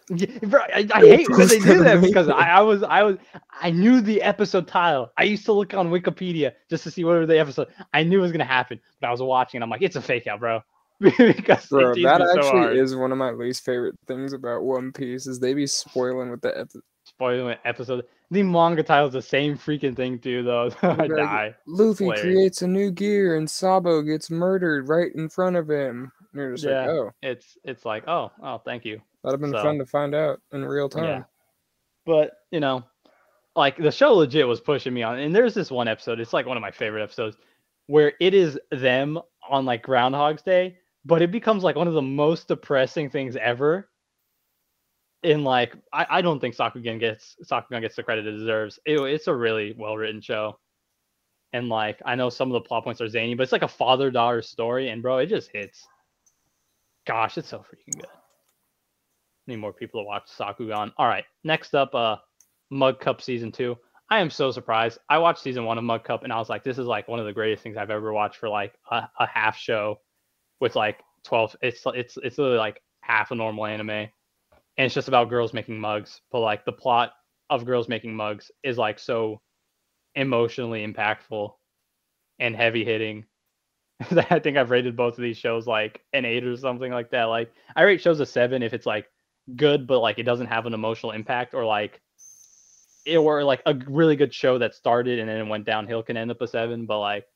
[0.08, 2.28] Yeah, bro, I, I hate when they do that because.
[2.28, 3.16] I, I was I was
[3.60, 5.10] I knew the episode title.
[5.16, 7.68] I used to look on Wikipedia just to see what were the episode.
[7.92, 10.02] I knew it was gonna happen, but I was watching and I'm like, it's a
[10.02, 10.60] fake out, bro.
[11.00, 14.92] because Bro, that me so actually is one of my least favorite things about One
[14.92, 16.80] Piece is they be spoiling with the epi-
[17.16, 18.04] spoiling episode.
[18.30, 20.70] The manga title's the same freaking thing too, though.
[20.82, 21.54] I die.
[21.66, 22.22] Luffy Hilarious.
[22.22, 26.12] creates a new gear and Sabo gets murdered right in front of him.
[26.32, 26.80] And you're just Yeah.
[26.80, 29.00] like, oh, It's it's like, oh, oh, thank you.
[29.24, 31.04] that'd have been So- fun to find out in real time.
[31.04, 31.22] Yeah.
[32.04, 32.84] But you know,
[33.54, 35.18] like the show legit was pushing me on.
[35.18, 36.20] And there's this one episode.
[36.20, 37.36] It's like one of my favorite episodes
[37.86, 39.18] where it is them
[39.48, 43.88] on like Groundhog's Day, but it becomes like one of the most depressing things ever.
[45.26, 48.78] In like, I, I don't think Sakugan gets Sakugan gets the credit it deserves.
[48.86, 50.58] It, it's a really well written show,
[51.52, 53.68] and like I know some of the plot points are zany, but it's like a
[53.68, 55.84] father daughter story, and bro, it just hits.
[57.08, 58.06] Gosh, it's so freaking good.
[59.48, 60.92] Need more people to watch Sakugan.
[60.96, 62.16] All right, next up, uh,
[62.70, 63.76] Mug Cup season two.
[64.08, 64.98] I am so surprised.
[65.08, 67.18] I watched season one of Mug Cup and I was like, this is like one
[67.18, 69.98] of the greatest things I've ever watched for like a, a half show
[70.60, 71.56] with like twelve.
[71.62, 74.08] It's it's it's literally like half a normal anime,
[74.76, 76.20] and it's just about girls making mugs.
[76.30, 77.12] But like the plot
[77.50, 79.40] of girls making mugs is like so
[80.14, 81.52] emotionally impactful
[82.38, 83.24] and heavy hitting.
[84.10, 87.10] that I think I've rated both of these shows like an eight or something like
[87.10, 87.24] that.
[87.24, 89.06] Like I rate shows a seven if it's like
[89.54, 92.00] good, but like it doesn't have an emotional impact, or like
[93.06, 96.16] it or like a really good show that started and then it went downhill can
[96.16, 96.84] end up a seven.
[96.84, 97.26] But like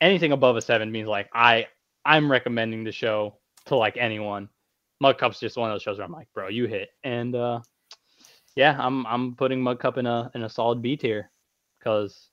[0.00, 1.68] anything above a seven means like I
[2.04, 4.48] I'm recommending the show to like anyone.
[5.04, 7.60] Mug Cup's just one of those shows where I'm like, bro, you hit, and uh
[8.56, 11.30] yeah, I'm I'm putting Mug Cup in a in a solid B tier
[11.78, 12.30] because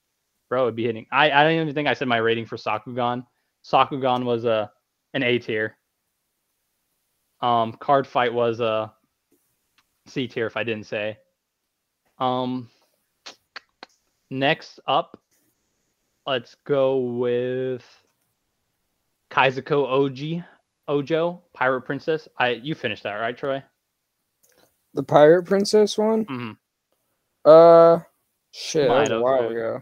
[0.47, 1.05] bro, it'd be hitting.
[1.11, 3.25] I I don't even think I said my rating for Sakugan.
[3.65, 4.71] Sakugan was a
[5.13, 5.75] an A tier.
[7.41, 8.93] Um, Card Fight was a
[10.05, 11.17] C tier if I didn't say.
[12.19, 12.69] Um,
[14.29, 15.19] next up,
[16.25, 17.83] let's go with
[19.29, 20.45] Kaizoku Oji
[20.87, 22.27] Ojo Pirate Princess.
[22.37, 23.63] I you finished that right, Troy?
[24.93, 26.25] The Pirate Princess one?
[26.25, 26.57] Mhm.
[27.45, 28.03] Uh,
[28.51, 29.81] shit, that was a while ago.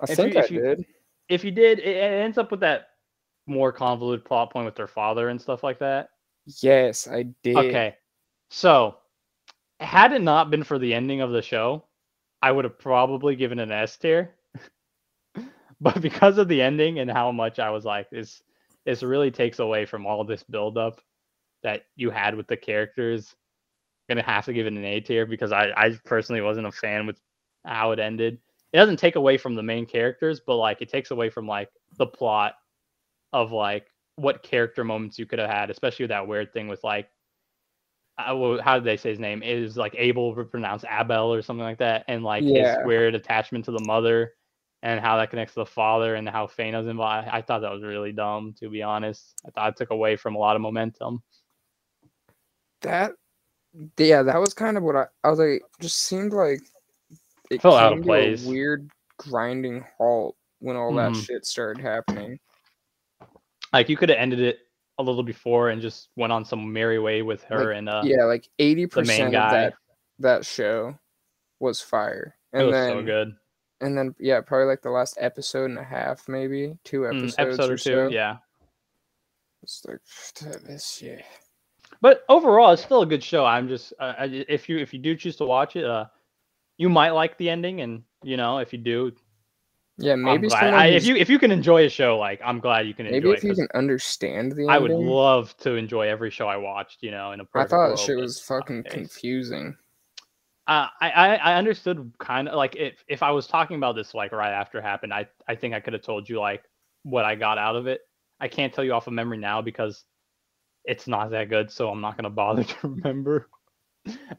[0.00, 0.86] I if think you- I if you- did.
[1.28, 2.90] If you did, it, it ends up with that
[3.46, 6.10] more convoluted plot point with their father and stuff like that.
[6.62, 7.56] Yes, I did.
[7.56, 7.96] Okay.
[8.50, 8.98] So,
[9.80, 11.84] had it not been for the ending of the show,
[12.42, 14.36] I would have probably given an S tier.
[15.80, 18.40] but because of the ending and how much I was like, this
[18.86, 21.00] this really takes away from all this buildup
[21.62, 23.34] that you had with the characters.
[24.08, 27.06] gonna have to give it an A tier because I, I personally wasn't a fan
[27.06, 27.20] with
[27.64, 28.38] how it ended.
[28.72, 31.68] It doesn't take away from the main characters, but like it takes away from like
[31.98, 32.54] the plot
[33.32, 36.82] of like what character moments you could have had, especially with that weird thing with
[36.84, 37.10] like
[38.18, 39.42] uh, how did they say his name?
[39.42, 42.76] It is like Abel pronounced Abel or something like that, and like Yeah.
[42.78, 44.34] his weird attachment to the mother
[44.86, 47.26] and how that connects to the father and how Fena's involved.
[47.26, 49.34] I thought that was really dumb, to be honest.
[49.44, 51.24] I thought it took away from a lot of momentum.
[52.82, 53.10] That,
[53.98, 55.62] yeah, that was kind of what I, I was like.
[55.80, 56.60] Just seemed like
[57.50, 58.46] it Fell out of place.
[58.46, 58.88] A weird
[59.18, 61.26] grinding halt when all that Mhm.
[61.26, 62.38] shit started happening.
[63.72, 64.60] Like you could have ended it
[64.98, 68.02] a little before and just went on some merry way with her Like, and uh
[68.04, 69.74] yeah, like eighty percent of that
[70.20, 70.96] that show
[71.58, 73.36] was fire, it and was then so good.
[73.80, 77.38] And then yeah, probably like the last episode and a half, maybe two Mm, episodes
[77.38, 78.08] episode or two, so.
[78.10, 78.36] yeah.
[79.62, 80.00] It's like
[80.64, 81.24] this shit.
[82.00, 83.44] But overall, it's still a good show.
[83.44, 86.06] I'm just uh, if you if you do choose to watch it, uh,
[86.76, 89.12] you might like the ending, and you know if you do,
[89.98, 92.94] Yeah, maybe I, if you if you can enjoy a show, like I'm glad you
[92.94, 93.48] can maybe if it.
[93.48, 97.02] you can understand the I would love to enjoy every show I watched.
[97.02, 99.76] You know, in a I thought world, shit was it's not the fucking confusing.
[100.66, 104.32] Uh, I, I understood kind of like if if I was talking about this like
[104.32, 106.64] right after it happened, I I think I could have told you like
[107.02, 108.00] what I got out of it.
[108.40, 110.04] I can't tell you off of memory now because
[110.84, 113.48] it's not that good, so I'm not gonna bother to remember.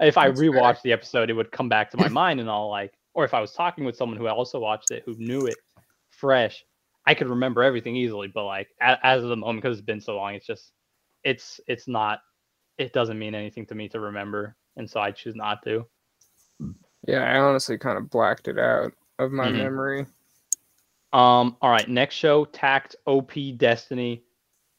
[0.01, 0.49] if I That's fair.
[0.49, 3.33] rewatched the episode, it would come back to my mind and all like, or if
[3.33, 5.57] I was talking with someone who also watched it who knew it
[6.09, 6.63] fresh,
[7.05, 8.27] I could remember everything easily.
[8.27, 10.73] But like a- as of the moment, because it's been so long, it's just
[11.23, 12.19] it's it's not
[12.77, 15.85] it doesn't mean anything to me to remember, and so I choose not to.
[17.07, 19.53] Yeah, I honestly kind of blacked it out of my Mhm.
[19.53, 20.07] memory.
[21.13, 24.23] Um, all right, next show, Takt OP Destiny.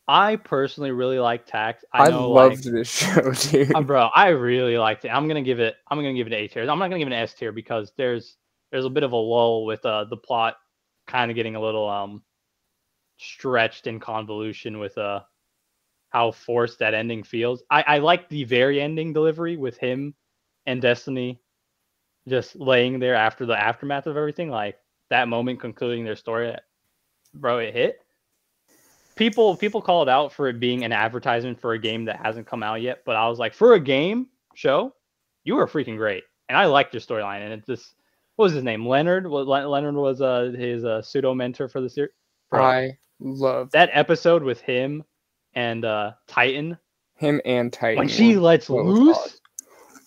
[0.09, 1.85] I personally really like Takt.
[1.93, 3.73] I, I know, loved like, this show, dude.
[3.75, 4.09] uh, bro.
[4.15, 5.09] I really liked it.
[5.11, 5.77] I'm gonna give it.
[5.91, 6.63] I'm gonna give it an A tier.
[6.63, 8.37] I'm not gonna give it an S tier because there's
[8.71, 10.57] there's a bit of a lull with uh the plot
[11.07, 12.23] kind of getting a little um
[13.19, 15.21] stretched in convolution with uh
[16.11, 17.63] how forced that ending feels.
[17.71, 20.15] I I like the very ending delivery with him
[20.67, 21.41] and Destiny
[22.29, 24.51] just laying there after the aftermath of everything.
[24.51, 24.79] Like
[25.11, 26.55] that moment concluding their story.
[27.35, 28.01] Bro, it hit
[29.19, 32.63] people people called out for it being an advertisement for a game that hasn't come
[32.63, 34.95] out yet, but I was like, for a game show,
[35.45, 37.43] you were freaking great, and I liked your storyline.
[37.43, 37.95] And it's just
[38.37, 38.87] what was his name?
[38.87, 39.27] Leonard.
[39.27, 42.13] Leonard was uh, his uh, pseudo mentor for the series.
[42.53, 45.05] I love that episode with him
[45.55, 46.79] and uh, Titan.
[47.17, 47.99] him and Titan.
[47.99, 49.38] When she lets loose,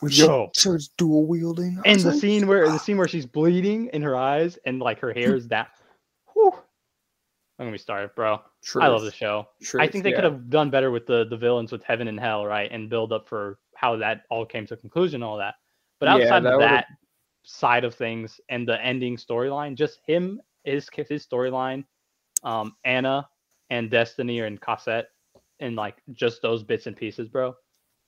[0.01, 0.49] When Yo.
[0.55, 1.79] she starts dual wielding.
[1.85, 4.79] I and the like, scene where the scene where she's bleeding in her eyes and
[4.79, 5.69] like her hair is that.
[6.33, 6.51] Whew.
[7.59, 8.41] I'm gonna be started, bro.
[8.79, 9.47] I love the truth, show.
[9.79, 10.15] I think they yeah.
[10.15, 13.13] could have done better with the the villains with heaven and hell, right, and build
[13.13, 15.55] up for how that all came to conclusion, and all that.
[15.99, 16.87] But Yeah, outside that of would've- that
[17.43, 21.85] side of things and the ending storyline, just him, his his storyline,
[22.43, 23.29] um, Anna
[23.69, 25.09] and Destiny and Cosette,
[25.59, 27.55] and like just those bits and pieces, bro.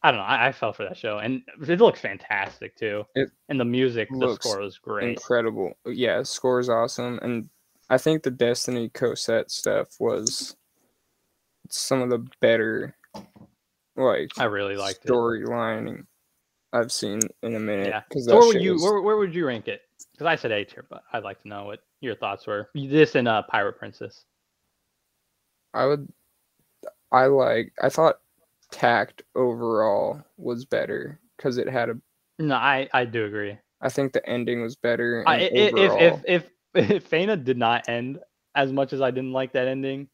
[0.04, 0.26] I don't know.
[0.26, 3.06] I, I fell for that show, and it looks fantastic too.
[3.16, 5.10] It and the music, the score was great.
[5.10, 5.74] incredible.
[5.86, 7.50] Yeah, the score is awesome, and
[7.90, 10.58] I think the Destiny Cosette stuff was
[11.70, 12.98] some of the better,
[13.96, 16.06] like I really liked storylining
[16.74, 17.88] I've seen in a minute.
[17.88, 18.02] Yeah.
[18.20, 19.82] So where would you where, where would you rank it?
[20.12, 22.70] Because I said A tier, but I'd like to know what your thoughts were.
[22.76, 24.26] This and uh, Pirate Princess.
[25.74, 26.12] I would.
[27.12, 27.72] I like.
[27.82, 28.20] I thought
[28.74, 31.96] Takt overall was better because it had a.
[32.40, 33.58] No, I I do agree.
[33.82, 35.24] I think the ending was better.
[35.28, 35.94] I, and if
[36.26, 38.20] if if if Fena did not end
[38.56, 40.08] as much as I didn't like that ending,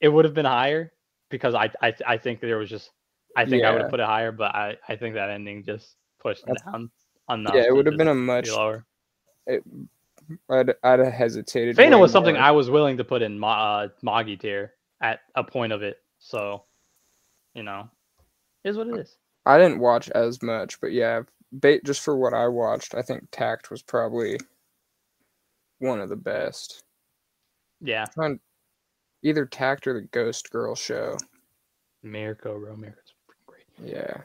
[0.00, 0.92] it would have been higher
[1.30, 2.90] because I I I think there was just
[3.36, 5.96] I think I would have put it higher, but I I think that ending just
[6.20, 6.90] pushed it I- down
[7.30, 7.54] enough.
[7.54, 8.50] yeah, it would have been a much.
[8.50, 8.84] lower.
[9.48, 11.76] I'd, I'd have hesitated.
[11.76, 12.42] Way was something more.
[12.44, 15.98] I was willing to put in Ma, uh, Moggy tier at a point of it.
[16.18, 16.64] So,
[17.54, 17.90] you know,
[18.64, 19.16] is what it is.
[19.46, 21.22] I didn't watch as much, but yeah,
[21.52, 24.38] ba- just for what I watched, I think Takt was probably
[25.78, 26.84] one of the best.
[27.80, 28.40] Yeah, Trying-
[29.24, 31.16] Either Takt or the Ghost Girl show.
[32.04, 33.64] Mieruko, bro, Mieruko's freaking great.
[33.84, 34.22] Yeah,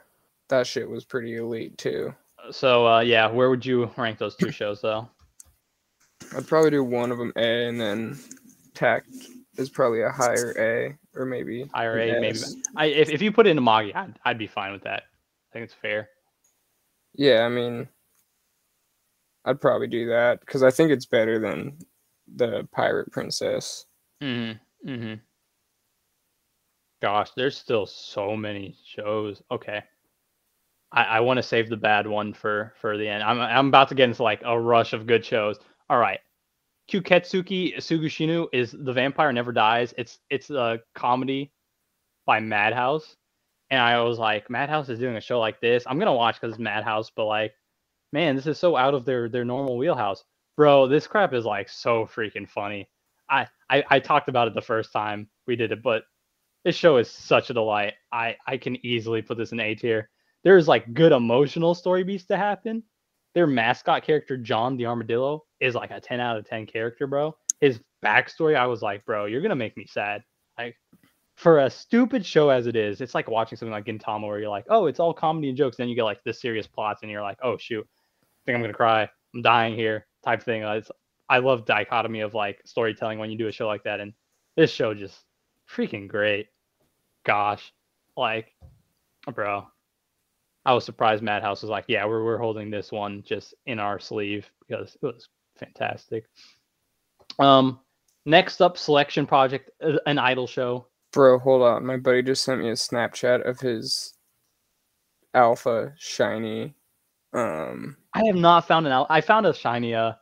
[0.48, 2.12] that shit was pretty elite too.
[2.50, 5.08] So, uh, yeah, where would you rank those two shows though?
[6.36, 8.18] I'd probably do one of them A, and then
[8.74, 9.08] Takt
[9.56, 12.38] is probably a higher A, or maybe Higher an A, maybe.
[12.76, 15.02] I if, if you put it into Moggy, I'd, I'd be fine with that.
[15.02, 16.08] I think it's fair.
[17.14, 17.88] Yeah, I mean,
[19.44, 21.76] I'd probably do that because I think it's better than
[22.36, 23.86] the Pirate Princess.
[24.22, 24.88] Mm-hmm.
[24.88, 25.14] Mm-hmm.
[27.00, 29.42] Gosh, there's still so many shows.
[29.50, 29.82] Okay.
[30.92, 33.22] I, I want to save the bad one for for the end.
[33.22, 35.58] I'm I'm about to get into like a rush of good shows.
[35.90, 36.20] All right.
[36.90, 39.92] Kyuketsuki Sugushinu is The Vampire Never Dies.
[39.98, 41.52] It's it's a comedy
[42.24, 43.16] by Madhouse.
[43.70, 45.84] And I was like, Madhouse is doing a show like this.
[45.86, 47.52] I'm gonna watch because it's Madhouse, but like,
[48.12, 50.24] man, this is so out of their their normal wheelhouse.
[50.56, 52.88] Bro, this crap is like so freaking funny.
[53.28, 56.04] I, I I talked about it the first time we did it, but
[56.64, 57.94] this show is such a delight.
[58.10, 60.08] I I can easily put this in A tier.
[60.42, 62.82] There's like good emotional story beats to happen.
[63.34, 67.36] Their mascot character John the Armadillo is like a 10 out of 10 character, bro.
[67.60, 70.22] His backstory, I was like, bro, you're gonna make me sad.
[70.58, 70.76] Like
[71.36, 74.48] for a stupid show as it is, it's like watching something like Gintama where you're
[74.48, 75.76] like, oh, it's all comedy and jokes.
[75.76, 77.86] Then you get like the serious plots, and you're like, oh shoot,
[78.22, 79.08] I think I'm gonna cry.
[79.34, 80.64] I'm dying here, type thing.
[80.64, 80.90] Uh, it's,
[81.28, 84.12] I love dichotomy of like storytelling when you do a show like that, and
[84.56, 85.16] this show just
[85.70, 86.48] freaking great.
[87.24, 87.72] Gosh,
[88.16, 88.54] like,
[89.34, 89.66] bro,
[90.64, 93.98] I was surprised Madhouse was like, yeah, we're we're holding this one just in our
[93.98, 95.28] sleeve because it was
[95.58, 96.24] fantastic.
[97.38, 97.80] Um,
[98.26, 100.86] next up, selection project, uh, an idol show.
[101.12, 101.86] Bro, hold on.
[101.86, 104.14] My buddy just sent me a Snapchat of his
[105.34, 106.74] alpha shiny.
[107.32, 108.92] Um, I have not found an.
[108.92, 110.12] al- I found a shiny uh,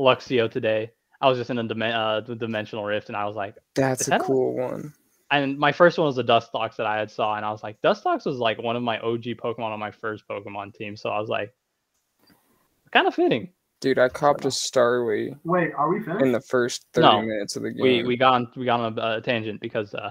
[0.00, 0.90] Luxio today.
[1.20, 4.06] I was just in a dimen- uh, the dimensional rift, and I was like, that's
[4.06, 4.92] a that a- cool one.
[5.30, 7.80] and my first one was the Dustox that I had saw, and I was like,
[7.82, 11.18] Dustox was like one of my OG Pokemon on my first Pokemon team, so I
[11.18, 11.54] was like,
[12.92, 13.48] kind of fitting.
[13.80, 16.22] Dude, I copped a Starly Wait, are we finished?
[16.24, 17.82] in the first 30 No, minutes of the game.
[17.82, 20.10] We we got on we got on a, a tangent because uh,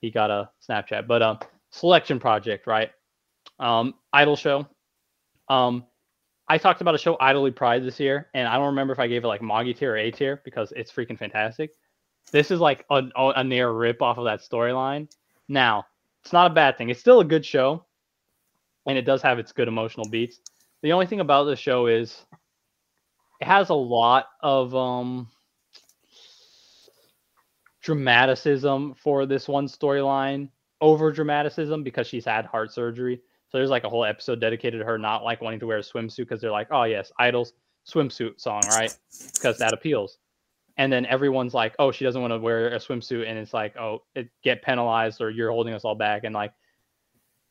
[0.00, 1.38] he got a Snapchat, but um,
[1.70, 2.90] selection project, right?
[3.58, 4.66] Um, idol show.
[5.48, 5.84] Um,
[6.48, 9.06] I talked about a show, Idoly Pride, this year, and I don't remember if I
[9.06, 11.70] gave it like Moggy tier or A tier because it's freaking fantastic.
[12.32, 15.08] This is like a, a near rip off of that storyline.
[15.48, 15.86] Now,
[16.22, 16.90] it's not a bad thing.
[16.90, 17.84] It's still a good show,
[18.86, 20.40] and it does have its good emotional beats.
[20.82, 22.24] The only thing about the show is
[23.40, 25.28] it has a lot of um
[27.82, 30.48] dramaticism for this one storyline,
[30.80, 33.20] over dramaticism because she's had heart surgery.
[33.48, 35.82] So there's like a whole episode dedicated to her not like wanting to wear a
[35.82, 37.54] swimsuit because they're like, oh yes, Idol's
[37.88, 38.96] swimsuit song, right?
[39.34, 40.18] Because that appeals.
[40.76, 43.76] And then everyone's like, oh, she doesn't want to wear a swimsuit, and it's like,
[43.76, 46.24] oh, it get penalized or you're holding us all back.
[46.24, 46.52] And like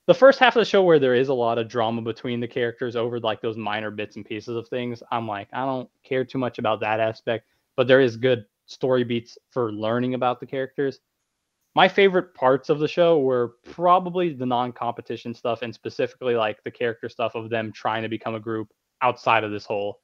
[0.10, 2.48] the first half of the show where there is a lot of drama between the
[2.48, 6.26] characters over like those minor bits and pieces of things, I'm like, I don't care
[6.26, 7.46] too much about that aspect,
[7.76, 11.00] but there is good story beats for learning about the characters.
[11.76, 16.72] My favorite parts of the show were probably the non-competition stuff and specifically like the
[16.72, 18.74] character stuff of them trying to become a group
[19.04, 20.00] outside of this whole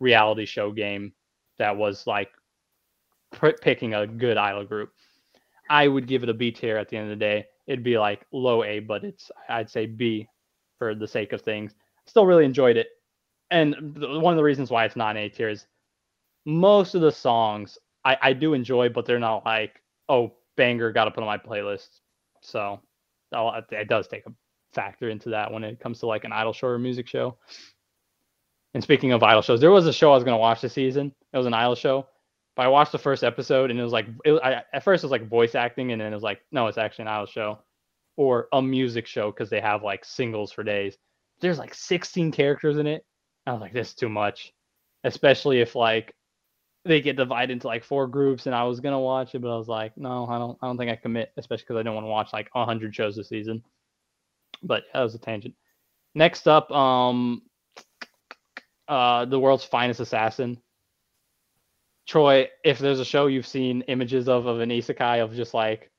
[0.00, 1.12] reality show game
[1.58, 2.30] that was like
[3.60, 4.94] picking a good idol group.
[5.68, 7.44] I would give it a B tier at the end of the day.
[7.66, 10.28] It'd be like low A, but it's I'd say B
[10.78, 11.74] for the sake of things.
[12.06, 12.88] Still really enjoyed it.
[13.50, 15.66] And one of the reasons why it's not A tier is
[16.44, 21.06] most of the songs I, I do enjoy, but they're not like, oh, banger, got
[21.06, 22.00] to put on my playlist.
[22.42, 22.80] So
[23.32, 24.32] it does take a
[24.72, 27.38] factor into that when it comes to like an idol show or music show.
[28.74, 30.72] And speaking of idol shows, there was a show I was going to watch this
[30.72, 31.14] season.
[31.32, 32.08] It was an idol show,
[32.56, 35.06] but I watched the first episode and it was like, it, I, at first it
[35.06, 37.58] was like voice acting, and then it was like, no, it's actually an idol show
[38.16, 40.96] or a music show because they have like singles for days.
[41.40, 43.04] There's like 16 characters in it.
[43.46, 44.52] I was like, this is too much,
[45.02, 46.14] especially if like
[46.84, 49.56] they get divided into like four groups and I was gonna watch it, but I
[49.56, 52.04] was like, no, I don't I don't think I commit, especially because I don't want
[52.04, 53.62] to watch like hundred shows this season.
[54.62, 55.54] But that was a tangent.
[56.14, 57.42] Next up, um
[58.86, 60.58] uh the world's finest assassin.
[62.06, 65.90] Troy, if there's a show you've seen images of of an isekai of just like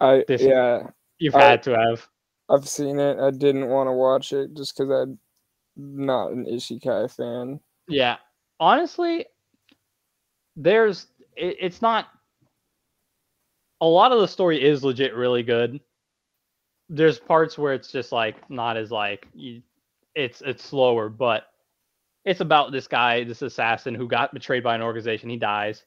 [0.00, 0.88] I this, yeah
[1.22, 2.08] you've I, had to have.
[2.50, 3.18] I've seen it.
[3.18, 5.18] I didn't want to watch it just because I'm
[5.76, 7.60] not an isekai fan.
[7.88, 8.16] Yeah.
[8.58, 9.26] Honestly,
[10.56, 11.06] there's
[11.36, 12.08] it, it's not
[13.80, 15.80] a lot of the story is legit really good.
[16.88, 19.62] There's parts where it's just like not as like you,
[20.14, 21.44] it's it's slower, but
[22.24, 25.28] it's about this guy, this assassin who got betrayed by an organization.
[25.28, 25.84] He dies,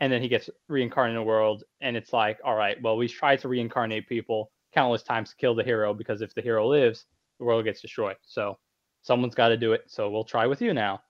[0.00, 1.64] and then he gets reincarnated in the world.
[1.80, 5.54] And it's like, all right, well, we tried to reincarnate people countless times to kill
[5.54, 7.06] the hero because if the hero lives,
[7.38, 8.16] the world gets destroyed.
[8.22, 8.58] So
[9.02, 9.84] someone's got to do it.
[9.86, 11.00] So we'll try with you now.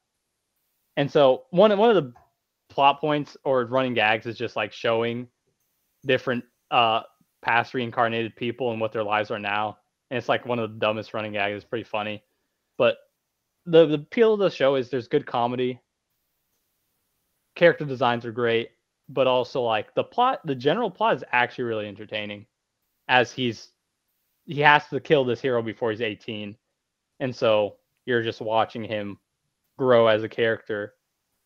[0.96, 2.12] And so one one of the
[2.68, 5.28] plot points or running gags is just like showing
[6.06, 7.00] different uh
[7.42, 9.78] past reincarnated people and what their lives are now.
[10.10, 11.56] And it's like one of the dumbest running gags.
[11.56, 12.22] It's pretty funny.
[12.76, 12.98] But
[13.68, 15.80] the the appeal of the show is there's good comedy.
[17.54, 18.70] Character designs are great,
[19.08, 22.46] but also like the plot, the general plot is actually really entertaining
[23.08, 23.70] as he's
[24.46, 26.56] he has to kill this hero before he's 18.
[27.20, 27.76] And so
[28.06, 29.18] you're just watching him
[29.78, 30.94] grow as a character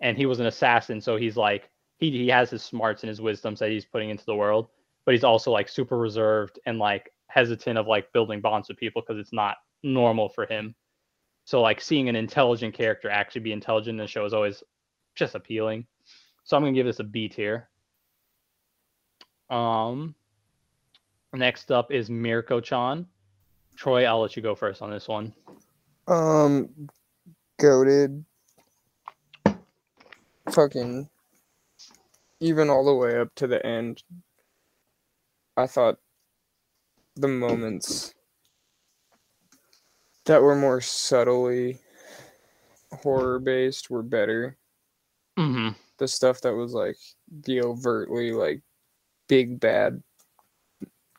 [0.00, 3.20] and he was an assassin, so he's like he he has his smarts and his
[3.20, 4.68] wisdoms that he's putting into the world,
[5.06, 9.02] but he's also like super reserved and like hesitant of like building bonds with people
[9.02, 10.74] because it's not normal for him.
[11.44, 14.62] So like seeing an intelligent character actually be intelligent in the show is always
[15.14, 15.86] just appealing.
[16.44, 17.68] So I'm gonna give this a B tier.
[19.50, 20.14] Um,
[21.32, 23.06] next up is Mieruko Chan.
[23.76, 25.32] Troy, I'll let you go first on this one.
[26.06, 26.88] Um,
[27.62, 28.24] goaded
[30.50, 31.08] fucking
[32.40, 34.02] even all the way up to the end
[35.56, 35.96] i thought
[37.14, 38.14] the moments
[40.26, 41.78] that were more subtly
[43.02, 44.56] horror based were better
[45.38, 45.70] mm-hmm.
[45.98, 46.96] the stuff that was like
[47.44, 48.60] the overtly like
[49.28, 50.02] big bad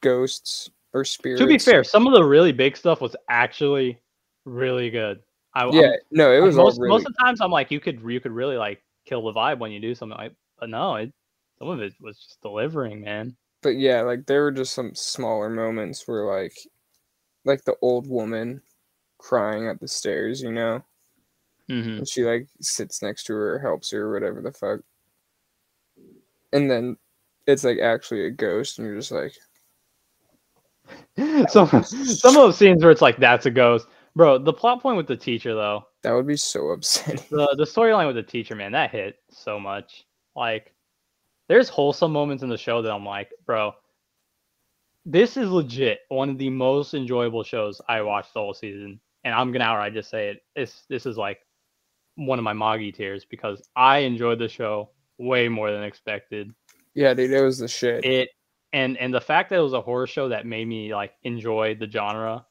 [0.01, 3.99] ghosts or spirits to be fair some of the really big stuff was actually
[4.45, 5.19] really good
[5.55, 6.89] I, yeah, I'm, no, it was most, really...
[6.89, 7.39] most of the times.
[7.39, 10.17] I'm like, you could you could really like kill the vibe when you do something
[10.17, 11.11] like but no it
[11.59, 15.49] some of it was just delivering man but yeah like there were just some smaller
[15.49, 16.55] moments where like
[17.45, 18.61] like the old woman
[19.23, 20.83] crying at the stairs you know
[21.69, 21.97] mm-hmm.
[21.97, 24.81] and she like sits next to her helps her or whatever the fuck
[26.51, 26.97] and then
[27.47, 29.33] it's like actually a ghost and you're just like
[31.49, 34.97] some some of those scenes where it's like that's a ghost Bro, the plot point
[34.97, 35.87] with the teacher though.
[36.03, 37.25] That would be so upsetting.
[37.29, 40.05] The the storyline with the teacher, man, that hit so much.
[40.35, 40.73] Like
[41.47, 43.73] there's wholesome moments in the show that I'm like, bro,
[45.05, 48.99] this is legit one of the most enjoyable shows I watched the whole season.
[49.23, 50.43] And I'm gonna outright just say it.
[50.55, 51.39] This this is like
[52.15, 56.53] one of my Moggy tiers because I enjoyed the show way more than expected.
[56.93, 58.05] Yeah, dude, it was the shit.
[58.05, 58.29] It
[58.73, 61.75] and and the fact that it was a horror show that made me like enjoy
[61.75, 62.45] the genre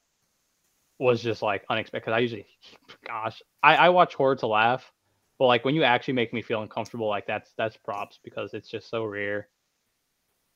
[0.98, 2.12] was just like unexpected.
[2.12, 2.46] I usually,
[3.06, 4.90] gosh, I, I watch horror to laugh,
[5.38, 8.68] but like when you actually make me feel uncomfortable, like that's that's props because it's
[8.68, 9.48] just so rare.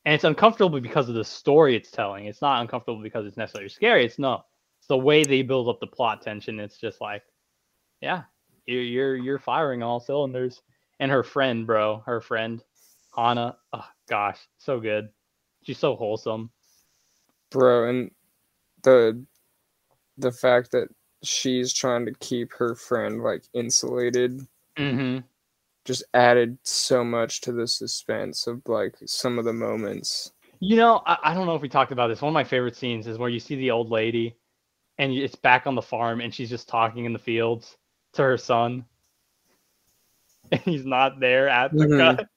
[0.05, 2.25] And it's uncomfortable because of the story it's telling.
[2.25, 4.05] It's not uncomfortable because it's necessarily scary.
[4.05, 4.56] It's no, it's
[4.89, 6.59] the way they build up the plot tension.
[6.59, 7.23] It's just like,
[8.01, 8.23] yeah,
[8.65, 10.61] you're you're, you're firing all cylinders.
[10.99, 12.63] And her friend, bro, her friend,
[13.15, 15.09] Hana, oh gosh, so good.
[15.63, 16.51] She's so wholesome.
[17.51, 18.11] bro and
[18.83, 19.25] the
[20.17, 20.89] the fact that
[21.23, 24.41] she's trying to keep her friend like insulated
[24.77, 25.19] Mm-hmm.
[25.85, 31.01] just added so much to the suspense of like some of the moments You know,
[31.05, 32.21] I, I don't know if we talked about this.
[32.21, 34.37] One of my favorite scenes is where you see the old lady
[34.97, 37.77] and it's back on the farm and she's just talking in the fields
[38.13, 38.85] to her son.
[40.51, 41.97] And he's not there at the Mhm.
[42.17, 42.27] cut.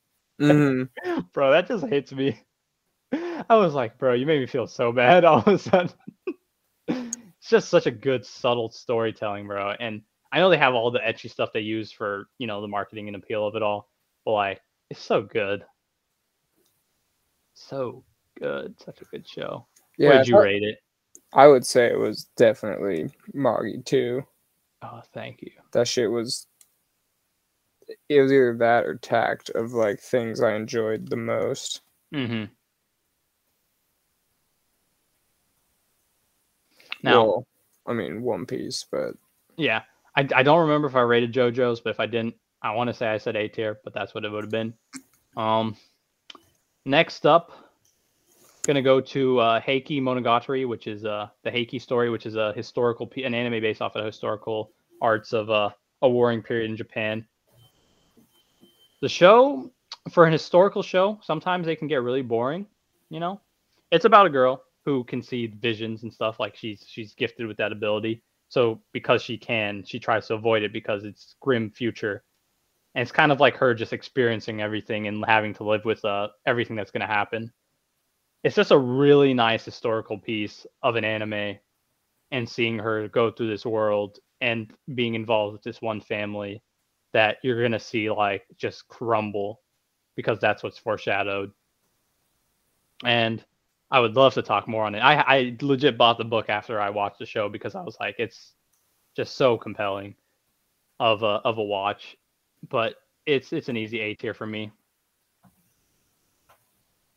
[0.40, 0.88] Mhm.
[1.32, 2.40] Bro, that just hits me.
[3.12, 5.90] I was like, bro, you made me feel so bad all of a sudden.
[6.88, 9.74] it's just such a good, subtle storytelling, bro.
[9.78, 12.68] And I know they have all the ecchi stuff they use for, you know, the
[12.68, 13.88] marketing and appeal of it all.
[14.24, 14.60] But like,
[14.90, 15.64] it's so good.
[17.54, 18.04] So
[18.40, 18.74] good.
[18.80, 19.66] Such a good show.
[19.98, 20.78] yeah Where'd you I, rate it?
[21.32, 24.24] I would say it was definitely moggy too
[24.82, 25.50] Oh, thank you.
[25.72, 26.46] that shit was
[28.08, 31.82] it was either that or Takt of like things i enjoyed the most
[32.14, 32.44] Mm-hmm.
[37.02, 37.46] Now, well,
[37.86, 39.14] i mean one piece but
[39.56, 39.82] yeah,
[40.16, 42.94] I, I don't remember if I rated JoJo's, but if I didn't, I want to
[42.94, 44.72] say I said A tier, but that's what it would have been.
[45.36, 45.76] Um,
[46.86, 47.52] next up,
[48.66, 52.52] gonna go to uh, Heike Monogatari, which is uh the Heiki story, which is a
[52.54, 55.70] historical an anime based off of historical arts of uh,
[56.02, 57.26] a warring period in Japan.
[59.02, 59.70] The show,
[60.10, 62.66] for an historical show, sometimes they can get really boring.
[63.08, 63.40] You know,
[63.90, 66.40] it's about a girl who can see visions and stuff.
[66.40, 68.22] Like she's she's gifted with that ability.
[68.48, 72.24] So because she can, she tries to avoid it because it's grim future.
[72.94, 76.28] And it's kind of like her just experiencing everything and having to live with uh,
[76.46, 77.52] everything that's going to happen.
[78.42, 81.58] It's just a really nice historical piece of an anime
[82.30, 86.62] and seeing her go through this world and being involved with this one family
[87.12, 89.60] that you're going to see like just crumble
[90.16, 91.52] because that's what's foreshadowed.
[93.04, 93.44] And
[93.90, 95.00] I would love to talk more on it.
[95.00, 98.16] I I legit bought the book after I watched the show because I was like,
[98.18, 98.54] it's
[99.16, 100.14] just so compelling
[101.00, 102.16] of a of a watch.
[102.68, 102.96] But
[103.26, 104.70] it's it's an easy A tier for me.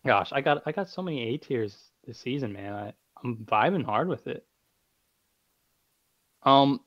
[0.06, 2.74] Gosh, I got I got so many A tiers this season, man.
[2.74, 2.94] I,
[3.24, 4.46] I'm vibing hard with it.
[6.44, 6.82] Um,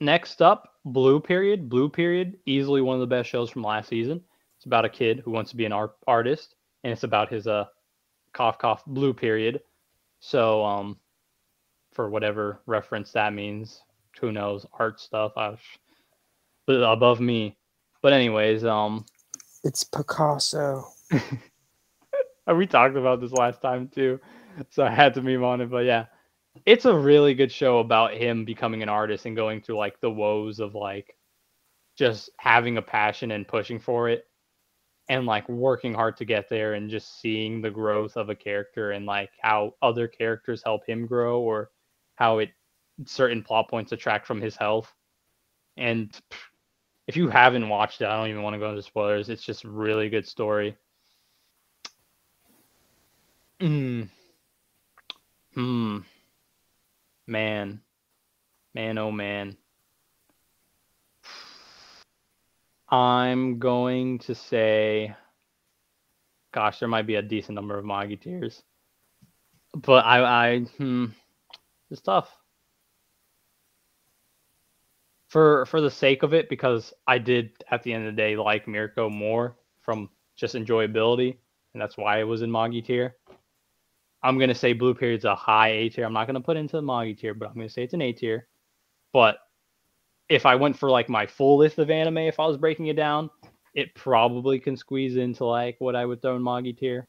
[0.00, 1.68] next up, Blue Period.
[1.68, 4.22] Blue Period, easily one of the best shows from last season.
[4.56, 7.46] It's about a kid who wants to be an art artist, and it's about his
[7.46, 7.66] uh
[8.32, 9.62] cough cough blue period.
[10.20, 10.98] So um
[11.92, 13.82] for whatever reference that means,
[14.20, 15.32] who knows, art stuff.
[15.36, 15.56] I
[16.66, 17.56] but above me.
[18.02, 19.06] But anyways, um
[19.64, 20.84] it's picasso
[22.54, 24.20] we talked about this last time too.
[24.70, 26.06] So I had to meme on it, but yeah.
[26.66, 30.10] It's a really good show about him becoming an artist and going through like the
[30.10, 31.16] woes of like
[31.96, 34.26] just having a passion and pushing for it
[35.08, 38.92] and like working hard to get there and just seeing the growth of a character
[38.92, 41.70] and like how other characters help him grow or
[42.16, 42.50] how it
[43.06, 44.92] certain plot points attract from his health.
[45.76, 46.16] And
[47.08, 49.30] if you haven't watched it, I don't even want to go into spoilers.
[49.30, 50.76] It's just really good story.
[53.60, 54.08] Mm.
[55.54, 55.98] Hmm.
[57.26, 57.80] Man.
[58.74, 59.56] Man, oh man.
[62.88, 65.14] I'm going to say,
[66.52, 68.62] gosh, there might be a decent number of Magi tears,
[69.74, 71.06] but I, I, hmm,
[71.90, 72.34] it's tough.
[75.28, 78.36] For for the sake of it, because I did at the end of the day
[78.36, 81.36] like Mieruko more from just enjoyability,
[81.74, 83.14] and that's why it was in Magi tier.
[84.22, 86.04] I'm gonna say Blue Period's a high A tier.
[86.04, 88.12] I'm not gonna put into the Magi tier, but I'm gonna say it's an A
[88.12, 88.48] tier.
[89.12, 89.38] But
[90.28, 92.96] if I went for like my full list of anime, if I was breaking it
[92.96, 93.30] down,
[93.74, 97.06] it probably can squeeze into like what I would throw in Magi tier.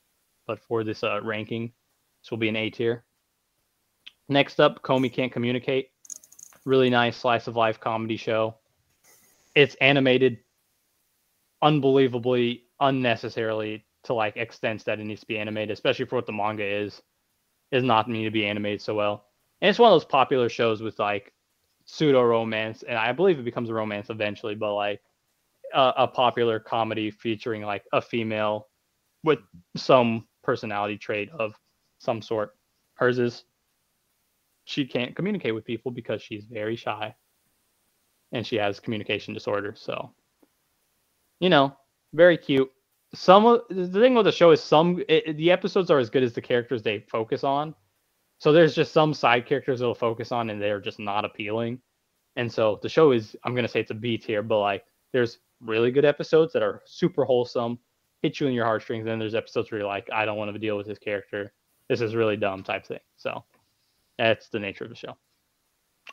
[0.48, 1.74] But for this uh, ranking,
[2.22, 3.04] this will be an A tier.
[4.28, 5.90] Next up, Komi Can't Communicate.
[6.66, 8.56] Really nice slice of life comedy show.
[9.56, 10.40] It's animated
[11.62, 16.34] unbelievably unnecessarily to like extents that it needs to be animated, especially for what the
[16.34, 17.02] manga is.
[17.72, 19.26] Is not need to be animated so well.
[19.62, 21.32] And it's one of those popular shows with like
[21.86, 25.02] pseudo romance, and I believe it becomes a romance eventually, but like
[25.74, 28.68] a, a popular comedy featuring like a female
[29.24, 29.40] with
[29.76, 31.54] some personality trait of
[32.00, 32.56] some sort.
[32.96, 33.44] Hers is
[34.66, 37.16] she can't communicate with people because she's very shy
[38.32, 39.74] and she has communication disorder.
[39.76, 40.14] So,
[41.40, 41.76] you know,
[42.14, 42.72] very cute.
[43.14, 46.24] Some of the thing with the show is some it, the episodes are as good
[46.24, 47.74] as the characters they focus on.
[48.38, 51.82] So there's just some side characters they'll focus on and they're just not appealing.
[52.36, 55.40] And so the show is I'm gonna say it's a B tier, but like there's
[55.62, 57.80] really good episodes that are super wholesome,
[58.22, 59.02] hit you in your heartstrings.
[59.02, 61.54] And then there's episodes where you're like, I don't want to deal with this character.
[61.88, 63.00] This is really dumb type thing.
[63.18, 63.44] So
[64.18, 65.18] that's the nature of the show.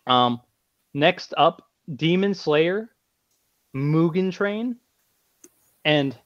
[0.07, 0.41] Um,
[0.95, 2.91] next up, Demon Slayer,
[3.75, 4.77] Mugen Train,
[5.85, 6.17] and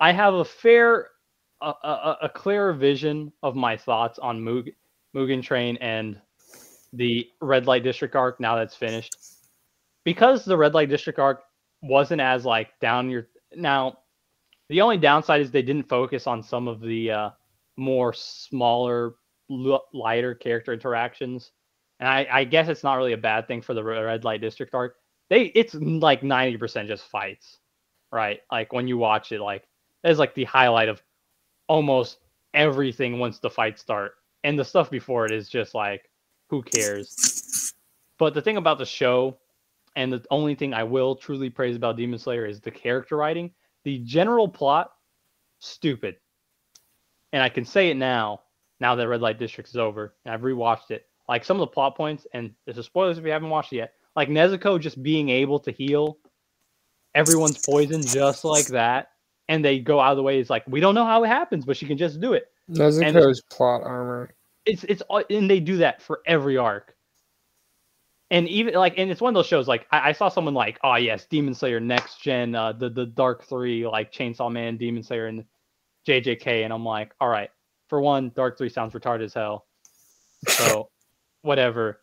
[0.00, 1.08] I have a fair,
[1.62, 4.74] a, a, a clearer vision of my thoughts on Mugen,
[5.14, 6.20] Mugen Train and
[6.92, 9.16] the Red Light District arc now that's finished.
[10.04, 11.42] Because the Red Light District arc
[11.82, 13.98] wasn't as like down your now
[14.68, 17.30] the only downside is they didn't focus on some of the uh,
[17.76, 19.14] more smaller
[19.48, 21.52] lighter character interactions.
[22.00, 24.74] And I, I guess it's not really a bad thing for the red light district
[24.74, 24.96] arc.
[25.28, 27.58] They it's like 90% just fights
[28.14, 29.68] right like when you watch it like
[30.04, 31.02] it's like the highlight of
[31.68, 32.18] almost
[32.54, 34.12] everything once the fights start
[34.44, 36.10] and the stuff before it is just like
[36.48, 37.74] who cares
[38.18, 39.36] but the thing about the show
[39.96, 43.50] and the only thing I will truly praise about Demon Slayer is the character writing.
[43.84, 44.92] The general plot,
[45.60, 46.16] stupid.
[47.32, 48.42] And I can say it now,
[48.80, 51.06] now that Red Light District is over, and I've rewatched it.
[51.28, 53.76] Like some of the plot points, and there's a spoilers if you haven't watched it
[53.76, 53.94] yet.
[54.14, 56.18] Like Nezuko just being able to heal
[57.14, 59.10] everyone's poison just like that,
[59.48, 60.38] and they go out of the way.
[60.38, 62.46] It's like we don't know how it happens, but she can just do it.
[62.70, 64.34] Nezuko's plot armor.
[64.66, 66.94] It's it's and they do that for every arc
[68.30, 70.78] and even like and it's one of those shows like I, I, saw someone like
[70.82, 75.02] oh yes demon slayer next gen uh the the dark three like chainsaw man demon
[75.02, 75.44] slayer and
[76.06, 77.50] jjk and i'm like all right
[77.88, 79.66] for one dark three sounds retarded as hell
[80.48, 80.88] so
[81.42, 82.00] whatever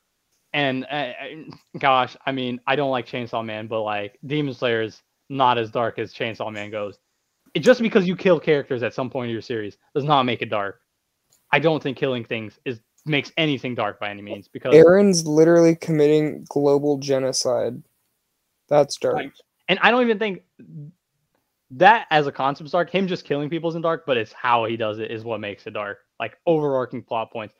[0.53, 1.11] and uh,
[1.79, 5.71] gosh i mean i don't like chainsaw man but like demon slayer is not as
[5.71, 6.99] dark as chainsaw man goes
[7.53, 10.41] it, just because you kill characters at some point in your series does not make
[10.41, 10.81] it dark
[11.51, 15.75] i don't think killing things is makes anything dark by any means because Eren's literally
[15.75, 17.81] committing global genocide.
[18.69, 19.15] That's dark.
[19.15, 19.31] Right.
[19.67, 20.43] And I don't even think
[21.71, 22.89] that as a concept is dark.
[22.89, 25.65] Him just killing people isn't dark, but it's how he does it is what makes
[25.65, 25.99] it dark.
[26.19, 27.55] Like overarching plot points.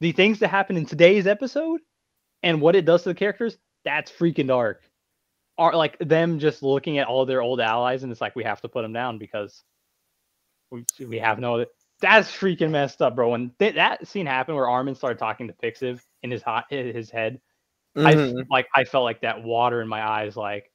[0.00, 1.80] The things that happen in today's episode
[2.46, 4.82] and what it does to the characters, that's freaking dark.
[5.58, 8.60] Are like them just looking at all their old allies and it's like we have
[8.60, 9.64] to put them down because
[10.70, 11.66] we, we have no other
[12.00, 13.30] that's freaking messed up, bro.
[13.30, 17.10] When th- that scene happened where Armin started talking to Pixis in his hot his
[17.10, 17.40] head,
[17.96, 18.06] mm-hmm.
[18.06, 20.36] I like I felt like that water in my eyes.
[20.36, 20.70] Like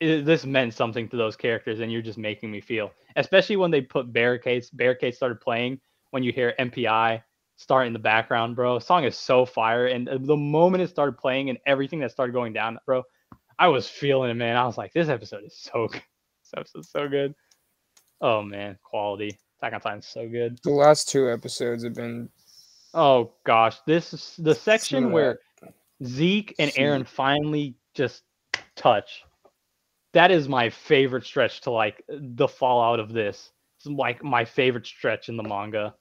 [0.00, 2.92] it, this meant something to those characters, and you're just making me feel.
[3.16, 4.68] Especially when they put barricades.
[4.68, 7.22] Barricades started playing when you hear MPI
[7.56, 8.78] start in the background, bro.
[8.78, 12.52] Song is so fire, and the moment it started playing and everything that started going
[12.52, 13.02] down, bro,
[13.58, 14.56] I was feeling it, man.
[14.56, 16.02] I was like, this episode is so good.
[16.42, 17.34] This episode's so good.
[18.20, 19.36] Oh man, quality.
[19.58, 20.56] Attack on Titan's so good.
[20.62, 22.28] The last two episodes have been.
[22.94, 25.40] Oh gosh, this is the section where
[26.04, 28.22] Zeke and Eren finally just
[28.76, 29.24] touch.
[30.12, 33.50] That is my favorite stretch to like the fallout of this.
[33.78, 35.94] It's like my favorite stretch in the manga.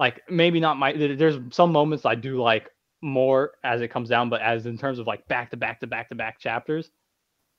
[0.00, 0.92] Like maybe not my.
[0.92, 2.70] There's some moments I do like
[3.02, 5.86] more as it comes down, but as in terms of like back to back to
[5.86, 6.90] back to back chapters,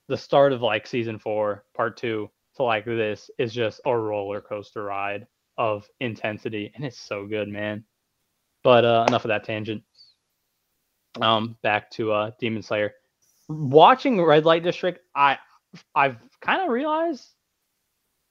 [0.07, 4.41] the start of like season four, part two, to like this is just a roller
[4.41, 7.84] coaster ride of intensity and it's so good man
[8.64, 9.84] but uh enough of that tangent
[11.22, 12.94] um back to uh demon slayer
[13.48, 15.38] watching red light district i
[15.95, 17.26] i've kind of realized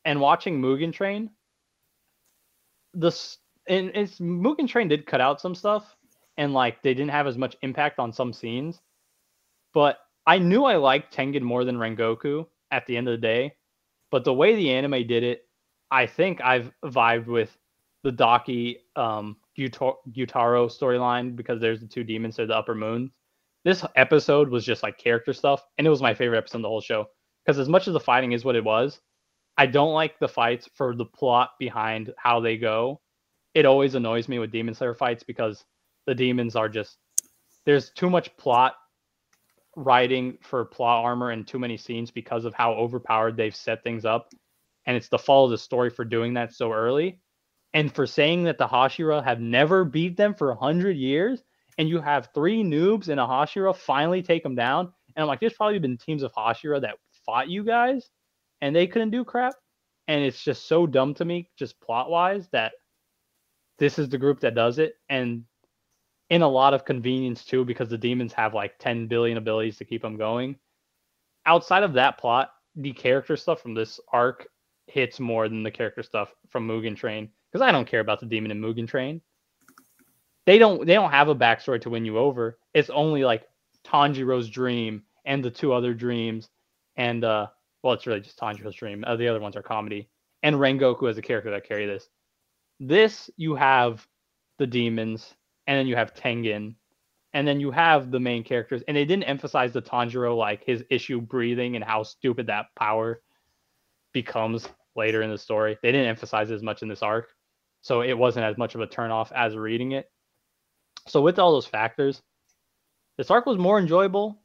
[0.05, 1.31] and watching mugen train
[2.93, 3.39] this
[3.69, 5.97] and it's mugen train did cut out some stuff
[6.37, 8.81] and like they didn't have as much impact on some scenes
[9.73, 13.55] but i knew i liked tengen more than rengoku at the end of the day
[14.15, 15.49] but the way the anime did it,
[15.91, 17.59] I think I've vibed with
[18.05, 23.11] the Daki um, Gyutaro storyline because there's the two demons, they're the upper moons.
[23.65, 26.69] This episode was just like character stuff, and it was my favorite episode of the
[26.69, 27.07] whole show.
[27.45, 29.01] Because as much as the fighting is what it was,
[29.59, 33.01] I don't like the fights for the plot behind how they go.
[33.55, 35.65] It always annoys me with Demon Slayer fights because
[36.07, 36.99] the demons are just
[37.65, 38.75] there's too much plot
[39.77, 44.05] writing for plot armor and too many scenes because of how overpowered they've set things
[44.05, 44.33] up.
[44.87, 47.21] And it's the fall of the story for doing that so early.
[47.73, 51.43] And for saying that the Hashira have never beat them for 100 years,
[51.79, 54.93] and you have three noobs and a Hashira finally take them down.
[55.17, 58.11] And I'm like, there's probably been teams of Hashira that fought you guys,
[58.61, 59.55] and they couldn't do crap.
[60.09, 62.73] and it's just so dumb to me, just plot wise, that
[63.79, 65.45] this is the group that does it, and
[66.31, 69.85] in a lot of convenience too, because the demons have like 10 billion abilities to
[69.85, 70.57] keep them going.
[71.47, 74.49] Outside of that plot, the character stuff from this arc
[74.87, 78.27] hits more than the character stuff from Mugen Train because I don't care about the
[78.27, 79.21] demon in Mugen Train.
[80.47, 82.59] They don't they don't have a backstory to win you over.
[82.75, 83.47] It's only like
[83.85, 86.49] Tanjiro's dream and the two other dreams,
[86.97, 87.47] and uh,
[87.83, 89.05] well, it's really just Tanjiro's dream.
[89.07, 90.09] Uh, the other ones are comedy,
[90.43, 92.09] and Rengoku as a character that carry this.
[92.81, 94.07] This you have
[94.59, 95.35] the demons,
[95.67, 96.75] and then you have Tengen,
[97.33, 100.85] and then you have the main characters, and they didn't emphasize the Tanjiro like his
[100.91, 103.21] issue breathing and how stupid that power
[104.13, 105.79] becomes later in the story.
[105.83, 107.35] They didn't emphasize as much in this arc,
[107.83, 110.11] so it wasn't as much of a turnoff as reading it.
[111.07, 112.23] So with all those factors,
[113.19, 114.41] this arc was more enjoyable,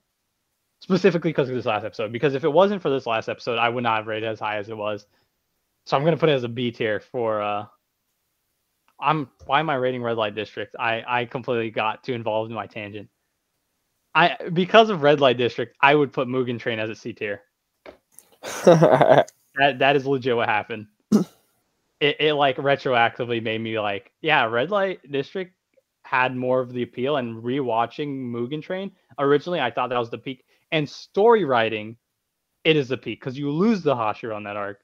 [0.81, 2.11] specifically because of this last episode.
[2.11, 4.57] Because if it wasn't for this last episode, I would not have rated as high
[4.57, 5.05] as it was.
[5.85, 7.41] So I'm gonna put it as a B tier for.
[7.41, 7.65] uh
[9.01, 10.75] I'm why am I rating Red Light District?
[10.79, 13.09] I I completely got too involved in my tangent.
[14.15, 17.41] I because of Red Light District, I would put Mugen Train as a C tier.
[18.65, 20.87] that that is legit what happened.
[21.99, 25.53] it, it like retroactively made me like, yeah, Red Light District
[26.03, 28.91] had more of the appeal and rewatching Mugen Train.
[29.19, 30.43] Originally I thought that was the peak.
[30.71, 31.97] And story writing,
[32.63, 34.79] it is the peak because you lose the Hashira on that arc.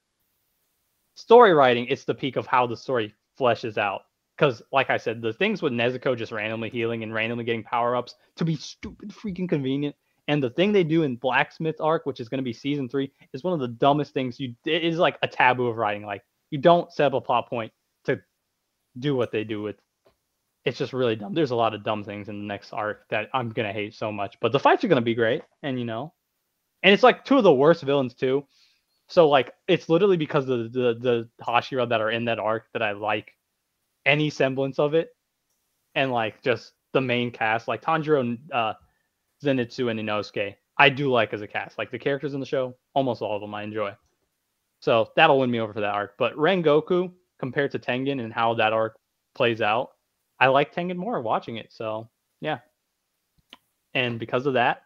[1.16, 4.02] Story writing, it's the peak of how the story fleshes out.
[4.38, 7.96] Because, like I said, the things with Nezuko just randomly healing and randomly getting power
[7.96, 9.96] ups to be stupid freaking convenient
[10.28, 13.12] and the thing they do in Blacksmith arc, which is going to be season three,
[13.34, 14.56] is one of the dumbest things you.
[14.66, 16.06] It is like a taboo of writing.
[16.06, 17.72] Like you don't set up a plot point
[18.06, 18.20] to
[18.98, 19.76] do what they do with.
[20.64, 21.36] It's just really dumb.
[21.36, 24.12] There's a lot of dumb things in the next arc that I'm gonna hate so
[24.12, 26.12] much, but the fights are gonna be great, and you know,
[26.82, 28.48] and it's like two of the worst villains too.
[29.08, 32.66] So like it's literally because of the the, the Hashira that are in that arc
[32.74, 33.32] that I like
[34.06, 35.10] any semblance of it,
[35.94, 38.74] and like just the main cast like Tanjiro uh,
[39.44, 41.78] Zenitsu and Inosuke, I do like as a cast.
[41.78, 43.96] Like the characters in the show, almost all of them I enjoy.
[44.80, 46.16] So that'll win me over for that arc.
[46.18, 48.98] But Rengoku compared to Tengen and how that arc
[49.34, 49.92] plays out,
[50.40, 51.72] I like Tengen more watching it.
[51.72, 52.10] So
[52.42, 52.60] yeah.
[53.94, 54.84] And because of that,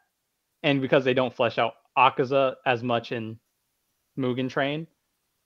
[0.64, 3.40] and because they don't flesh out Akaza as much in
[4.20, 4.86] Mugen Train,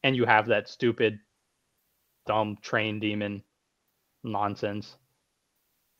[0.04, 1.20] and you have that stupid,
[2.26, 3.44] dumb train demon
[4.24, 4.98] nonsense,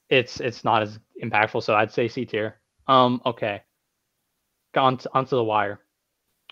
[0.10, 1.64] it's it's not as impactful.
[1.64, 2.60] So I'd say C tier.
[2.88, 3.62] Um, okay.
[4.76, 5.80] On to, onto the wire.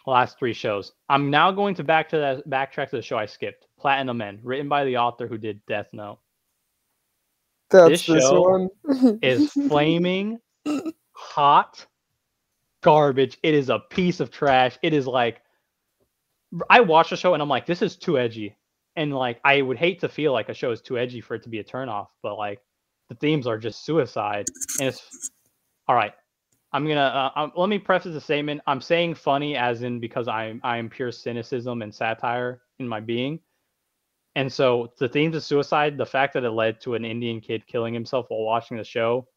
[0.07, 0.93] Last three shows.
[1.09, 3.67] I'm now going to back to that backtrack to the show I skipped.
[3.79, 6.19] Platinum End, written by the author who did Death Note.
[7.69, 9.19] That's this this show one.
[9.21, 10.39] Is flaming
[11.13, 11.85] hot
[12.81, 13.37] garbage.
[13.43, 14.77] It is a piece of trash.
[14.81, 15.41] It is like
[16.69, 18.57] I watch the show and I'm like, this is too edgy.
[18.95, 21.43] And like I would hate to feel like a show is too edgy for it
[21.43, 22.59] to be a turnoff, but like
[23.09, 24.47] the themes are just suicide.
[24.79, 25.01] And it's
[25.87, 26.13] all right.
[26.73, 27.01] I'm gonna
[27.35, 28.61] uh, um, let me preface the statement.
[28.65, 33.01] I'm saying funny as in because I'm I am pure cynicism and satire in my
[33.01, 33.39] being,
[34.35, 37.67] and so the themes of suicide, the fact that it led to an Indian kid
[37.67, 39.27] killing himself while watching the show,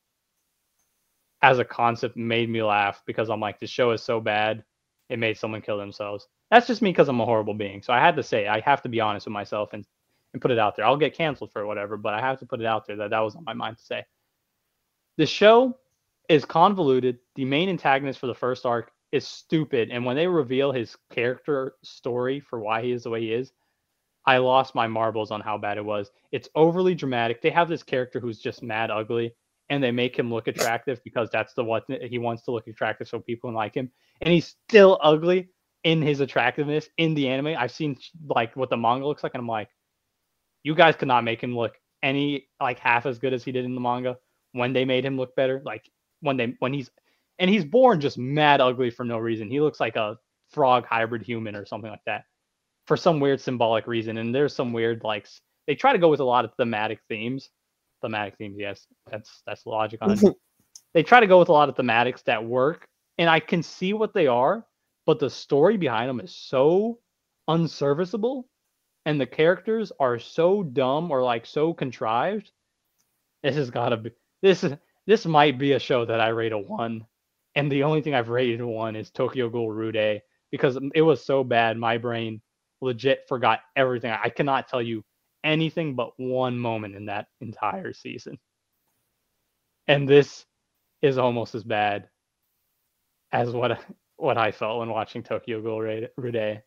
[1.42, 4.62] as a concept, made me laugh because I'm like, the show is so bad,
[5.08, 6.26] it made someone kill themselves.
[6.50, 7.82] That's just me because I'm a horrible being.
[7.82, 9.84] So I had to say, I have to be honest with myself and
[10.34, 10.84] and put it out there.
[10.84, 13.20] I'll get canceled for whatever, but I have to put it out there that that
[13.20, 14.04] was on my mind to say.
[15.16, 15.78] The show
[16.28, 17.18] is convoluted.
[17.36, 21.76] The main antagonist for the first arc is stupid, and when they reveal his character
[21.84, 23.52] story for why he is the way he is,
[24.26, 26.10] I lost my marbles on how bad it was.
[26.32, 27.40] It's overly dramatic.
[27.40, 29.34] They have this character who's just mad ugly,
[29.70, 33.06] and they make him look attractive because that's the what he wants to look attractive
[33.06, 35.48] so people can like him, and he's still ugly
[35.84, 37.54] in his attractiveness in the anime.
[37.58, 37.96] I've seen
[38.26, 39.68] like what the manga looks like, and I'm like,
[40.62, 43.64] you guys could not make him look any like half as good as he did
[43.64, 44.16] in the manga
[44.52, 45.62] when they made him look better.
[45.64, 46.90] Like when they when he's
[47.38, 49.50] and he's born just mad ugly for no reason.
[49.50, 50.18] He looks like a
[50.50, 52.24] frog hybrid human or something like that
[52.86, 54.18] for some weird symbolic reason.
[54.18, 55.28] And there's some weird like
[55.66, 57.50] they try to go with a lot of thematic themes.
[58.02, 60.20] Thematic themes, yes, that's that's logic on it.
[60.94, 62.86] they try to go with a lot of thematics that work,
[63.18, 64.66] and I can see what they are,
[65.06, 66.98] but the story behind them is so
[67.48, 68.48] unserviceable,
[69.06, 72.50] and the characters are so dumb or like so contrived.
[73.42, 74.10] This has got to be
[74.42, 74.74] this is
[75.06, 77.06] this might be a show that I rate a one,
[77.54, 81.24] and the only thing I've rated a one is Tokyo Ghoul Rude because it was
[81.24, 82.40] so bad my brain
[82.80, 84.12] legit forgot everything.
[84.12, 85.04] I cannot tell you
[85.44, 88.38] anything but one moment in that entire season,
[89.86, 90.46] and this
[91.02, 92.08] is almost as bad
[93.34, 93.80] as what
[94.16, 95.80] what I felt when watching Tokyo Ghoul
[96.16, 96.62] Rude.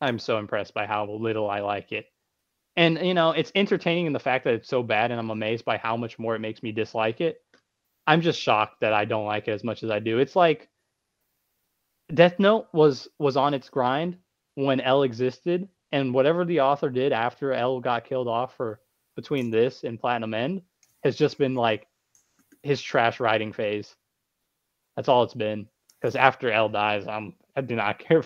[0.00, 2.06] I'm so impressed by how little I like it.
[2.76, 5.64] And you know, it's entertaining in the fact that it's so bad and I'm amazed
[5.64, 7.42] by how much more it makes me dislike it.
[8.06, 10.18] I'm just shocked that I don't like it as much as I do.
[10.18, 10.68] It's like
[12.14, 14.16] Death Note was was on its grind
[14.54, 18.80] when L existed and whatever the author did after L got killed off for
[19.16, 20.62] between this and Platinum End
[21.02, 21.88] has just been like
[22.62, 23.96] his trash writing phase.
[25.00, 25.66] That's all it's been.
[25.98, 28.22] Because after L dies, I'm I do not care.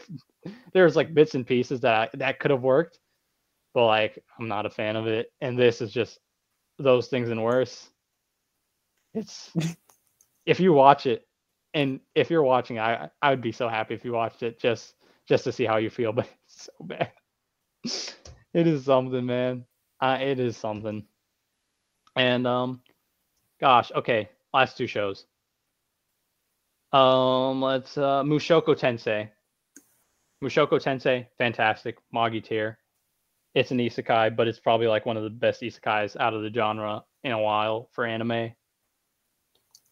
[0.72, 2.98] There's like bits and pieces that I, that could have worked,
[3.74, 5.30] but like I'm not a fan of it.
[5.40, 6.18] And this is just
[6.80, 7.90] those things and worse.
[9.14, 9.52] It's
[10.46, 11.28] if you watch it,
[11.74, 14.96] and if you're watching, I I would be so happy if you watched it just
[15.28, 16.12] just to see how you feel.
[16.16, 17.12] But it's so bad.
[18.52, 19.64] it is something, man.
[20.00, 21.04] Uh, it is something.
[22.16, 22.80] And um,
[23.60, 25.26] gosh, okay, last two shows.
[26.94, 29.28] Um, let's uh, Mushoku Tensei.
[30.42, 31.96] Mushoku Tensei, fantastic.
[32.12, 32.78] Magi tier.
[33.56, 36.52] It's an isekai, but it's probably like one of the best isekais out of the
[36.52, 38.52] genre in a while for anime.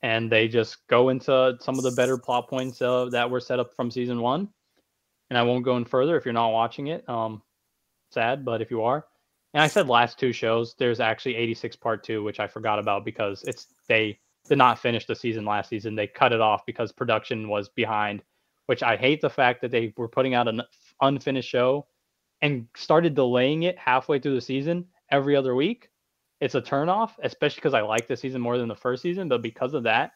[0.03, 3.59] And they just go into some of the better plot points uh, that were set
[3.59, 4.49] up from season one.
[5.29, 7.09] And I won't go in further if you're not watching it.
[7.09, 7.43] Um,
[8.13, 9.07] sad, but if you are,
[9.55, 13.05] and I said last two shows, there's actually 86 part two, which I forgot about
[13.05, 15.95] because it's they did not finish the season last season.
[15.95, 18.23] They cut it off because production was behind,
[18.67, 20.63] which I hate the fact that they were putting out an
[21.01, 21.87] unfinished show
[22.41, 25.91] and started delaying it halfway through the season every other week.
[26.41, 29.29] It's a turnoff, especially because I like the season more than the first season.
[29.29, 30.13] But because of that,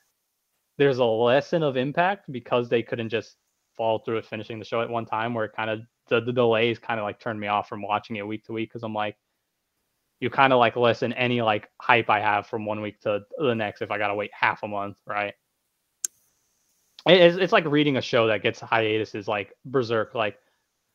[0.77, 3.37] there's a lesson of impact because they couldn't just
[3.77, 6.33] fall through it finishing the show at one time where it kind of the, the
[6.33, 8.95] delays kind of like turned me off from watching it week to week because I'm
[8.95, 9.17] like,
[10.21, 13.55] you kind of like lessen any like hype I have from one week to the
[13.55, 15.35] next if I gotta wait half a month, right?
[17.07, 20.15] It's, it's like reading a show that gets hiatuses like Berserk.
[20.15, 20.39] Like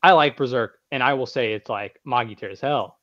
[0.03, 2.98] I like Berserk, and I will say it's like Magi tier as hell.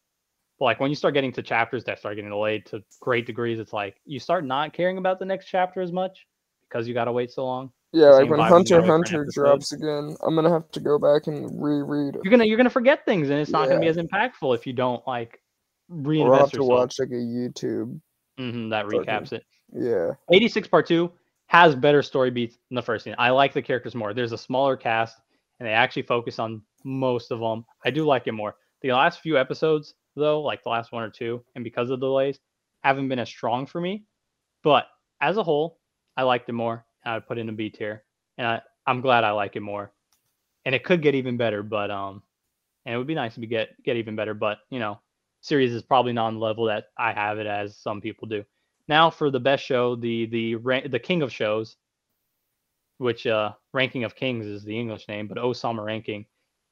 [0.59, 3.61] But like when you start getting to chapters that start getting delayed to great degrees,
[3.61, 6.27] it's like you start not caring about the next chapter as much
[6.69, 7.71] because you gotta wait so long.
[7.93, 12.17] Yeah, like when Hunter Hunter drops again, I'm gonna have to go back and reread.
[12.23, 13.75] You're gonna you're gonna forget things, and it's not yeah.
[13.75, 15.41] gonna be as impactful if you don't like
[15.89, 16.69] reinvest I'll have yourself.
[16.69, 18.01] to watch like a YouTube
[18.39, 19.45] mm-hmm, that recaps it.
[19.73, 21.13] Yeah, 86 Part Two
[21.47, 23.15] has better story beats than the first scene.
[23.19, 24.15] I like the characters more.
[24.15, 25.17] There's a smaller cast,
[25.59, 27.65] and they actually focus on most of them.
[27.85, 28.57] I do like it more.
[28.83, 32.07] The last few episodes, though, like the last one or two, and because of the
[32.07, 32.39] delays,
[32.83, 34.05] haven't been as strong for me.
[34.63, 34.87] But
[35.21, 35.79] as a whole,
[36.17, 36.85] I liked it more.
[37.05, 38.05] I would put in a B tier,
[38.37, 39.93] and I, I'm glad I like it more.
[40.65, 42.23] And it could get even better, but um,
[42.85, 44.35] and it would be nice to be get get even better.
[44.35, 45.01] But you know,
[45.41, 48.45] series is probably not on the level that I have it as some people do.
[48.89, 51.77] Now for the best show, the the the king of shows,
[52.99, 56.27] which uh ranking of kings is the English name, but Osama ranking.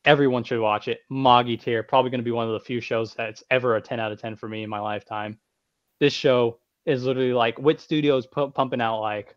[0.04, 1.00] Everyone should watch it.
[1.10, 3.98] Magi Tier probably going to be one of the few shows that's ever a 10
[3.98, 5.36] out of 10 for me in my lifetime.
[5.98, 9.34] This show is literally like Wit Studios pu- pumping out like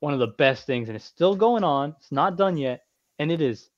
[0.00, 1.94] one of the best things, and it's still going on.
[1.98, 2.82] It's not done yet,
[3.18, 3.70] and it is.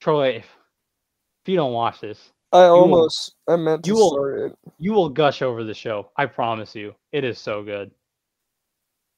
[0.00, 4.10] Troy, if, if you don't watch this, I almost will, I meant to you will,
[4.10, 4.58] start it.
[4.78, 6.10] You will gush over the show.
[6.16, 6.94] I promise you.
[7.12, 7.90] It is so good.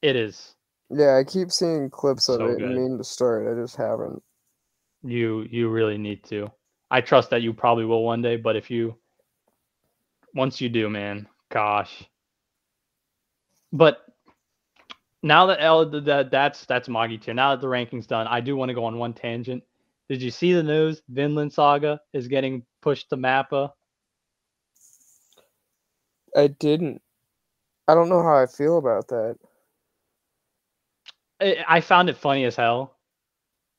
[0.01, 0.55] It is.
[0.89, 2.71] Yeah, I keep seeing clips of So it good.
[2.71, 3.47] and mean to start.
[3.47, 4.21] I just haven't.
[5.03, 6.51] You you really need to.
[6.91, 8.95] I trust that you probably will one day, but if you
[10.35, 12.03] once you do, man, gosh.
[13.71, 14.05] But
[15.23, 17.33] now that L that that's that's Magi tier.
[17.33, 19.63] Now that the ranking's done, I do want to go on one tangent.
[20.11, 21.01] Did you see the news?
[21.07, 23.71] Vinland Saga is getting pushed to Mappa.
[26.35, 27.01] I didn't.
[27.87, 29.37] I don't know how I feel about that.
[31.39, 32.97] I I found it funny as hell.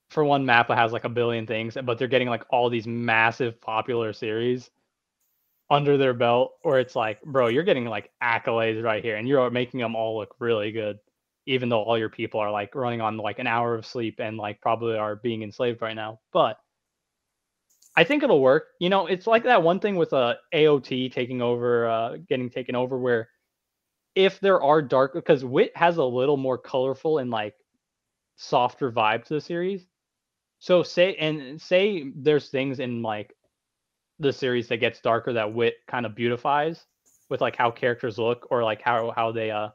[0.09, 3.61] For one, Mappa has like a billion things, but they're getting like all these massive
[3.61, 4.71] popular series
[5.69, 9.51] under their belt, where it's like, bro, you're getting like accolades right here, and you're
[9.51, 10.99] making them all look really good,
[11.47, 14.37] even though all your people are like running on like an hour of sleep and
[14.37, 16.21] like probably are being enslaved right now.
[16.33, 16.59] But
[17.97, 18.69] I think it'll work.
[18.81, 22.75] You know, it's like that one thing with uh, AOT taking over, uh, getting taken
[22.75, 23.29] over, where
[24.15, 27.55] if there are dark, because Wit has a little more colorful and like
[28.37, 29.87] softer vibe to the series.
[30.59, 33.35] So say and say there's things in like
[34.19, 36.87] the series that gets darker that Wit kind of beautifies
[37.29, 39.71] with like how characters look or like how how they uh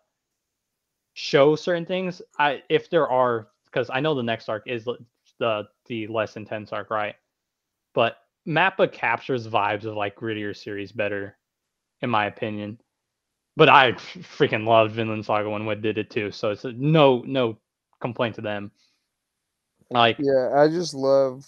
[1.17, 2.21] show certain things.
[2.37, 6.71] I if there are because I know the next arc is the the, less intense
[6.71, 7.15] arc, right?
[7.93, 8.17] But
[8.47, 11.35] Mappa captures vibes of like grittier series better,
[12.01, 12.79] in my opinion.
[13.55, 17.23] But I freaking loved Vinland Saga when Wit did it too, so it's a, no
[17.25, 17.57] no
[17.99, 18.71] complaint to them.
[19.89, 21.47] Like Yeah, I just love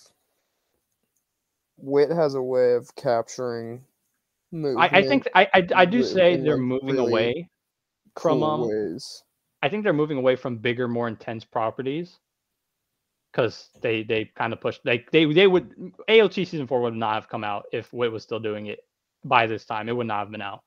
[1.77, 3.83] Wit has a way of capturing.
[4.51, 7.49] I, I think I, I I do say they're like, moving really away
[8.19, 9.23] from cool um ways.
[9.61, 12.19] I think they're moving away from bigger, more intense properties
[13.31, 17.15] because they they kind of pushed like they they would AOT season four would not
[17.15, 18.79] have come out if Wit was still doing it
[19.23, 19.89] by this time.
[19.89, 20.61] It would not have been out.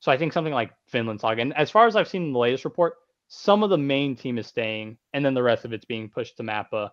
[0.00, 2.38] So I think something like Vinland Saga, and as far as I've seen in the
[2.38, 2.94] latest report,
[3.28, 6.36] some of the main team is staying, and then the rest of it's being pushed
[6.38, 6.90] to Mappa,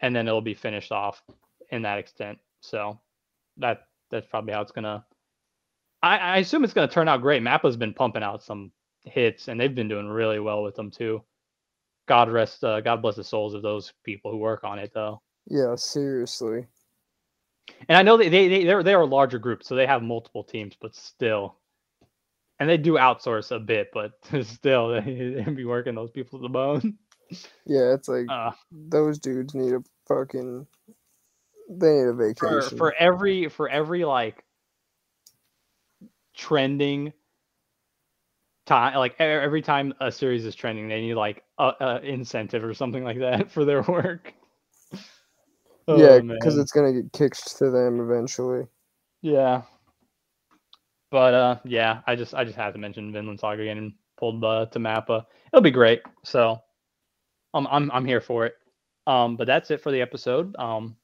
[0.00, 1.22] and then it'll be finished off
[1.70, 2.38] in that extent.
[2.60, 3.00] So
[3.58, 5.04] that that's probably how it's gonna.
[6.02, 7.42] I, I assume it's gonna turn out great.
[7.42, 8.72] Mappa's been pumping out some
[9.08, 11.22] hits, and they've been doing really well with them too.
[12.08, 15.22] God rest, uh, God bless the souls of those people who work on it, though.
[15.48, 16.66] Yeah, seriously.
[17.88, 20.44] And I know they they they they're, they're a larger group, so they have multiple
[20.44, 21.56] teams, but still,
[22.60, 24.12] and they do outsource a bit, but
[24.44, 26.98] still, they, they be working those people to the bone.
[27.66, 30.66] Yeah, it's like Uh, those dudes need a fucking.
[31.70, 32.70] They need a for vacation.
[32.70, 34.44] for every for every like
[36.36, 37.12] trending
[38.68, 42.74] time, like every time a series is trending, they need like a, a incentive or
[42.74, 44.32] something like that for their work.
[44.92, 45.00] yeah,
[45.88, 48.66] Oh, because it's gonna get kicked to them eventually.
[49.22, 49.62] Yeah.
[51.10, 54.44] But uh yeah, I just I just had to mention Vinland Saga again and pulled
[54.44, 55.24] uh, to Mappa.
[55.52, 56.02] It'll be great.
[56.22, 56.60] So
[57.54, 58.54] I'm I'm I'm here for it.
[59.06, 60.54] Um but that's it for the episode.
[60.58, 60.96] Um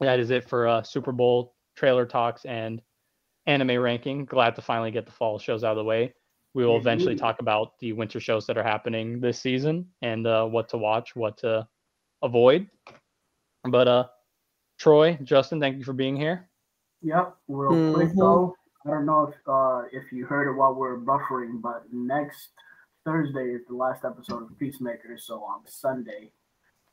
[0.00, 2.82] that is it for uh Super Bowl trailer talks and
[3.46, 4.24] anime ranking.
[4.24, 6.12] Glad to finally get the fall shows out of the way.
[6.54, 7.18] We will eventually Mhm.
[7.18, 11.14] talk about the winter shows that are happening this season and uh what to watch,
[11.16, 11.66] what to
[12.22, 12.68] avoid.
[13.64, 14.08] But uh
[14.78, 16.48] Troy, Justin, thank you for being here.
[17.02, 17.36] Yep.
[17.48, 18.16] Real quick Mhm.
[18.16, 18.56] though,
[18.86, 22.50] I don't know if uh, if you heard it while we are buffering, but next
[23.04, 25.16] Thursday is the last episode of Peacemaker.
[25.18, 26.32] So on Sunday,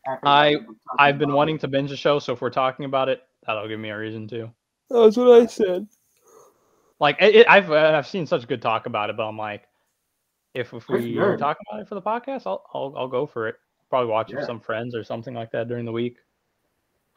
[0.07, 1.61] after I- that, we'll be talking I've been wanting it.
[1.61, 4.27] to binge the show, so if we're talking about it, that'll give me a reason
[4.29, 4.51] to.
[4.89, 5.87] That's what I said.
[7.01, 9.67] Like it, I've I've seen such good talk about it, but I'm like,
[10.53, 11.39] if if we good.
[11.39, 13.55] talking about it for the podcast, I'll I'll, I'll go for it.
[13.89, 14.39] Probably watch it Yeah.
[14.41, 16.17] with some friends or something like that during the week.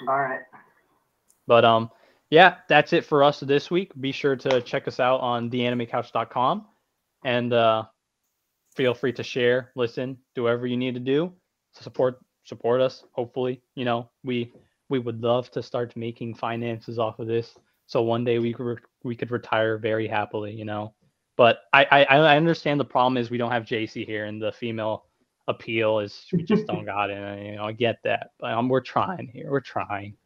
[0.08, 0.40] All right.
[1.46, 1.90] But um,
[2.30, 3.92] yeah, that's it for us this week.
[4.00, 6.66] Be sure to check us out on theanimecouch.com
[7.24, 7.84] and uh,
[8.74, 11.30] feel free to share, listen, do whatever you need to do
[11.74, 13.04] to support support us.
[13.12, 14.50] Hopefully, you know we
[14.88, 17.54] we would love to start making finances off of this,
[17.86, 20.94] so one day we could re- we could retire very happily, you know.
[21.36, 24.52] But I, I I understand the problem is we don't have JC here, and the
[24.52, 25.06] female
[25.48, 27.44] appeal is we just don't got it.
[27.44, 29.50] You know, I get that, but um, we're trying here.
[29.50, 30.16] We're trying.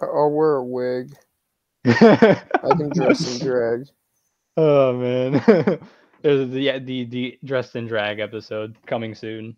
[0.00, 1.14] I- I'll wear a wig.
[1.86, 2.44] I
[2.76, 3.86] can dress in drag.
[4.56, 5.32] Oh man,
[6.22, 9.56] there's the the the dressed in drag episode coming soon.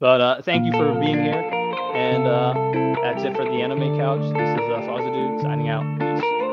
[0.00, 1.42] But uh, thank you for being here,
[1.94, 2.54] and uh,
[3.02, 4.20] that's it for the anime couch.
[4.22, 4.97] This is uh, Fozzie Dude signing
[5.68, 5.98] out.
[5.98, 6.47] Peace.